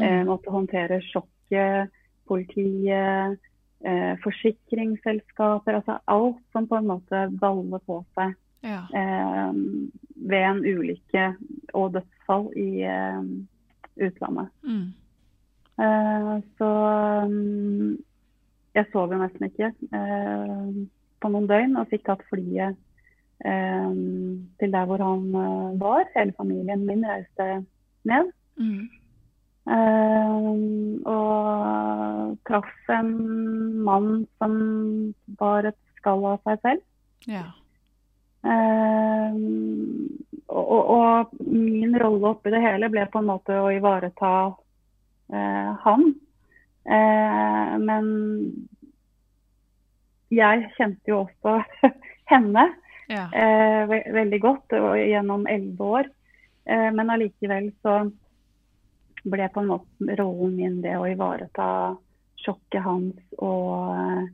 Mm. 0.00 0.26
måtte 0.30 0.48
håndtere 0.48 0.96
sjokket, 1.04 1.90
politiet, 2.28 3.36
eh, 3.84 4.14
forsikringsselskaper, 4.22 5.74
altså 5.76 5.98
alt 6.08 6.38
som 6.52 6.68
på 6.70 6.78
en 6.78 6.86
måte 6.88 7.26
baller 7.40 7.82
på 7.84 7.98
seg 8.16 8.34
Ja. 8.62 8.84
eh, 8.94 9.52
ved 10.16 10.44
en 10.44 10.62
ulykke 10.64 11.26
og 11.74 11.92
dødsfall 11.98 12.48
i 12.56 12.82
eh, 12.84 13.22
utlandet. 14.00 14.48
Mm. 14.62 14.92
Eh, 15.80 16.32
så 16.58 16.70
um, 17.24 17.98
jeg 18.74 18.86
sov 18.92 19.12
jo 19.12 19.18
nesten 19.18 19.48
ikke 19.48 19.72
eh, 19.92 20.72
på 21.20 21.30
noen 21.32 21.48
døgn 21.50 21.76
og 21.80 21.90
fikk 21.92 22.06
tatt 22.08 22.24
flyet 22.30 22.78
eh, 23.44 23.92
til 24.60 24.72
der 24.74 24.88
hvor 24.88 25.04
han 25.04 25.28
eh, 25.42 25.68
var. 25.80 26.08
Hele 26.16 26.36
familien 26.38 26.86
min 26.88 27.04
reiste 27.06 27.48
ned. 28.08 28.32
Mm. 28.60 28.88
Eh, 29.70 30.38
og 31.10 32.36
traff 32.48 32.92
en 32.94 33.12
mann 33.86 34.10
som 34.40 34.54
var 35.40 35.68
et 35.68 35.80
skall 36.00 36.24
av 36.32 36.40
seg 36.48 36.64
selv. 36.64 36.86
Ja. 37.28 37.46
Eh, 38.40 39.36
og, 40.50 40.78
og, 40.96 41.34
min 41.44 41.92
rolle 42.00 42.32
oppi 42.32 42.52
det 42.52 42.62
hele 42.64 42.88
ble 42.92 43.04
på 43.12 43.20
en 43.20 43.28
måte 43.28 43.58
å 43.60 43.70
ivareta 43.74 44.32
eh, 45.32 45.70
han. 45.84 46.06
Eh, 46.88 47.74
men 47.84 48.08
jeg 50.30 50.70
kjente 50.76 51.12
jo 51.12 51.24
også 51.24 51.60
henne 52.32 52.68
Ja. 53.10 53.26
eh, 53.34 53.88
ve 53.90 54.02
veldig 54.14 54.40
godt 54.40 54.76
gjennom 55.00 55.46
elleve 55.50 55.86
år. 55.98 56.10
Eh, 56.70 56.90
men 56.94 57.10
allikevel 57.10 57.72
så 57.82 58.04
ble 59.24 59.48
på 59.52 59.60
en 59.60 59.72
måte 59.72 60.16
rollen 60.20 60.54
min 60.56 60.78
det 60.84 60.94
å 60.96 61.08
ivareta 61.10 61.66
sjokket 62.40 62.84
hans 62.84 63.40
og 63.42 64.28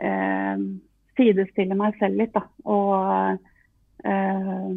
eh, 0.00 0.62
sidestille 1.18 1.76
meg 1.76 1.98
selv 2.00 2.22
litt, 2.22 2.32
da. 2.36 2.46
Og 2.70 3.36
eh, 4.06 4.72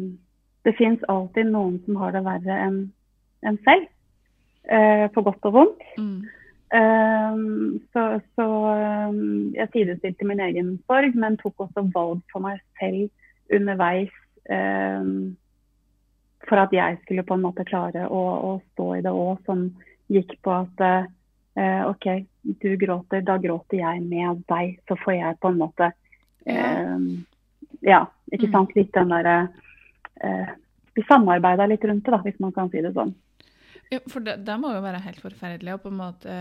det 0.64 0.76
fins 0.76 1.04
alltid 1.08 1.52
noen 1.52 1.78
som 1.86 2.02
har 2.02 2.12
det 2.16 2.24
verre 2.26 2.60
enn 2.66 2.78
en 3.44 3.58
selv. 3.64 3.88
Eh, 4.64 5.06
på 5.12 5.22
godt 5.24 5.44
og 5.44 5.56
vondt. 5.58 5.82
Mm. 6.00 6.24
Um, 6.74 7.78
så 7.92 8.20
så 8.34 8.44
um, 9.08 9.52
jeg 9.54 9.68
sidestilte 9.72 10.26
min 10.26 10.40
egen 10.42 10.72
sorg, 10.88 11.14
men 11.14 11.36
tok 11.38 11.66
også 11.68 11.84
valg 11.94 12.22
for 12.32 12.42
meg 12.42 12.58
selv 12.80 13.10
underveis 13.54 14.10
um, 14.50 15.36
for 16.48 16.58
at 16.64 16.72
jeg 16.74 16.98
skulle 17.04 17.22
på 17.24 17.36
en 17.36 17.44
måte 17.44 17.64
klare 17.68 18.08
å, 18.10 18.22
å 18.48 18.50
stå 18.72 18.88
i 18.96 19.04
det 19.06 19.12
òg, 19.14 19.38
som 19.46 19.68
gikk 20.12 20.34
på 20.42 20.50
at 20.56 20.82
uh, 20.82 21.82
OK, 21.92 22.08
du 22.42 22.74
gråter, 22.80 23.22
da 23.24 23.38
gråter 23.38 23.78
jeg 23.78 24.02
med 24.04 24.42
deg. 24.50 24.74
Så 24.88 24.98
får 25.04 25.14
jeg 25.20 25.38
på 25.40 25.52
en 25.54 25.60
måte 25.62 25.92
Ja. 26.44 26.98
Ja, 27.84 28.02
ikke 28.32 28.46
Mm. 28.48 28.52
sant. 28.52 28.74
Litt 28.76 28.92
den 28.92 29.08
derre 29.12 29.48
uh, 30.24 30.50
Vi 30.96 31.02
samarbeida 31.08 31.66
litt 31.66 31.84
rundt 31.84 32.04
det, 32.04 32.12
da, 32.12 32.18
hvis 32.24 32.38
man 32.40 32.52
kan 32.52 32.68
si 32.70 32.80
det 32.80 32.92
sånn. 32.94 33.14
Ja, 33.90 33.98
for 34.08 34.20
det, 34.20 34.38
det 34.44 34.54
må 34.60 34.70
jo 34.74 34.82
være 34.84 35.00
helt 35.04 35.20
forferdelig 35.20 35.74
å 35.74 35.80
på 35.82 35.90
en 35.92 35.98
måte 35.98 36.36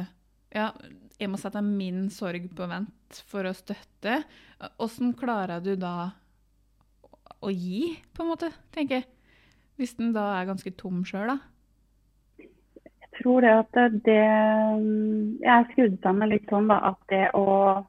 Ja, 0.53 0.69
jeg 1.19 1.29
må 1.31 1.39
sette 1.41 1.61
min 1.65 2.09
sorg 2.13 2.45
på 2.55 2.67
vent 2.69 3.21
for 3.29 3.47
å 3.49 3.53
støtte. 3.57 4.19
Hvordan 4.77 5.13
klarer 5.17 5.63
du 5.65 5.73
da 5.79 6.11
å 7.43 7.49
gi, 7.51 7.95
på 8.13 8.23
en 8.23 8.29
måte, 8.33 8.51
tenker 8.75 9.01
jeg? 9.01 9.07
Hvis 9.79 9.95
den 9.97 10.13
da 10.13 10.27
er 10.37 10.45
ganske 10.51 10.71
tom 10.77 11.01
sjøl, 11.07 11.33
da? 11.33 11.39
Jeg 12.37 13.09
tror 13.21 13.41
det 13.45 13.51
at 13.53 13.79
det 14.05 14.19
Jeg 15.41 15.49
er 15.55 15.67
skrudd 15.71 15.97
sammen 16.05 16.31
litt 16.33 16.47
sånn 16.49 16.69
da, 16.69 16.79
at 16.93 17.01
det 17.09 17.25
å 17.37 17.83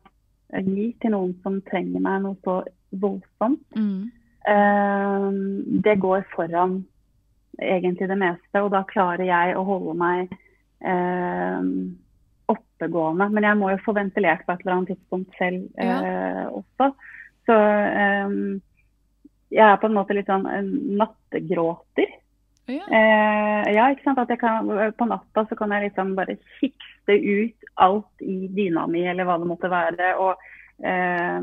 gi 0.54 0.88
til 1.02 1.14
noen 1.14 1.32
som 1.42 1.60
trenger 1.68 2.00
meg 2.04 2.22
noe 2.24 2.36
så 2.44 2.60
voldsomt, 3.00 3.60
Mm. 3.74 4.10
eh, 4.46 5.30
det 5.82 5.96
går 6.00 6.24
foran 6.34 6.84
egentlig 7.60 8.08
det 8.08 8.18
meste. 8.18 8.62
Og 8.62 8.70
da 8.70 8.84
klarer 8.84 9.24
jeg 9.24 9.56
å 9.56 9.64
holde 9.64 9.94
meg 9.98 10.30
eh, 10.84 11.60
oppegående. 12.84 13.30
Men 13.32 13.42
jeg 13.48 13.56
må 13.60 13.70
jo 13.72 13.80
få 13.84 13.94
ventilert 13.96 14.44
på 14.46 14.52
et 14.52 14.60
eller 14.64 14.76
annet 14.76 14.88
tidspunkt 14.94 15.38
selv 15.38 15.68
Ja. 15.78 15.96
eh, 16.02 16.46
også. 16.52 16.92
Så 17.46 17.54
eh, 17.54 18.60
jeg 19.50 19.66
er 19.72 19.76
på 19.76 19.86
en 19.86 19.94
måte 19.94 20.14
litt 20.16 20.26
sånn 20.26 20.46
en 20.46 20.70
nattegråter. 20.98 22.10
Ja. 22.66 22.84
Eh, 22.88 23.72
ja, 23.74 23.90
ikke 23.92 24.04
sant. 24.04 24.38
Kan, 24.40 24.68
på 24.96 25.06
natta 25.06 25.46
så 25.48 25.56
kan 25.56 25.70
jeg 25.76 25.90
liksom 25.90 26.14
bare 26.16 26.38
kikste 26.60 27.12
ut 27.20 27.68
alt 27.76 28.22
i 28.24 28.48
dyna 28.48 28.86
mi, 28.86 29.04
eller 29.06 29.24
hva 29.28 29.38
det 29.38 29.46
måtte 29.50 29.68
være. 29.70 30.14
Og 30.16 30.34
eh, 30.84 31.40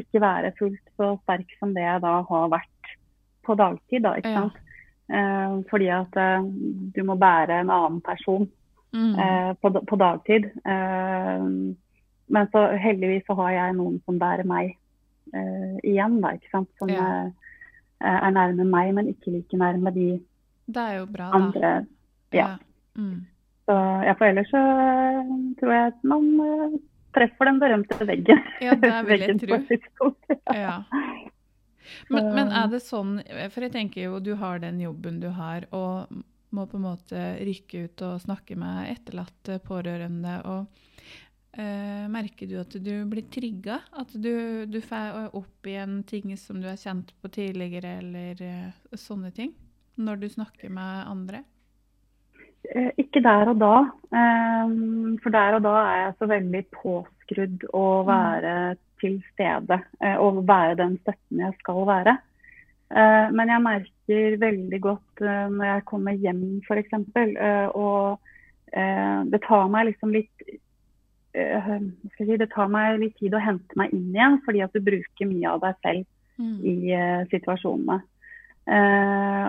ikke 0.00 0.20
være 0.20 0.54
fullt 0.58 0.94
så 0.96 1.18
sterk 1.24 1.52
som 1.60 1.74
det 1.76 1.84
jeg 1.84 2.00
da 2.02 2.22
har 2.28 2.48
vært 2.48 2.94
på 3.46 3.54
dagtid, 3.54 4.02
da. 4.02 4.16
Ikke 4.16 4.32
Ja. 4.32 4.40
sant. 4.46 4.62
Eh, 5.08 5.60
fordi 5.70 5.86
at 5.94 6.16
eh, 6.18 6.42
du 6.96 7.02
må 7.04 7.14
bære 7.20 7.60
en 7.60 7.70
annen 7.70 8.00
person 8.00 8.48
Mm. 8.96 9.14
eh, 9.20 9.50
på, 9.60 9.70
på 9.86 9.98
dagtid. 10.00 10.46
Eh, 10.64 11.44
men 12.26 12.48
så 12.52 12.62
heldigvis 12.80 13.26
så 13.28 13.36
har 13.38 13.52
jeg 13.54 13.76
noen 13.76 14.00
som 14.06 14.18
bærer 14.18 14.48
meg 14.48 14.72
eh, 15.36 15.76
igjen, 15.84 16.16
da. 16.24 16.32
Ikke 16.38 16.50
sant. 16.54 16.70
Som 16.80 16.90
Ja. 16.90 17.04
eh, 17.26 17.30
er 18.00 18.32
nærme 18.34 18.64
meg, 18.68 18.94
men 18.96 19.12
ikke 19.12 19.32
like 19.36 19.56
nærme 19.60 19.92
de 19.94 20.08
er 20.74 21.06
bra, 21.06 21.30
andre. 21.36 21.86
Ja. 22.34 22.56
Mm. 22.96 23.26
Så 23.66 23.76
ja, 24.06 24.12
for 24.18 24.26
ellers 24.26 24.50
så 24.50 24.60
tror 25.60 25.72
jeg 25.72 25.92
at 25.92 26.04
man 26.04 26.26
treffer 27.16 27.48
den 27.48 27.60
berømte 27.60 28.06
veggen. 28.06 28.42
Ja, 28.60 28.74
det 28.74 28.92
vil 29.08 29.20
jeg 29.24 29.40
Veggen 29.40 29.80
tro. 29.96 30.12
Ja. 30.52 30.82
Men, 32.10 32.32
men 32.34 32.48
er 32.50 32.66
det 32.70 32.80
sånn 32.82 33.20
For 33.54 33.62
jeg 33.62 33.72
tenker 33.76 34.08
jo 34.08 34.18
du 34.20 34.32
har 34.40 34.58
den 34.62 34.80
jobben 34.82 35.20
du 35.22 35.28
har, 35.34 35.66
og 35.70 36.10
må 36.54 36.66
på 36.70 36.78
en 36.78 36.86
måte 36.86 37.22
rykke 37.46 37.86
ut 37.86 38.02
og 38.06 38.20
snakke 38.22 38.56
med 38.58 38.90
etterlatte, 38.92 39.58
pårørende. 39.66 40.36
og 40.46 40.66
eh, 41.58 42.06
Merker 42.12 42.50
du 42.50 42.56
at 42.60 42.76
du 42.78 42.92
blir 43.10 43.26
trigga? 43.32 43.80
At 43.96 44.14
du, 44.14 44.66
du 44.70 44.80
får 44.84 45.34
opp 45.36 45.66
igjen 45.70 46.02
ting 46.08 46.36
som 46.40 46.60
du 46.62 46.68
har 46.70 46.78
kjent 46.80 47.12
på 47.22 47.32
tidligere, 47.34 47.98
eller 48.04 48.42
eh, 48.46 48.96
sånne 48.96 49.32
ting? 49.36 49.54
Når 49.96 50.22
du 50.22 50.28
snakker 50.28 50.72
med 50.72 51.06
andre? 51.08 51.42
Eh, 52.74 52.90
Ikke 53.00 53.22
der 53.24 53.52
og 53.52 53.60
da. 53.62 53.74
eh, 54.12 54.74
For 55.22 55.34
der 55.34 55.58
og 55.58 55.62
da 55.66 55.74
er 55.82 56.00
jeg 56.04 56.16
så 56.20 56.30
veldig 56.30 56.64
påskrudd 56.76 57.68
å 57.74 57.86
være 58.08 58.54
til 59.02 59.18
stede. 59.32 59.80
eh, 60.02 60.16
Og 60.16 60.42
være 60.48 60.78
den 60.82 60.98
støtten 61.02 61.42
jeg 61.44 61.54
skal 61.60 61.86
være. 61.88 62.16
Eh, 62.94 63.28
Men 63.34 63.50
jeg 63.50 63.64
merker 63.64 64.36
veldig 64.42 64.80
godt 64.84 65.22
eh, 65.24 65.46
når 65.50 65.70
jeg 65.72 65.86
kommer 65.90 66.20
hjem 66.22 66.42
f.eks. 66.66 66.92
Og 67.74 68.18
eh, 68.72 69.20
det 69.32 69.42
tar 69.46 69.68
meg 69.72 69.90
liksom 69.92 70.14
litt 70.14 70.48
skal 71.36 72.24
si, 72.24 72.36
Det 72.40 72.46
tar 72.48 72.70
meg 72.72 72.94
litt 73.02 73.18
tid 73.20 73.34
å 73.36 73.40
hente 73.44 73.76
meg 73.76 73.90
inn 73.92 74.14
igjen, 74.14 74.38
fordi 74.46 74.62
at 74.64 74.72
du 74.72 74.80
bruker 74.80 75.28
mye 75.28 75.50
av 75.50 75.64
deg 75.66 75.82
selv 75.84 76.12
Mm. 76.36 76.58
i 76.68 76.74
situasjonene. 77.32 77.94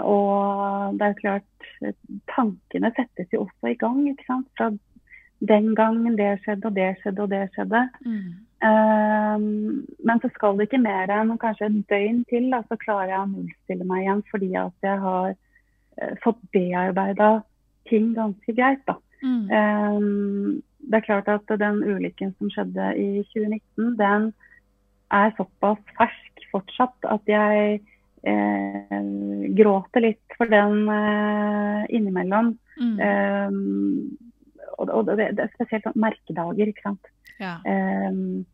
Og 0.07 0.93
det 0.95 1.07
er 1.09 1.17
klart, 1.19 1.65
tankene 2.31 2.93
settes 2.95 3.27
jo 3.33 3.41
også 3.43 3.73
i 3.73 3.75
gang. 3.75 4.05
ikke 4.07 4.23
sant? 4.23 4.47
Fra 4.55 4.69
den 5.39 5.73
gangen 5.75 6.17
det 6.17 6.38
skjedde, 6.43 6.69
og 6.69 6.75
det 6.75 6.91
skjedde, 7.01 7.23
og 7.23 7.31
det 7.31 7.43
skjedde. 7.53 7.83
Mm. 8.05 8.29
Um, 8.57 9.85
men 10.01 10.21
så 10.21 10.31
skal 10.33 10.57
det 10.57 10.65
ikke 10.65 10.81
mer 10.81 11.11
enn 11.13 11.35
kanskje 11.38 11.67
et 11.69 11.83
døgn 11.91 12.23
til, 12.31 12.47
da, 12.53 12.63
så 12.65 12.77
klarer 12.81 13.11
jeg 13.11 13.19
å 13.21 13.27
nullstille 13.33 13.85
meg 13.85 14.05
igjen 14.05 14.23
fordi 14.31 14.49
at 14.57 14.88
jeg 14.88 15.03
har 15.03 15.35
uh, 15.35 16.15
fått 16.23 16.39
bearbeida 16.55 17.29
ting 17.89 18.15
ganske 18.17 18.55
greit. 18.57 18.81
da. 18.89 18.97
Mm. 19.21 19.45
Um, 19.51 20.63
det 20.88 21.01
er 21.01 21.05
klart 21.05 21.29
at 21.29 21.53
den 21.59 21.83
ulykken 21.83 22.33
som 22.38 22.49
skjedde 22.53 22.89
i 22.97 23.23
2019, 23.33 23.93
den 23.99 24.31
er 25.13 25.33
såpass 25.38 25.81
fersk 25.97 26.47
fortsatt 26.51 27.07
at 27.11 27.29
jeg 27.29 27.79
eh, 28.27 29.01
gråter 29.57 30.05
litt 30.05 30.38
for 30.38 30.49
den 30.51 30.88
eh, 30.91 31.83
innimellom. 31.97 32.53
Mm. 32.79 32.95
Eh, 33.07 34.26
og 34.78 34.93
og 34.93 35.09
det, 35.09 35.32
det 35.38 35.45
er 35.45 35.55
spesielt 35.55 35.88
sånn 35.88 35.99
merkedager, 36.01 36.69
ikke 36.71 36.86
sant. 36.86 37.11
Ja. 37.41 37.57
Um, 37.65 38.45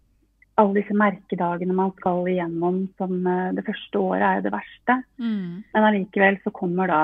alle 0.62 0.78
disse 0.78 0.96
merkedagene 0.98 1.74
man 1.74 1.94
skal 1.98 2.28
igjennom 2.30 2.84
som 3.00 3.14
eh, 3.26 3.54
det 3.58 3.66
første 3.66 4.00
året 4.00 4.26
er 4.28 4.40
jo 4.40 4.46
det 4.46 4.54
verste. 4.54 4.98
Mm. 5.18 5.48
Men 5.74 5.88
allikevel 5.88 6.38
så 6.44 6.54
kommer 6.54 6.92
da 6.92 7.00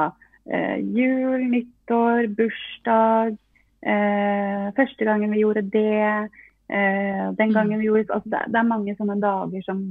eh, 0.46 0.78
jul, 0.94 1.48
nyttår, 1.50 2.30
bursdag. 2.38 3.40
Eh, 3.82 4.70
første 4.78 5.08
gangen 5.08 5.34
vi 5.34 5.42
gjorde 5.42 5.66
det. 5.74 6.30
Eh, 6.70 7.26
den 7.40 7.56
gangen 7.56 7.82
vi 7.82 7.90
gjorde 7.90 8.14
altså 8.14 8.30
det, 8.36 8.44
det 8.54 8.62
er 8.62 8.70
mange 8.70 8.94
sånne 9.00 9.18
dager 9.24 9.66
som 9.66 9.82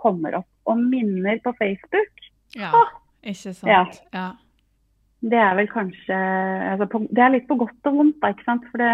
kommer 0.00 0.36
opp. 0.42 0.50
Og 0.68 0.84
minner 0.84 1.40
på 1.44 1.54
Facebook, 1.56 2.26
ja. 2.58 2.84
Ikke 3.24 3.52
sant? 3.52 3.68
Ja. 3.68 3.82
ja. 4.12 4.28
Det 5.22 5.36
er 5.38 5.56
vel 5.58 5.68
kanskje 5.68 6.16
altså 6.72 6.86
på, 6.88 7.00
Det 7.12 7.22
er 7.24 7.32
litt 7.34 7.48
på 7.48 7.56
godt 7.60 7.88
og 7.90 7.96
vondt, 7.98 8.20
da, 8.22 8.30
ikke 8.32 8.46
sant. 8.46 8.64
For 8.72 8.78
det 8.80 8.92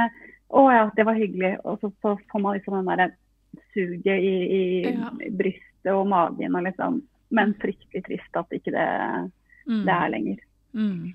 Å 0.57 0.63
ja, 0.71 0.83
det 0.95 1.05
var 1.07 1.15
hyggelig. 1.19 1.57
Og 1.67 1.81
så, 1.83 1.91
så 2.03 2.17
får 2.31 2.41
man 2.43 2.55
liksom 2.55 2.75
den 2.79 2.87
derre 2.91 3.07
suget 3.75 4.23
i, 4.23 4.35
i 4.59 4.63
Ja. 4.93 5.11
brystet 5.35 5.91
og 5.93 6.07
magen 6.11 6.55
og 6.55 6.63
liksom 6.67 7.03
Men 7.31 7.55
fryktelig 7.59 8.05
trist 8.07 8.37
at 8.39 8.51
ikke 8.55 8.71
det, 8.75 8.87
Mm. 9.67 9.81
det 9.85 9.95
er 9.95 10.09
lenger. 10.13 10.37
Mm. 10.75 11.15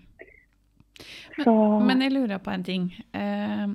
Så 1.44 1.80
Men 1.88 2.02
jeg 2.02 2.12
lurer 2.12 2.38
på 2.44 2.52
en 2.52 2.64
ting. 2.64 2.90
Eh, 3.14 3.68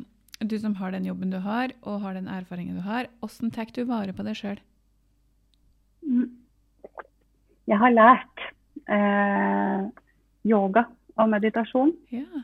du 0.45 0.59
som 0.59 0.75
har 0.75 0.91
den 0.93 1.07
jobben 1.07 1.31
du 1.31 1.39
har, 1.41 1.73
og 1.83 2.03
har 2.03 2.13
den 2.13 2.29
erfaringen 2.29 2.77
du 2.77 2.83
har, 2.83 3.07
hvordan 3.21 3.51
tar 3.55 3.73
du 3.73 3.85
vare 3.89 4.13
på 4.13 4.23
deg 4.23 4.37
sjøl? 4.37 4.59
Mm. 6.05 6.29
Jeg 7.67 7.79
har 7.79 7.91
lært 7.97 8.45
eh, 8.87 9.89
yoga 10.45 10.85
og 11.17 11.31
meditasjon 11.33 11.93
Ja. 12.13 12.43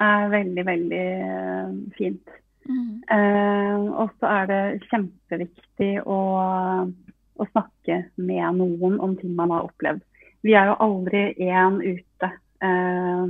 er 0.00 0.28
veldig, 0.32 0.66
veldig 0.66 1.06
eh, 1.28 1.72
fint. 1.98 2.36
Mm. 2.68 3.02
Eh, 3.10 3.88
og 4.00 4.12
så 4.20 4.30
er 4.30 4.46
det 4.50 4.62
kjempeviktig 4.88 5.90
å, 6.04 6.20
å 7.36 7.48
snakke 7.52 8.02
med 8.16 8.60
noen 8.60 8.98
om 9.00 9.16
ting 9.20 9.34
man 9.36 9.52
har 9.54 9.68
opplevd. 9.68 10.04
Vi 10.44 10.54
er 10.56 10.70
jo 10.70 10.78
aldri 10.80 11.24
én 11.44 11.80
ute 11.84 12.30
eh, 12.64 13.24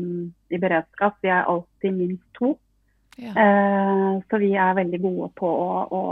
i 0.50 0.62
beredskap, 0.62 1.18
vi 1.22 1.32
er 1.34 1.48
alltid 1.50 1.96
minst 1.96 2.26
to. 2.38 2.54
Ja. 3.20 3.34
Eh, 3.34 4.22
så 4.30 4.38
vi 4.40 4.54
er 4.54 4.78
veldig 4.78 5.00
gode 5.02 5.30
på 5.38 5.50
å, 5.50 5.70
å 5.90 6.02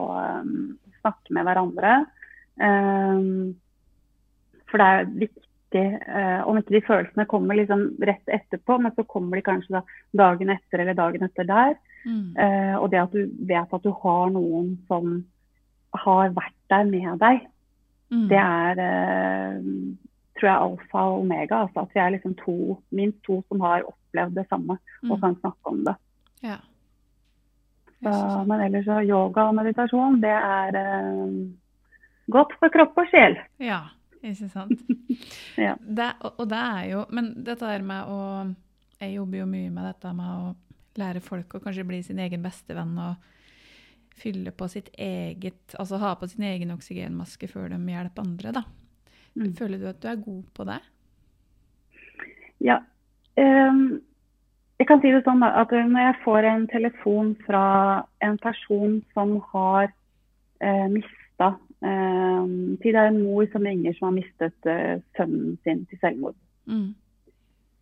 um, 0.43 0.77
snakke 1.01 1.35
med 1.37 1.47
hverandre. 1.47 1.95
Um, 2.59 3.55
for 4.69 4.83
det 4.83 4.89
er 4.89 5.13
viktig, 5.23 5.48
eh, 5.77 6.41
om 6.49 6.57
ikke 6.57 6.75
de 6.77 6.81
følelsene 6.87 7.27
kommer 7.27 7.57
liksom 7.59 7.97
rett 8.01 8.27
etterpå, 8.29 8.79
men 8.81 8.93
så 8.97 9.05
kommer 9.07 9.37
de 9.37 9.43
kanskje 9.43 9.73
da 9.77 9.83
dagen 10.17 10.51
etter 10.51 10.81
eller 10.81 10.95
dagen 10.95 11.23
etter 11.23 11.45
der. 11.45 11.75
Mm. 12.07 12.37
Eh, 12.39 12.75
og 12.79 12.91
det 12.91 13.01
at 13.03 13.13
du 13.13 13.29
vet 13.47 13.75
at 13.75 13.83
du 13.83 13.91
har 14.03 14.31
noen 14.31 14.79
som 14.89 15.25
har 15.95 16.31
vært 16.31 16.55
der 16.71 16.85
med 16.85 17.19
deg, 17.19 17.47
Mm. 18.11 18.29
det 18.29 18.39
er 18.41 18.79
eh, 18.81 19.63
tror 20.39 20.49
jeg 20.49 20.57
alfa 20.57 20.99
og 21.11 21.21
omega. 21.21 21.67
Altså 21.67 21.81
at 21.83 21.91
vi 21.93 22.01
er 22.01 22.11
liksom 22.15 22.35
to, 22.39 22.79
minst 22.91 23.19
to 23.27 23.43
som 23.49 23.61
har 23.61 23.83
opplevd 23.85 24.35
det 24.35 24.47
samme 24.49 24.79
og 25.11 25.19
Mm. 25.19 25.21
kan 25.21 25.37
snakke 25.41 25.67
om 25.67 25.85
det. 25.85 25.95
Ja. 26.43 26.57
Så, 28.03 28.45
men 28.47 28.61
ellers 28.61 28.85
så 28.87 29.01
yoga 29.03 29.49
og 29.49 29.55
meditasjon, 29.59 30.21
det 30.23 30.31
er 30.31 30.77
eh, 30.79 31.51
godt 32.31 32.53
for 32.61 32.69
kropp 32.69 32.97
og 32.97 33.07
sjel. 33.11 33.37
Ja, 33.59 33.81
ikke 34.23 34.51
sant. 34.53 34.81
Ja. 35.59 35.73
det, 35.81 36.13
og, 36.23 36.37
og 36.39 36.47
det 36.51 36.59
er 36.59 36.83
jo 36.93 37.01
Men 37.11 37.33
dette 37.43 37.67
der 37.67 37.83
med 37.83 38.11
å 38.13 38.19
Jeg 39.01 39.17
jobber 39.17 39.41
jo 39.41 39.47
mye 39.51 39.71
med 39.75 39.89
dette 39.89 40.13
med 40.15 40.29
å 40.31 40.53
lære 40.99 41.23
folk 41.25 41.57
å 41.57 41.61
kanskje 41.63 41.87
bli 41.89 41.99
sin 42.07 42.21
egen 42.23 42.45
bestevenn 42.45 42.93
og 43.03 43.25
fylle 44.19 44.53
på 44.55 44.69
sitt 44.71 44.91
eget 44.95 45.75
Altså 45.79 45.99
ha 46.03 46.13
på 46.19 46.29
sin 46.31 46.47
egen 46.47 46.71
oksygenmaske 46.75 47.51
før 47.51 47.73
de 47.73 47.81
hjelper 47.93 48.27
andre, 48.27 48.55
da. 48.61 48.63
Mm. 49.39 49.53
Føler 49.59 49.83
du 49.83 49.89
at 49.91 50.01
du 50.03 50.09
er 50.11 50.23
god 50.23 50.47
på 50.55 50.67
det? 50.69 50.79
Ja. 52.67 52.81
Um, 53.39 54.01
jeg 54.79 54.89
kan 54.91 55.03
si 55.03 55.13
det 55.15 55.23
sånn 55.27 55.43
at 55.47 55.75
når 55.75 56.05
jeg 56.05 56.19
får 56.25 56.49
en 56.51 56.67
telefon 56.71 57.33
fra 57.47 57.65
en 58.25 58.39
person 58.43 58.99
som 59.15 59.39
har 59.53 59.91
uh, 59.91 60.87
mista 60.91 61.53
um, 61.85 62.77
Si 62.83 62.93
det 62.93 63.01
er 63.01 63.13
en 63.13 63.23
mor 63.23 63.47
som 63.53 63.67
ringer 63.67 63.95
som 63.97 64.09
har 64.09 64.17
mistet 64.17 64.71
eh, 64.71 64.99
sønnen 65.17 65.57
sin 65.65 65.85
til 65.91 66.01
selvmord. 66.03 66.37
Mm. 66.69 66.95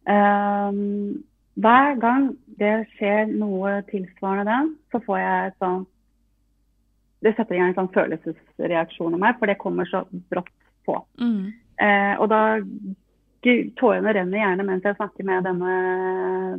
Ehm, 0.06 1.24
hver 1.58 1.96
gang 2.00 2.28
det 2.60 2.86
skjer 2.94 3.32
noe 3.32 3.80
tilsvarende 3.90 4.46
den, 4.50 4.74
så 4.92 5.00
får 5.02 5.18
jeg 5.18 5.46
et 5.46 5.62
sånn 5.62 5.86
Det 7.24 7.32
setter 7.34 7.56
i 7.56 7.58
gang 7.58 7.72
en 7.72 7.78
sånn 7.78 7.94
følelsesreaksjon 7.94 9.16
i 9.16 9.18
meg, 9.18 9.38
for 9.40 9.50
det 9.50 9.56
kommer 9.58 9.88
så 9.88 10.04
brått 10.30 10.52
på. 10.86 10.98
Mm. 11.18 11.48
Eh, 11.82 12.14
og 12.20 12.28
da 12.30 12.42
Tårene 13.78 14.12
renner 14.14 14.40
gjerne 14.40 14.64
mens 14.66 14.86
jeg 14.86 14.96
snakker 14.98 15.26
med 15.26 15.44
denne, 15.46 15.74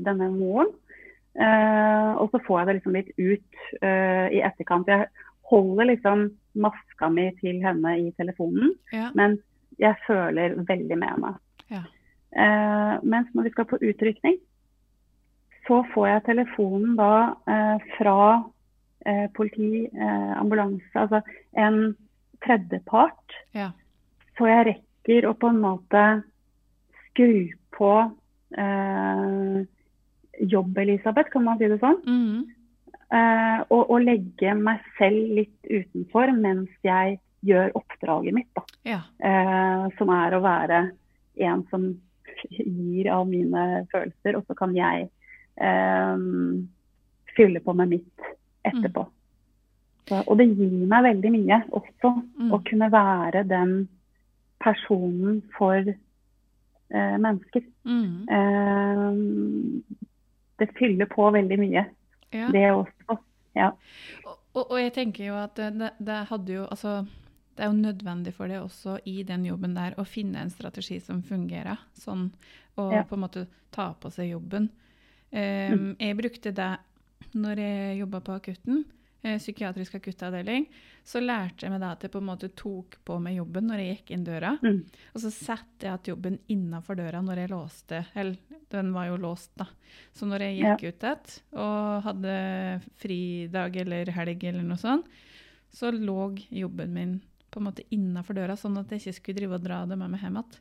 denne 0.05 0.29
moren. 0.31 0.69
Eh, 1.38 2.11
og 2.17 2.31
så 2.31 2.39
får 2.45 2.59
jeg 2.59 2.67
det 2.67 2.75
liksom 2.77 2.95
litt 2.95 3.09
ut 3.17 3.61
eh, 3.81 4.27
i 4.33 4.41
etterkant. 4.45 4.88
Jeg 4.89 5.09
holder 5.51 5.91
liksom 5.91 6.23
maska 6.57 7.09
mi 7.13 7.29
til 7.41 7.61
henne 7.63 7.93
i 8.01 8.11
telefonen, 8.17 8.73
Ja. 8.93 9.09
men 9.15 9.37
jeg 9.79 9.95
føler 10.07 10.55
veldig 10.67 10.97
med 10.97 11.09
henne. 11.09 11.33
Ja. 11.69 11.83
Eh, 12.35 12.99
mens 13.03 13.27
når 13.33 13.43
vi 13.47 13.49
skal 13.55 13.65
på 13.65 13.79
utrykning, 13.81 14.37
så 15.67 15.81
får 15.93 16.07
jeg 16.07 16.23
telefonen 16.29 16.95
da 16.95 17.35
eh, 17.47 17.77
fra 17.97 18.43
eh, 19.05 19.27
politi, 19.35 19.85
eh, 19.85 20.33
ambulanse, 20.39 20.93
altså 20.95 21.21
en 21.57 21.95
tredjepart. 22.45 23.35
Ja. 23.53 23.71
Så 24.37 24.47
jeg 24.47 24.65
rekker 24.73 25.27
å 25.29 25.33
på 25.39 25.49
en 25.49 25.61
måte 25.63 26.03
skru 27.09 27.49
på 27.77 27.91
eh, 28.57 29.65
jobb, 30.47 30.77
Elisabeth, 30.77 31.31
kan 31.33 31.43
man 31.47 31.57
si 31.59 31.67
det 31.71 31.79
sånn? 31.81 31.99
Mhm. 32.05 32.45
Eh, 33.07 33.59
og, 33.71 33.89
og 33.89 34.01
legge 34.03 34.53
meg 34.59 34.83
selv 34.97 35.29
litt 35.37 35.69
utenfor 35.69 36.33
mens 36.35 36.69
jeg 36.83 37.19
gjør 37.47 37.71
oppdraget 37.79 38.35
mitt. 38.35 38.63
Ja. 38.83 38.99
Eh, 39.19 39.85
som 39.97 40.11
er 40.11 40.35
å 40.35 40.43
være 40.43 40.81
en 41.47 41.63
som 41.71 41.85
gir 42.49 43.07
av 43.13 43.27
mine 43.29 43.85
følelser, 43.91 44.35
og 44.37 44.43
så 44.49 44.57
kan 44.57 44.75
jeg 44.75 45.07
eh, 45.55 46.17
fylle 47.37 47.61
på 47.63 47.73
med 47.77 47.95
mitt 47.95 48.27
etterpå. 48.67 49.05
Så, 50.07 50.21
og 50.23 50.37
det 50.39 50.49
gir 50.55 50.85
meg 50.87 51.03
veldig 51.03 51.31
mye 51.33 51.61
også 51.75 52.13
Mm. 52.37 52.51
å 52.53 52.57
kunne 52.63 52.87
være 52.93 53.41
den 53.49 53.71
personen 54.63 55.41
for 55.57 55.75
eh, 55.83 57.17
mennesker. 57.19 57.63
Mm. 57.83 58.25
Det 60.59 60.69
fyller 60.77 61.09
på 61.11 61.27
veldig 61.33 61.57
mye, 61.59 61.83
ja. 62.34 62.49
det 62.51 62.65
også. 62.71 63.17
Ja. 63.57 63.71
Og, 64.53 64.63
og, 64.71 64.75
jeg 64.82 64.93
tenker 64.93 65.30
jo 65.30 65.38
at 65.39 65.57
det, 65.57 65.91
det 65.97 66.17
hadde 66.30 66.53
jo 66.53 66.65
Altså, 66.69 66.99
det 67.57 67.65
er 67.65 67.71
jo 67.71 67.78
nødvendig 67.80 68.34
for 68.38 68.47
det 68.51 68.59
også 68.61 68.99
i 69.09 69.23
den 69.25 69.45
jobben 69.45 69.73
der 69.78 69.95
å 69.97 70.05
finne 70.05 70.43
en 70.43 70.53
strategi 70.53 70.99
som 71.01 71.23
fungerer, 71.25 71.80
sånn, 71.97 72.30
og 72.78 72.93
Ja. 72.93 73.03
på 73.03 73.17
en 73.17 73.23
måte 73.23 73.47
ta 73.73 73.93
på 73.93 74.11
seg 74.13 74.32
jobben. 74.36 74.69
Um, 75.32 75.95
Jeg 75.99 76.17
brukte 76.17 76.53
det 76.55 76.78
når 77.34 77.59
jeg 77.59 77.97
jobba 77.99 78.21
på 78.21 78.36
akutten, 78.38 78.86
psykiatrisk 79.24 79.95
akuttavdeling. 79.97 80.68
Så 81.07 81.20
lærte 81.24 81.65
jeg 81.65 81.72
meg 81.74 81.82
da 81.82 81.93
at 81.95 82.03
jeg 82.05 82.11
på 82.13 82.20
en 82.22 82.28
måte 82.30 82.49
tok 82.55 82.97
på 83.07 83.18
meg 83.24 83.38
jobben 83.39 83.68
når 83.68 83.82
jeg 83.82 83.95
gikk 83.95 84.11
inn 84.15 84.26
døra. 84.28 84.53
Mm. 84.63 84.82
Og 85.13 85.22
så 85.24 85.32
satte 85.34 85.88
jeg 85.88 85.93
at 85.93 86.07
jobben 86.11 86.38
innafor 86.51 86.95
døra 86.99 87.22
når 87.24 87.41
jeg 87.43 87.51
låste. 87.53 88.01
Eller, 88.15 88.38
den 88.72 88.91
var 88.93 89.07
jo 89.07 89.18
låst, 89.24 89.51
da. 89.55 89.68
Så 90.13 90.28
når 90.28 90.43
jeg 90.45 90.57
gikk 90.59 90.84
ut 90.89 91.07
igjen 91.07 91.36
og 91.63 92.03
hadde 92.03 92.36
fridag 92.99 93.76
eller 93.84 94.11
helg 94.18 94.43
eller 94.49 94.68
noe 94.68 94.78
sånt, 94.82 95.07
så 95.74 95.91
lå 95.91 96.36
jobben 96.49 96.93
min 96.95 97.18
på 97.51 97.59
en 97.61 97.68
måte 97.70 97.84
innafor 97.95 98.36
døra, 98.38 98.55
sånn 98.59 98.78
at 98.80 98.91
jeg 98.91 99.01
ikke 99.01 99.18
skulle 99.22 99.39
drive 99.39 99.55
og 99.57 99.63
dra 99.63 99.82
det 99.88 99.97
med 99.97 100.11
meg 100.11 100.22
hjem 100.26 100.39
igjen. 100.41 100.57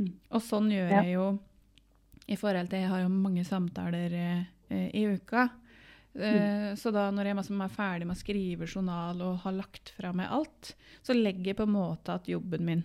Mm. 0.00 0.12
Og 0.30 0.42
sånn 0.44 0.68
gjør 0.72 0.90
Ja. 0.90 1.02
jeg 1.02 1.14
jo 1.14 1.26
i 2.30 2.36
forhold 2.36 2.68
til 2.70 2.78
Jeg 2.78 2.88
har 2.88 3.00
jo 3.02 3.08
mange 3.08 3.44
samtaler 3.44 4.12
eh, 4.14 4.90
i 4.94 5.02
uka. 5.08 5.48
Eh, 6.18 6.74
Så 6.74 6.90
da 6.92 7.10
når 7.10 7.24
jeg 7.30 7.36
er 7.38 7.68
ferdig 7.68 8.06
med 8.06 8.16
å 8.16 8.20
skrive 8.20 8.66
journal 8.66 9.20
og 9.22 9.38
har 9.44 9.52
lagt 9.52 9.92
fra 9.96 10.12
meg 10.12 10.26
alt, 10.30 10.74
så 11.02 11.14
legger 11.14 11.52
jeg 11.52 11.56
på 11.56 11.62
en 11.68 11.76
måte 11.76 12.14
at 12.14 12.26
jobben 12.26 12.64
min 12.64 12.84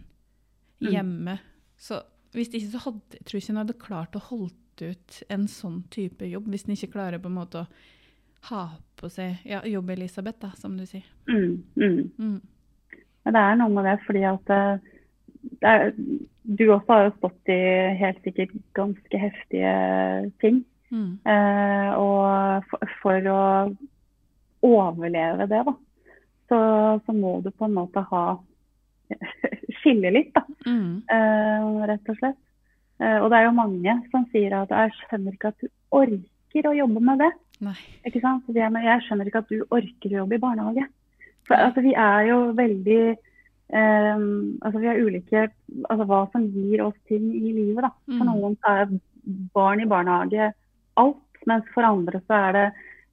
Mm. 0.81 0.91
hjemme. 0.91 1.39
Så 1.77 2.01
hvis 2.33 2.49
ikke 2.51 2.71
så 2.73 2.79
hadde 2.83 3.01
jeg 3.15 3.25
tror 3.25 3.39
ikke 3.39 3.53
hun 3.53 3.61
hadde 3.61 3.79
klart 3.79 4.15
å 4.15 4.19
holdt 4.19 4.81
ut 4.81 5.23
en 5.29 5.47
sånn 5.47 5.83
type 5.89 6.27
jobb, 6.27 6.47
hvis 6.51 6.67
en 6.67 6.75
ikke 6.75 6.91
klarer 6.91 7.17
på 7.19 7.27
en 7.31 7.37
måte 7.39 7.61
å 7.63 7.67
ha 8.49 8.77
på 8.97 9.09
seg 9.09 9.37
ja, 9.45 9.61
jobb-Elisabeth, 9.61 10.39
da, 10.39 10.49
som 10.59 10.75
du 10.77 10.85
sier. 10.85 11.05
Mm, 11.29 11.63
mm. 11.77 12.11
Mm. 12.19 12.41
Det 13.25 13.35
er 13.41 13.55
noe 13.55 13.69
med 13.69 13.85
det, 13.85 13.99
fordi 14.05 14.23
at 14.27 14.49
eh, 14.49 14.77
det 15.61 15.71
er, 15.71 15.93
du 16.43 16.65
også 16.67 16.87
har 16.91 17.03
jo 17.07 17.15
stått 17.17 17.49
i 17.55 17.59
helt 17.97 18.21
sikkert 18.27 18.53
ganske 18.77 19.17
heftige 19.17 20.31
ting. 20.43 20.65
Mm. 20.91 21.17
Eh, 21.25 21.91
og 21.97 22.63
for, 22.69 22.79
for 23.01 23.29
å 23.31 23.41
overleve 24.65 25.47
det, 25.49 25.61
da, 25.67 25.73
så, 26.49 26.59
så 27.05 27.13
må 27.15 27.39
du 27.43 27.51
på 27.51 27.65
en 27.67 27.73
måte 27.77 28.03
ha 28.11 28.23
skille 29.81 30.11
litt, 30.13 30.33
da, 30.35 30.43
Mm. 30.65 31.03
eh, 31.13 31.85
rett 31.91 32.09
og 32.09 32.17
slett. 32.17 32.37
Eh, 32.99 33.17
og 33.21 33.29
det 33.29 33.37
er 33.37 33.43
jo 33.49 33.57
mange 33.57 33.93
som 34.11 34.25
sier 34.31 34.53
at 34.57 34.69
jeg 34.73 34.93
skjønner 35.01 35.35
ikke 35.35 35.51
at 35.51 35.59
du 35.61 35.67
orker 35.93 36.69
å 36.71 36.75
jobbe 36.77 37.01
med 37.03 37.19
det. 37.21 37.31
Nei. 37.65 37.75
Ikke 38.07 38.21
sant? 38.23 38.47
Jeg, 38.49 39.01
skjønner 39.05 39.27
ikke 39.29 39.43
at 39.43 39.51
du 39.51 39.61
orker 39.69 40.09
å 40.15 40.21
jobbe 40.23 40.35
i 40.39 40.41
barnehage. 40.41 40.85
For 41.45 41.55
altså, 41.59 41.83
vi 41.85 41.93
er 41.93 42.25
jo 42.31 42.37
veldig 42.57 43.01
um, 43.75 44.57
altså 44.65 44.79
Vi 44.81 44.87
har 44.89 44.97
ulike 45.01 45.43
altså 45.89 46.07
hva 46.09 46.23
som 46.33 46.47
gir 46.55 46.81
oss 46.87 46.97
ting 47.07 47.27
i 47.35 47.51
livet. 47.53 47.83
da. 47.85 47.91
For 48.07 48.23
Mm. 48.25 48.31
noen 48.31 48.57
så 48.63 48.73
er 48.81 48.99
barn 49.53 49.81
i 49.81 49.85
barnehage 49.89 50.49
alt, 51.01 51.41
mens 51.45 51.67
for 51.73 51.85
andre 51.87 52.21
så 52.25 52.37
er 52.49 52.55
det 52.57 52.65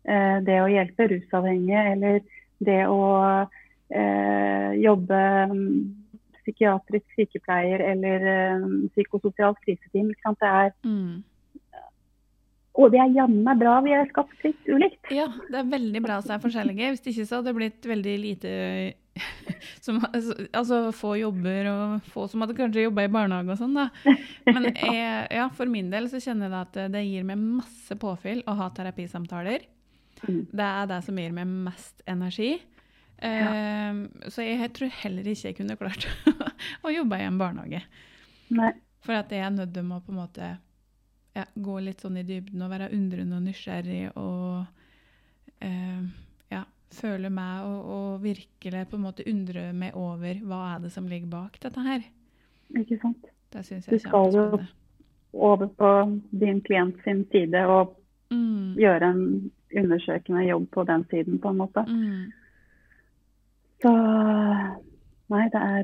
eh, 0.09 0.39
det 0.47 0.61
å 0.63 0.71
hjelpe 0.73 1.09
rusavhengige 1.11 1.83
eller 1.97 2.23
det 2.63 2.79
å 2.89 3.03
eh, 3.91 4.71
jobbe 4.83 5.19
mm, 5.53 5.67
psykiatrisk 6.43 7.19
sykepleier 7.19 7.85
eller 7.93 8.25
eh, 8.37 8.65
psykososialt 8.95 9.61
kriseteam. 9.67 10.15
Det 10.15 10.49
er, 10.49 10.73
Mm. 10.87 11.21
og 12.75 12.91
det 12.95 13.01
er 13.03 13.15
jammen 13.19 13.59
bra 13.61 13.77
vi 13.85 13.93
er 13.93 14.09
skapt 14.09 14.45
litt 14.47 14.67
ulikt. 14.67 15.13
Ja, 15.13 15.29
det 15.51 15.59
er 15.61 15.71
veldig 15.75 16.03
bra 16.03 16.21
det 16.25 16.35
er 16.35 16.43
forskjellige. 16.47 16.95
Hvis 16.95 17.07
ikke 17.13 17.27
så 17.29 17.41
hadde 17.41 17.51
det 17.53 17.59
blitt 17.61 17.89
veldig 17.93 18.17
lite 18.23 18.53
som, 19.85 19.99
Altså 20.13 20.79
få 20.97 21.15
jobber 21.21 21.69
og 21.73 22.11
få 22.13 22.27
som 22.31 22.45
hadde 22.45 22.57
kanskje 22.59 22.87
jobba 22.87 23.07
i 23.07 23.13
barnehage 23.13 23.55
og 23.55 23.61
sånn, 23.61 23.77
da. 23.77 24.17
Men 24.49 24.71
jeg, 24.77 25.29
ja, 25.37 25.47
for 25.55 25.71
min 25.71 25.91
del 25.93 26.09
så 26.13 26.21
kjenner 26.23 26.49
jeg 26.49 26.59
at 26.61 26.81
det 26.95 27.05
gir 27.07 27.29
meg 27.29 27.41
masse 27.43 27.99
påfyll 28.01 28.45
å 28.49 28.57
ha 28.61 28.71
terapisamtaler. 28.75 29.67
Mm. 30.23 30.45
Det 30.53 30.69
er 30.69 30.91
det 30.91 31.01
som 31.07 31.19
gir 31.19 31.35
meg 31.37 31.57
mest 31.69 32.05
energi. 32.09 32.55
Ja. 33.23 33.93
Så 34.35 34.43
jeg 34.43 34.73
tror 34.75 34.91
heller 34.99 35.29
ikke 35.31 35.53
jeg 35.53 35.57
kunne 35.61 35.77
klart 35.79 36.09
å 36.87 36.91
jobbe 36.91 37.21
i 37.21 37.27
en 37.29 37.39
barnehage. 37.39 37.85
Nei. 38.51 38.73
For 39.03 39.19
at 39.19 39.31
jeg 39.35 39.45
er 39.47 39.55
nødt 39.55 39.75
til 39.75 39.87
å 39.87 40.01
på 40.03 40.11
en 40.15 40.19
måte 40.19 40.49
ja, 41.37 41.47
gå 41.55 41.79
litt 41.83 42.03
sånn 42.03 42.19
i 42.21 42.27
dybden 42.27 42.63
og 42.65 42.73
være 42.73 42.91
undrende 42.95 43.39
og 43.39 43.47
nysgjerrig 43.47 44.03
og 44.21 44.65
eh, 45.65 46.03
ja, 46.93 47.01
føle 47.01 47.31
meg 47.33 47.65
og, 47.65 47.89
og 47.97 48.23
virkelig 48.23 48.85
på 48.91 48.97
en 48.97 49.03
måte 49.07 49.25
undre 49.27 49.73
meg 49.73 49.95
over 49.97 50.35
hva 50.45 50.61
er 50.77 50.83
det 50.85 50.93
som 50.93 51.07
ligger 51.09 51.29
bak 51.33 51.59
dette 51.61 51.81
her. 51.83 52.05
Ikke 52.77 53.01
sant. 53.01 53.25
Det 53.53 53.65
synes 53.67 53.87
jeg 53.89 53.99
du 53.99 53.99
skal 53.99 54.33
jo- 54.33 54.61
Over 55.33 55.67
på 55.67 56.21
din 56.39 56.61
klient 56.61 56.97
sin 57.05 57.25
side 57.33 57.67
og 57.67 57.97
Mm, 58.33 58.77
gjøre 58.81 59.11
en 59.11 59.51
undersøkende 59.77 60.47
jobb 60.49 60.71
på 60.73 60.85
den 60.89 61.03
siden, 61.11 61.39
på 61.39 61.49
en 61.51 61.57
måte. 61.59 61.83
mm, 61.85 62.33
Så 63.83 63.93
nei, 65.33 65.43
det 65.53 65.61
er, 65.61 65.83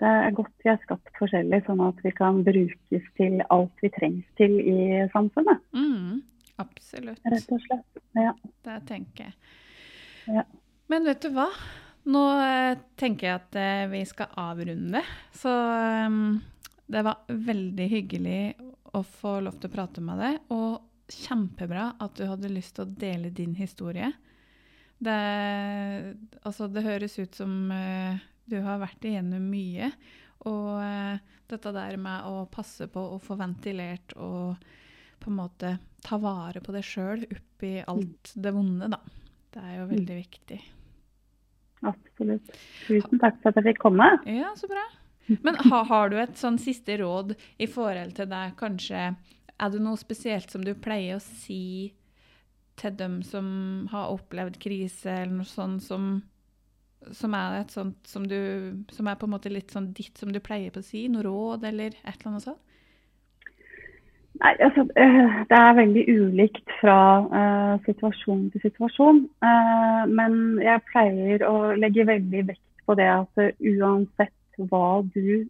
det 0.00 0.10
er 0.10 0.34
godt 0.36 0.52
vi 0.64 0.70
er 0.70 0.78
skapt 0.84 1.10
forskjellig, 1.18 1.62
sånn 1.66 1.82
at 1.86 2.00
vi 2.04 2.10
kan 2.16 2.42
brukes 2.46 3.06
til 3.18 3.40
alt 3.50 3.82
vi 3.82 3.90
trengs 3.94 4.26
til 4.36 4.58
i 4.60 4.78
samfunnet. 5.14 5.58
mm, 5.72 6.20
absolutt. 6.58 7.20
Rett 7.26 7.52
og 7.54 7.60
slett. 7.66 8.02
Ja. 8.14 8.32
Det 8.66 8.78
tenker 8.86 9.24
jeg. 9.30 9.34
Ja. 10.28 10.44
Men 10.86 11.04
vet 11.04 11.22
du 11.24 11.32
hva? 11.32 11.48
Nå 12.08 12.22
eh, 12.40 12.78
tenker 13.00 13.28
jeg 13.28 13.38
at 13.38 13.56
eh, 13.60 13.86
vi 13.92 14.02
skal 14.08 14.32
avrunde. 14.40 15.02
Så 15.36 15.52
um, 16.08 16.38
det 16.88 17.04
var 17.04 17.24
veldig 17.28 17.88
hyggelig 17.88 18.42
å 18.96 19.02
få 19.04 19.38
lov 19.44 19.58
til 19.58 19.70
å 19.70 19.74
prate 19.74 20.04
med 20.04 20.20
deg. 20.20 20.38
Og 20.54 21.12
kjempebra 21.12 21.90
at 22.04 22.16
du 22.16 22.26
hadde 22.28 22.52
lyst 22.52 22.76
til 22.76 22.86
å 22.86 22.96
dele 23.00 23.32
din 23.32 23.54
historie. 23.56 24.10
Det, 24.98 25.18
altså, 26.42 26.68
det 26.72 26.84
høres 26.84 27.18
ut 27.20 27.36
som 27.38 27.52
uh, 27.72 28.16
du 28.48 28.60
har 28.64 28.80
vært 28.84 29.04
igjennom 29.08 29.44
mye. 29.52 29.92
Og 30.48 30.72
uh, 30.80 31.36
dette 31.48 31.72
der 31.76 31.96
med 32.00 32.28
å 32.28 32.44
passe 32.52 32.88
på 32.92 33.04
å 33.14 33.20
få 33.22 33.36
ventilert 33.40 34.16
og 34.16 34.68
på 35.18 35.32
en 35.32 35.40
måte 35.40 35.76
ta 36.04 36.16
vare 36.20 36.60
på 36.64 36.72
deg 36.72 36.84
sjøl 36.86 37.24
oppi 37.26 37.78
alt 37.82 38.36
det 38.38 38.52
vonde, 38.54 38.92
da. 38.92 39.00
Det 39.58 39.64
er 39.66 39.78
jo 39.80 39.86
veldig 39.90 40.16
viktig. 40.20 40.56
Absolutt. 41.88 42.52
Tusen 42.86 43.18
takk 43.22 43.40
for 43.42 43.50
at 43.50 43.58
jeg 43.58 43.72
fikk 43.72 43.80
komme. 43.82 44.06
Ja, 44.30 44.52
så 44.58 44.70
bra. 44.70 44.84
Men 45.42 45.58
ha, 45.66 45.80
har 45.90 46.12
du 46.12 46.16
et 46.22 46.38
sånn 46.38 46.60
siste 46.62 46.94
råd 47.00 47.34
i 47.58 47.66
forhold 47.68 48.14
til 48.16 48.30
deg, 48.30 48.54
kanskje 48.58 49.00
Er 49.58 49.72
det 49.74 49.80
noe 49.82 49.98
spesielt 49.98 50.48
som 50.54 50.62
du 50.64 50.70
pleier 50.78 51.18
å 51.18 51.24
si 51.24 51.92
til 52.78 52.94
dem 52.94 53.18
som 53.26 53.88
har 53.90 54.14
opplevd 54.14 54.60
krise, 54.62 55.10
eller 55.10 55.40
noe 55.40 55.50
sånt 55.50 55.82
som, 55.82 56.22
som 57.10 57.34
er 57.34 57.58
et 57.64 57.74
sånt 57.74 57.98
som 58.06 58.24
du 58.30 58.38
Som 58.94 59.10
er 59.10 59.18
på 59.18 59.26
en 59.26 59.34
måte 59.34 59.52
litt 59.52 59.74
sånn 59.74 59.90
ditt 59.92 60.16
som 60.22 60.30
du 60.32 60.38
pleier 60.40 60.70
på 60.72 60.80
å 60.80 60.86
si? 60.86 61.08
Noe 61.10 61.26
råd, 61.26 61.66
eller 61.66 61.98
et 61.98 62.14
eller 62.14 62.30
annet 62.32 62.46
sånt? 62.46 62.67
Nei, 64.38 64.54
altså, 64.60 64.82
eh, 64.96 65.30
Det 65.50 65.58
er 65.58 65.78
veldig 65.82 66.04
ulikt 66.08 66.74
fra 66.80 66.98
uh, 67.38 67.74
situasjon 67.86 68.50
til 68.52 68.62
situasjon. 68.62 69.24
Uh, 69.42 70.04
men 70.18 70.60
jeg 70.62 70.84
pleier 70.92 71.42
å 71.46 71.74
legge 71.74 72.06
veldig 72.06 72.44
vekt 72.52 72.84
på 72.86 72.94
det 72.98 73.08
at 73.10 73.42
uh, 73.42 73.50
uansett 73.58 74.34
hva 74.70 75.00
du 75.14 75.46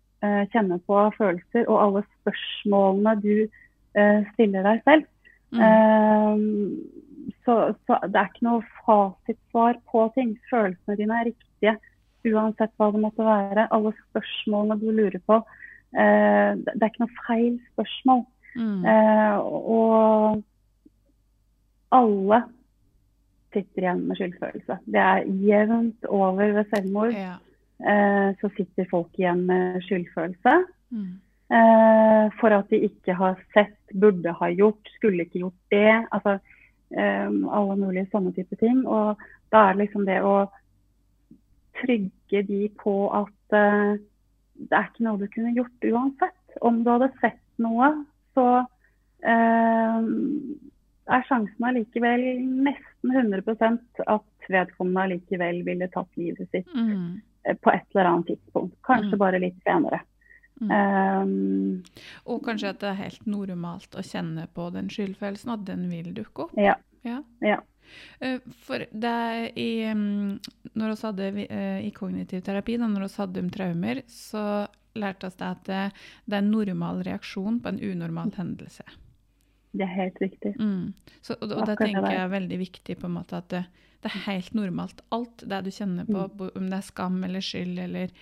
kjenner 0.51 0.81
på 0.83 0.97
av 0.99 1.13
følelser, 1.15 1.63
og 1.71 1.77
alle 1.79 2.01
spørsmålene 2.19 3.13
du 3.23 3.45
stiller 4.33 4.65
deg 4.67 4.81
selv, 4.83 5.05
mm. 5.55 6.41
så, 7.47 7.55
så, 7.87 8.01
det 8.03 8.19
er 8.19 8.27
ikke 8.27 8.49
noe 8.49 8.65
fasitsvar 8.83 9.79
på 9.93 10.03
ting. 10.17 10.33
Følelsene 10.51 10.99
dine 10.99 11.21
er 11.21 11.29
riktige 11.31 11.77
uansett 12.27 12.75
hva 12.75 12.91
det 12.91 13.05
måtte 13.05 13.29
være. 13.29 13.69
Alle 13.71 13.95
spørsmålene 14.01 14.81
du 14.83 14.91
lurer 14.91 15.23
på. 15.23 15.39
det 15.95 16.75
er 16.75 16.91
ikke 16.91 17.07
noe 17.07 17.23
feil 17.29 17.55
spørsmål. 17.71 18.27
Mm. 18.59 18.85
Eh, 18.85 19.39
og 19.39 20.43
alle 21.95 22.41
sitter 23.55 23.85
igjen 23.85 24.03
med 24.09 24.19
skyldfølelse. 24.19 24.81
Det 24.85 25.05
er 25.05 25.29
jevnt 25.47 26.09
over 26.11 26.53
ved 26.59 26.67
selvmord. 26.75 27.15
Ja. 27.15 27.39
Eh, 27.79 28.35
så 28.41 28.51
sitter 28.57 28.91
folk 28.91 29.15
igjen 29.19 29.47
med 29.49 29.81
skyldfølelse. 29.87 30.59
Mm. 30.91 31.17
Eh, 31.49 32.25
for 32.41 32.53
at 32.53 32.69
de 32.73 32.83
ikke 32.91 33.15
har 33.17 33.39
sett, 33.55 33.79
burde 33.95 34.35
ha 34.37 34.51
gjort, 34.53 34.91
skulle 34.99 35.25
ikke 35.25 35.45
gjort 35.47 35.75
det. 35.75 36.05
Altså 36.13 36.39
alle 36.89 37.75
mulige 37.77 38.09
sånne 38.09 38.31
type 38.33 38.57
ting. 38.57 38.79
Og 38.89 39.21
da 39.53 39.67
er 39.67 39.75
det 39.75 39.83
liksom 39.83 40.07
det 40.09 40.23
å 40.25 40.47
trygge 41.83 42.41
de 42.49 42.63
på 42.81 42.95
at 43.13 43.53
det 43.53 44.73
er 44.73 44.87
ikke 44.89 45.05
noe 45.05 45.21
du 45.21 45.27
kunne 45.29 45.53
gjort 45.53 45.85
uansett. 45.85 46.57
Om 46.65 46.81
du 46.85 46.89
hadde 46.89 47.11
sett 47.21 47.45
noe 47.61 47.91
så 48.39 48.49
eh, 49.27 50.11
er 51.09 51.25
sjansen 51.29 51.71
allikevel 51.71 52.27
nesten 52.67 53.15
100% 53.15 54.05
at 54.07 54.51
vedkommende 54.53 55.07
allikevel 55.07 55.63
ville 55.67 55.89
tatt 55.93 56.21
livet 56.21 56.51
sitt 56.53 56.69
mm. 56.75 57.25
Eh, 57.47 57.55
på 57.55 57.71
et 57.71 57.85
eller 57.95 58.11
annet 58.11 58.33
tidspunkt. 58.33 58.75
Kanskje 58.87 59.15
mm. 59.15 59.21
bare 59.21 59.39
litt 59.43 59.59
senere. 59.63 60.01
Mm. 60.59 60.71
Um, 60.75 61.83
og 62.27 62.41
kanskje 62.43 62.73
at 62.73 62.81
det 62.83 62.89
er 62.91 62.97
helt 63.05 63.29
normalt 63.31 63.95
å 63.95 64.03
kjenne 64.03 64.49
på 64.51 64.67
den 64.75 64.89
skyldfølelsen, 64.91 65.53
at 65.55 65.63
den 65.69 65.85
vil 65.87 66.11
dukke 66.17 66.49
opp? 66.49 66.57
Ja. 66.59 66.75
ja. 67.07 67.21
ja. 67.47 67.61
Uh, 68.19 68.43
for 68.67 68.83
det 68.91 69.21
i, 69.55 69.71
um, 69.87 70.35
når 70.75 70.91
vi 70.97 70.99
hadde 71.07 71.31
i 71.87 71.93
kognitiv 71.95 72.43
terapi, 72.49 72.75
da, 72.83 72.91
når 72.91 73.07
vi 73.07 73.13
hadde 73.23 73.47
om 73.47 73.53
traumer, 73.55 74.03
så 74.11 74.43
lærte 75.01 75.29
oss 75.29 75.39
det 75.41 75.49
at 75.49 75.69
det, 75.69 75.83
er 76.31 76.41
en 76.41 76.51
normal 76.53 77.03
reaksjon 77.07 77.61
på 77.63 77.73
en 77.73 77.83
unormal 77.83 78.33
hendelse. 78.37 78.87
Det 79.77 79.85
er 79.85 79.93
helt 79.93 80.23
riktig. 80.23 80.55
Mm. 80.59 80.95
Så, 81.21 81.37
og, 81.41 81.53
og 81.53 81.67
det 81.69 81.77
tenker 81.81 82.09
jeg 82.09 82.23
er 82.23 82.33
veldig 82.33 82.59
viktig, 82.61 82.97
på 82.99 83.09
en 83.09 83.17
måte 83.19 83.39
at 83.39 83.51
det, 83.53 83.65
det, 84.03 84.11
er 84.11 84.25
helt 84.27 84.55
normalt. 84.57 85.03
Alt 85.15 85.45
det 85.51 85.61
du 85.67 85.71
kjenner 85.75 86.09
på, 86.09 86.25
mm. 86.25 86.51
om 86.57 86.71
det 86.71 86.81
er 86.81 86.89
skam 86.89 87.21
eller 87.29 87.45
skyld 87.45 87.79
eller 87.85 88.15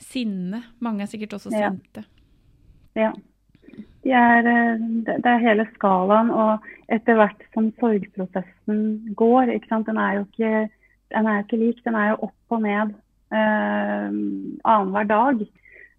sinne. 0.00 0.62
Mange 0.80 1.04
er 1.04 1.10
sikkert 1.10 1.36
også 1.36 1.52
ja. 1.54 1.72
sinte. 1.72 2.06
Ja. 2.98 3.12
De 4.04 4.12
er, 4.16 4.46
eh, 4.48 4.84
det 5.06 5.28
er 5.28 5.44
hele 5.44 5.66
skalaen, 5.74 6.30
og 6.32 6.64
etter 6.92 7.18
hvert 7.18 7.42
som 7.54 7.68
sorgprosessen 7.80 9.14
går 9.18 9.52
Den 9.70 9.98
er 9.98 10.14
jo 10.16 10.24
ikke, 10.24 10.68
den 11.14 11.26
er 11.26 11.42
ikke 11.42 11.60
lik, 11.60 11.84
den 11.84 11.94
er 11.94 12.12
jo 12.12 12.22
opp 12.30 12.56
og 12.56 12.62
ned 12.62 12.94
eh, 13.34 14.08
annenhver 14.64 15.10
dag. 15.10 15.44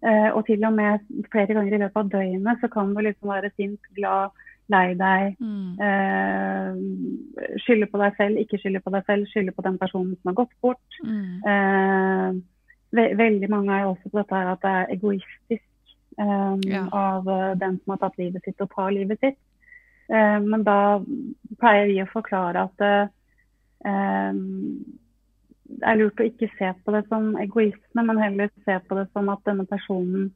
Eh, 0.02 0.30
og 0.34 0.46
til 0.46 0.64
og 0.66 0.72
med 0.74 1.04
flere 1.30 1.54
ganger 1.54 1.76
i 1.76 1.82
løpet 1.84 2.00
av 2.00 2.08
døgnet 2.10 2.62
så 2.62 2.70
kan 2.72 2.90
du 2.94 3.02
liksom 3.06 3.30
være 3.30 3.52
sint, 3.54 3.80
glad, 3.94 4.32
lei 4.72 4.94
deg. 4.98 5.36
Mm. 5.38 5.78
Eh, 5.86 7.58
skylde 7.62 7.86
på 7.90 8.00
deg 8.02 8.16
selv, 8.18 8.40
ikke 8.42 8.58
skylde 8.58 8.82
på 8.82 8.92
deg 8.94 9.06
selv, 9.06 9.28
skylde 9.30 9.54
på 9.54 9.64
den 9.66 9.78
personen 9.78 10.16
som 10.16 10.32
har 10.32 10.40
gått 10.42 10.56
bort. 10.64 10.98
Mm. 11.06 11.36
Eh, 11.52 12.40
ve 12.92 13.06
veldig 13.16 13.48
mange 13.50 13.76
er 13.78 13.86
også 13.88 14.10
på 14.10 14.18
dette 14.20 14.36
her 14.36 14.52
at 14.52 14.64
det 14.64 14.74
er 14.80 14.92
egoistisk 14.96 15.94
eh, 16.18 16.56
ja. 16.68 16.84
av 16.92 17.28
eh, 17.30 17.54
den 17.62 17.78
som 17.80 17.94
har 17.94 18.02
tatt 18.02 18.20
livet 18.20 18.44
sitt, 18.44 18.60
og 18.60 18.74
tar 18.74 18.92
livet 18.92 19.22
sitt. 19.22 19.40
Eh, 20.12 20.38
men 20.44 20.66
da 20.66 20.78
pleier 21.62 21.88
vi 21.88 22.02
å 22.02 22.10
forklare 22.12 22.68
at 22.68 22.88
det 25.78 25.88
er 25.88 25.98
lurt 26.00 26.20
å 26.20 26.28
ikke 26.28 26.50
se 26.58 26.70
på 26.84 26.94
det 26.94 27.02
som 27.08 27.32
egoisme, 27.40 28.04
men 28.04 28.20
heller 28.20 28.52
se 28.66 28.78
på 28.88 28.98
det 28.98 29.06
som 29.12 29.30
at 29.32 29.42
denne 29.48 29.66
personen 29.70 30.28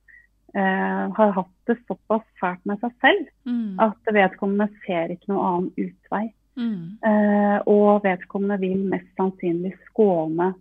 eh, 0.55 1.05
har 1.19 1.35
hatt 1.37 1.55
det 1.71 1.79
såpass 1.85 2.25
fælt 2.41 2.65
med 2.69 2.81
seg 2.83 2.95
selv 3.05 3.29
mm. 3.49 3.79
at 3.87 4.13
vedkommende 4.19 4.69
ser 4.87 5.15
ikke 5.15 5.33
noen 5.33 5.47
annen 5.51 5.89
utvei. 5.89 6.25
Mm. 6.57 6.85
Eh, 7.05 7.59
og 7.69 8.07
vedkommende 8.07 8.61
vil 8.63 8.87
mest 8.89 9.11
sannsynlig 9.19 9.75
skåne 9.91 10.55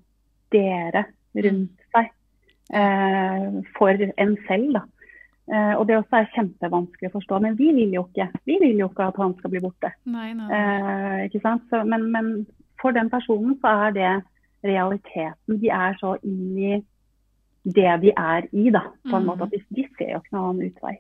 dere 0.54 1.06
rundt 1.36 1.72
mm. 1.72 1.88
seg 1.96 2.12
eh, 2.82 3.48
for 3.78 4.06
en 4.12 4.38
selv. 4.50 4.76
da. 4.80 4.84
Eh, 5.46 5.74
og 5.78 5.86
det 5.88 6.00
også 6.00 6.20
er 6.20 6.32
kjempevanskelig 6.34 7.12
å 7.12 7.16
forstå. 7.20 7.40
Men 7.44 7.58
vi 7.60 7.70
vil 7.78 7.94
jo 7.94 8.06
ikke 8.08 8.32
Vi 8.50 8.58
vil 8.62 8.80
jo 8.82 8.90
ikke 8.90 9.10
at 9.12 9.20
han 9.22 9.36
skal 9.40 9.54
bli 9.54 9.62
borte. 9.64 9.92
Nei, 10.10 10.32
nei. 10.38 10.48
Eh, 10.50 11.18
ikke 11.28 11.44
sant? 11.44 11.68
Så, 11.70 11.84
men, 11.86 12.10
men, 12.14 12.32
for 12.82 12.96
den 12.96 13.10
personen 13.10 13.56
så 13.62 13.76
er 13.86 13.94
det 13.96 14.14
realiteten. 14.66 15.60
De 15.62 15.72
er 15.74 15.98
så 16.02 16.16
inn 16.26 16.60
i 16.60 16.76
det 17.66 17.90
de 18.04 18.14
er 18.14 18.48
i, 18.52 18.70
da. 18.74 18.86
På 19.08 19.18
en 19.18 19.26
mm. 19.26 19.30
måte 19.32 19.48
at 19.48 19.56
de, 19.56 19.62
de 19.74 19.88
ser 19.98 20.14
jo 20.14 20.22
ikke 20.22 20.36
noen 20.36 20.52
annen 20.52 20.72
utvei. 20.72 20.96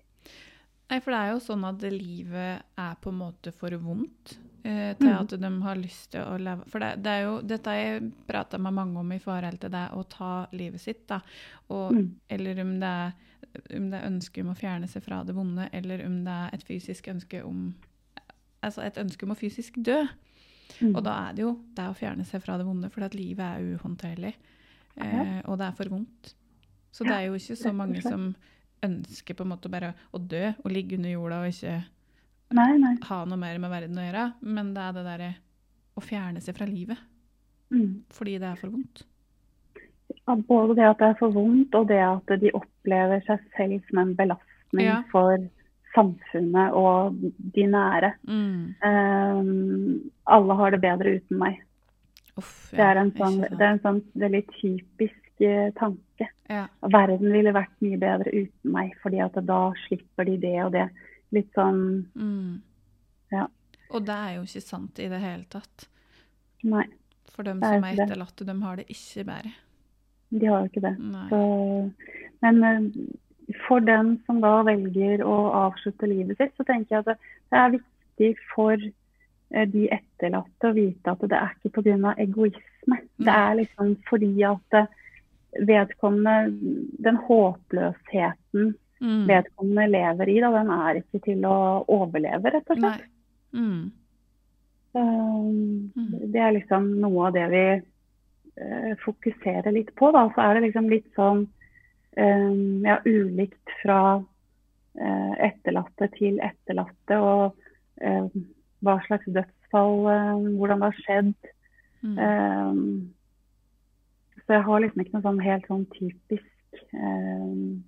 Nei, 0.85 0.99
for 1.01 1.13
det 1.13 1.19
er 1.19 1.31
jo 1.33 1.41
sånn 1.41 1.63
at 1.65 1.85
livet 1.89 2.81
er 2.81 2.97
på 3.01 3.09
en 3.09 3.17
måte 3.17 3.53
for 3.57 3.73
vondt 3.81 4.35
eh, 4.61 4.91
til 4.99 5.09
mm. 5.09 5.15
at 5.17 5.33
de 5.41 5.49
har 5.63 5.79
lyst 5.79 6.11
til 6.13 6.21
å 6.21 6.35
leve 6.37 6.67
For 6.69 6.83
det, 6.83 6.91
det 7.05 7.13
er 7.13 7.23
jo, 7.25 7.39
dette 7.41 7.73
jeg 7.73 8.09
prata 8.29 8.59
med 8.61 8.75
mange 8.77 9.01
om 9.01 9.15
i 9.15 9.21
forhold 9.21 9.57
til 9.63 9.73
det 9.73 9.85
å 9.97 10.03
ta 10.09 10.33
livet 10.53 10.83
sitt, 10.83 11.07
da. 11.09 11.21
Og, 11.71 11.95
mm. 11.97 12.11
Eller 12.37 12.61
om 12.61 12.75
det, 12.83 12.93
er, 13.07 13.57
om 13.79 13.89
det 13.89 13.97
er 13.97 14.11
ønske 14.11 14.45
om 14.45 14.53
å 14.53 14.59
fjerne 14.59 14.89
seg 14.91 15.05
fra 15.05 15.23
det 15.25 15.33
vonde, 15.37 15.69
eller 15.73 16.05
om 16.05 16.21
det 16.27 16.37
er 16.43 16.57
et 16.57 16.67
fysisk 16.69 17.11
ønske 17.13 17.43
om 17.45 17.67
Altså 18.65 18.81
et 18.81 18.95
ønske 18.97 19.27
om 19.27 19.29
å 19.29 19.35
fysisk 19.37 19.75
dø. 19.85 19.99
Mm. 20.81 20.91
Og 20.93 21.01
da 21.05 21.13
er 21.27 21.37
det 21.37 21.45
jo 21.45 21.53
det 21.77 21.85
å 21.89 21.95
fjerne 21.97 22.25
seg 22.27 22.43
fra 22.43 22.57
det 22.59 22.65
vonde, 22.67 22.89
for 22.93 23.05
at 23.07 23.15
livet 23.17 23.45
er 23.45 23.75
uhåndterlig. 23.75 24.33
Eh, 24.95 25.39
og 25.45 25.57
det 25.59 25.69
er 25.69 25.77
for 25.77 25.91
vondt. 25.91 26.35
Så 26.95 27.03
det 27.03 27.15
er 27.15 27.25
jo 27.27 27.39
ikke 27.39 27.57
så 27.59 27.73
mange 27.75 28.01
som 28.03 28.29
ønsker 28.85 29.35
på 29.35 29.43
en 29.43 29.51
måte 29.51 29.71
bare 29.71 29.91
å 30.15 30.21
dø 30.21 30.45
og 30.61 30.71
ligge 30.71 30.95
under 30.99 31.11
jorda 31.11 31.41
og 31.41 31.49
ikke 31.49 31.73
nei, 32.55 32.69
nei. 32.79 32.93
ha 33.07 33.17
noe 33.27 33.39
mer 33.39 33.59
med 33.59 33.73
verden 33.73 33.99
å 33.99 34.05
gjøre. 34.05 34.29
Men 34.45 34.71
det 34.75 34.85
er 34.85 34.95
det 34.95 35.03
derre 35.09 35.33
å 35.95 36.03
fjerne 36.03 36.43
seg 36.43 36.57
fra 36.57 36.67
livet. 36.69 37.01
Mm. 37.73 38.05
Fordi 38.13 38.37
det 38.39 38.47
er 38.51 38.59
for 38.59 38.75
vondt. 38.75 39.03
Ja, 40.25 40.35
både 40.35 40.77
det 40.77 40.87
at 40.87 41.01
det 41.01 41.11
er 41.11 41.19
for 41.19 41.35
vondt, 41.35 41.75
og 41.77 41.89
det 41.89 41.99
at 42.03 42.35
de 42.41 42.53
opplever 42.55 43.23
seg 43.27 43.43
selv 43.57 43.89
som 43.89 44.01
en 44.03 44.15
belastning 44.17 44.87
ja. 44.87 45.01
for 45.11 45.35
samfunnet 45.95 46.75
og 46.75 47.15
de 47.55 47.67
nære. 47.71 48.11
Mm. 48.27 48.75
Um, 48.83 50.11
alle 50.35 50.57
har 50.59 50.75
det 50.75 50.81
bedre 50.83 51.15
uten 51.19 51.39
meg. 51.41 51.61
Uff, 52.35 52.73
ja, 52.73 52.77
det, 52.77 52.85
er 52.85 53.01
en 53.01 53.13
sånn, 53.15 53.39
det 53.45 53.61
er 53.61 53.69
en 53.69 53.83
sånn 53.83 54.01
veldig 54.25 54.43
typisk 54.57 55.43
uh, 55.45 55.69
tanke. 55.79 56.29
Ja. 56.51 56.65
Verden 56.93 57.31
ville 57.33 57.55
vært 57.55 57.73
mye 57.83 57.99
bedre 58.01 58.33
uten 58.33 58.75
meg, 58.75 58.93
fordi 59.03 59.21
at 59.23 59.39
da 59.47 59.61
slipper 59.85 60.27
de 60.27 60.37
det 60.43 60.55
og 60.65 60.73
det. 60.75 60.89
Litt 61.35 61.51
sånn 61.57 61.81
mm. 62.13 62.51
Ja. 63.33 63.47
Og 63.95 64.05
det 64.05 64.15
er 64.15 64.35
jo 64.37 64.45
ikke 64.45 64.63
sant 64.63 64.99
i 65.01 65.09
det 65.09 65.19
hele 65.23 65.45
tatt. 65.51 65.87
Nei. 66.65 66.85
For 67.33 67.43
dem 67.43 67.59
som 67.59 67.83
er 67.83 67.97
etterlatte, 68.05 68.45
de 68.47 68.53
har 68.61 68.79
det 68.79 68.85
ikke 68.91 69.25
bedre. 69.27 69.51
De 70.35 70.47
har 70.47 70.63
jo 70.63 70.69
ikke 70.69 70.83
det. 70.85 70.93
Så, 71.29 71.39
men 72.43 72.61
uh, 72.63 72.85
for 73.67 73.83
den 73.85 74.15
som 74.25 74.41
da 74.41 74.59
velger 74.65 75.23
å 75.25 75.35
avslutte 75.65 76.09
livet 76.09 76.39
sitt, 76.39 76.53
så 76.57 76.65
tenker 76.67 76.95
jeg 76.95 77.05
at 77.05 77.25
det 77.51 77.59
er 77.61 77.73
viktig 77.75 78.31
for 78.53 78.73
eh, 78.77 79.67
de 79.69 79.87
etterlatte 79.93 80.71
å 80.71 80.75
vite 80.75 81.13
at 81.13 81.25
det 81.29 81.39
er 81.39 81.57
ikke 81.57 81.81
pga. 81.81 82.15
egoisme. 82.17 83.01
Det 83.17 83.35
er 83.35 83.59
liksom 83.61 83.95
fordi 84.09 84.31
at 84.47 84.79
eh, 84.79 84.89
vedkommende 85.55 86.51
Den 87.05 87.15
håpløsheten 87.15 88.73
mm. 89.01 89.27
vedkommende 89.27 89.87
lever 89.87 90.29
i, 90.29 90.39
da, 90.43 90.51
den 90.55 90.71
er 90.75 91.01
ikke 91.01 91.21
til 91.27 91.45
å 91.47 91.57
overleve, 91.91 92.51
rett 92.51 92.71
og 92.71 92.81
slett. 92.81 93.05
Mm. 93.55 93.91
mm. 94.95 96.31
Det 96.33 96.41
er 96.41 96.55
liksom 96.57 96.89
noe 97.03 97.29
av 97.29 97.35
det 97.35 97.45
vi 97.53 97.65
uh, 97.79 98.91
fokuserer 99.03 99.71
litt 99.75 99.93
på. 99.95 100.11
Da. 100.15 100.27
Så 100.33 100.43
er 100.43 100.57
det 100.57 100.67
liksom 100.69 100.89
litt 100.91 101.07
sånn 101.15 101.45
ja, 102.15 102.99
ulikt 103.05 103.71
fra 103.81 104.23
eh, 104.99 105.33
etterlatte 105.49 106.09
til 106.15 106.39
etterlatte. 106.43 107.19
Og 107.19 107.55
eh, 108.01 108.27
hva 108.85 108.99
slags 109.07 109.27
dødsfall, 109.27 110.07
eh, 110.11 110.47
hvordan 110.59 110.83
det 110.83 110.91
har 110.91 111.01
skjedd. 111.01 111.51
Mm. 112.05 112.17
Ehm, 112.21 113.13
så 114.45 114.53
jeg 114.53 114.65
har 114.67 114.81
liksom 114.83 115.01
ikke 115.01 115.15
noe 115.15 115.25
sånn 115.25 115.39
helt 115.41 115.63
sånn 115.65 115.85
typisk 115.95 116.83
ehm, 116.93 117.79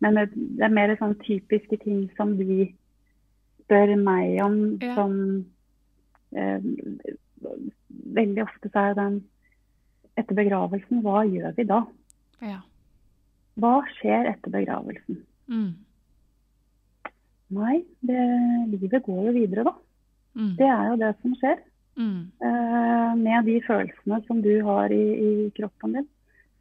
Men 0.00 0.16
det 0.16 0.64
er 0.64 0.72
mer 0.72 0.94
sånn 0.96 1.12
typiske 1.20 1.76
ting 1.82 2.06
som 2.16 2.32
de 2.38 2.70
spør 3.64 3.92
meg 4.00 4.40
om 4.42 4.78
Ja. 4.80 4.94
som 4.96 5.44
Veldig 6.32 8.42
ofte 8.42 8.70
så 8.72 8.78
er 8.88 8.94
den 8.96 9.18
etter 10.16 10.34
begravelsen, 10.34 11.02
hva 11.04 11.26
gjør 11.28 11.52
vi 11.56 11.64
da? 11.68 11.82
Ja. 12.40 12.60
Hva 13.60 13.74
skjer 13.98 14.30
etter 14.30 14.54
begravelsen? 14.54 15.18
Mm. 15.50 15.72
Nei, 17.52 17.82
det, 18.00 18.22
livet 18.72 19.04
går 19.04 19.26
jo 19.28 19.34
videre, 19.36 19.66
da. 19.68 19.74
Mm. 20.38 20.54
Det 20.56 20.68
er 20.68 20.86
jo 20.88 20.98
det 21.02 21.12
som 21.20 21.34
skjer. 21.36 21.58
Mm. 22.00 22.20
Eh, 22.48 23.10
med 23.20 23.44
de 23.44 23.58
følelsene 23.66 24.20
som 24.26 24.40
du 24.44 24.54
har 24.64 24.92
i, 24.94 25.02
i 25.12 25.50
kroppen 25.56 25.98
din. 25.98 26.08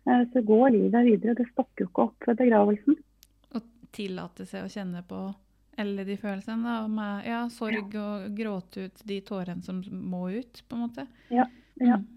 Eh, 0.10 0.26
så 0.34 0.44
går 0.44 0.74
livet 0.76 1.08
videre. 1.08 1.38
Det 1.40 1.48
stopper 1.54 1.86
jo 1.86 1.92
ikke 1.92 2.08
opp 2.10 2.28
ved 2.28 2.42
begravelsen. 2.44 3.00
Og 3.56 3.72
tillate 3.96 4.48
seg 4.50 4.68
å 4.68 4.74
kjenne 4.74 5.06
på 5.08 5.24
alle 5.80 6.06
de 6.08 6.18
følelsene. 6.20 6.68
Da, 6.68 6.92
med 6.92 7.32
ja, 7.32 7.42
sorg 7.54 7.96
og 7.96 8.28
gråte 8.36 8.90
ut 8.90 9.04
de 9.08 9.22
tårene 9.26 9.64
som 9.64 9.80
må 9.88 10.28
ut, 10.36 10.64
på 10.68 10.78
en 10.78 10.86
måte. 10.90 11.08
Ja, 11.32 11.48
ja. 11.80 12.02
Mm. 12.02 12.10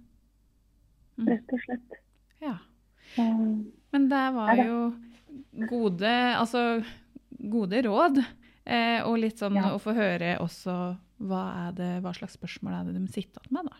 Mm. 1.14 1.28
Rett 1.30 1.52
og 1.54 1.60
slett. 1.62 2.00
ja. 2.42 2.56
Men 3.16 4.08
det 4.10 4.22
var 4.34 4.56
jo 4.58 4.78
gode, 5.70 6.12
altså, 6.38 6.84
gode 7.38 7.82
råd. 7.86 8.22
Eh, 8.64 9.02
og 9.04 9.18
litt 9.20 9.36
sånn 9.38 9.54
Ja. 9.58 9.74
å 9.74 9.80
få 9.82 9.92
høre 9.94 10.38
også 10.40 10.74
hva, 11.20 11.70
det, 11.76 12.00
hva 12.02 12.14
slags 12.16 12.34
spørsmål 12.38 12.72
er 12.78 12.84
det 12.88 12.94
de 12.96 13.06
sitter 13.12 13.42
igjen 13.44 13.58
med, 13.58 13.68
da. 13.68 13.76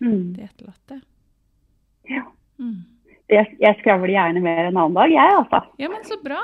mm, 0.00 0.32
De 0.36 0.42
etterlatte. 0.46 1.00
ja. 2.08 2.24
Mm. 2.60 2.80
jeg, 3.30 3.56
jeg 3.60 3.76
skravler 3.80 4.10
gjerne 4.12 4.40
mer 4.44 4.66
en 4.68 4.76
annen 4.76 4.96
dag, 4.96 5.12
jeg, 5.12 5.36
altså. 5.36 5.60
Ja, 5.80 5.88
men 5.92 6.02
så 6.04 6.16
bra. 6.24 6.40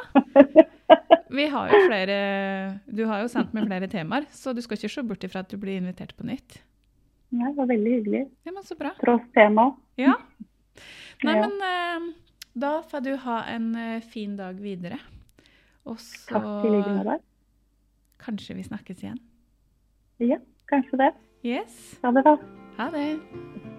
Vi 1.36 1.46
har 1.50 1.68
jo 1.72 1.80
flere 1.88 2.16
Du 2.86 3.02
har 3.11 3.20
jo 3.24 3.28
sendt 3.28 3.52
meg 3.57 3.66
flere 3.66 3.88
temaer, 3.90 4.24
så 4.30 4.54
du 4.54 4.62
skal 4.62 4.78
ikke 4.78 4.92
se 4.94 5.02
bort 5.02 5.24
ifra 5.26 5.40
at 5.42 5.50
du 5.50 5.57
blir 5.61 5.76
invitert 5.80 6.14
på 6.16 6.24
nytt. 6.28 6.61
Ja, 7.34 7.48
det 7.50 7.57
var 7.59 7.66
veldig 7.72 7.92
hyggelig. 7.98 8.22
Ja, 8.46 8.52
men 8.54 8.62
så 8.64 8.76
bra. 8.78 8.92
Tross 9.02 9.24
tema. 9.34 9.70
Ja. 9.98 10.14
Nei, 11.24 11.35
Ja. 11.37 11.47
men 11.49 11.61
eh, 11.62 12.14
da 12.55 12.83
får 12.83 13.01
du 13.05 13.16
ha 13.16 13.43
en 13.53 13.74
eh, 13.77 14.01
fin 14.01 14.37
dag 14.37 14.57
videre. 14.61 14.99
Og 15.87 15.99
så 16.03 16.27
Takk 16.35 16.64
i 16.66 16.70
like 16.74 16.97
måte. 16.99 17.20
kanskje 18.18 18.57
vi 18.57 18.62
snakkes 18.66 19.03
igjen. 19.05 19.18
Ja, 20.18 20.39
kanskje 20.68 20.97
det. 20.99 21.12
Yes. 21.45 21.99
Ha 22.03 22.11
det, 22.11 22.24
da. 22.24 22.37
Ha 22.79 22.91
det. 22.91 23.76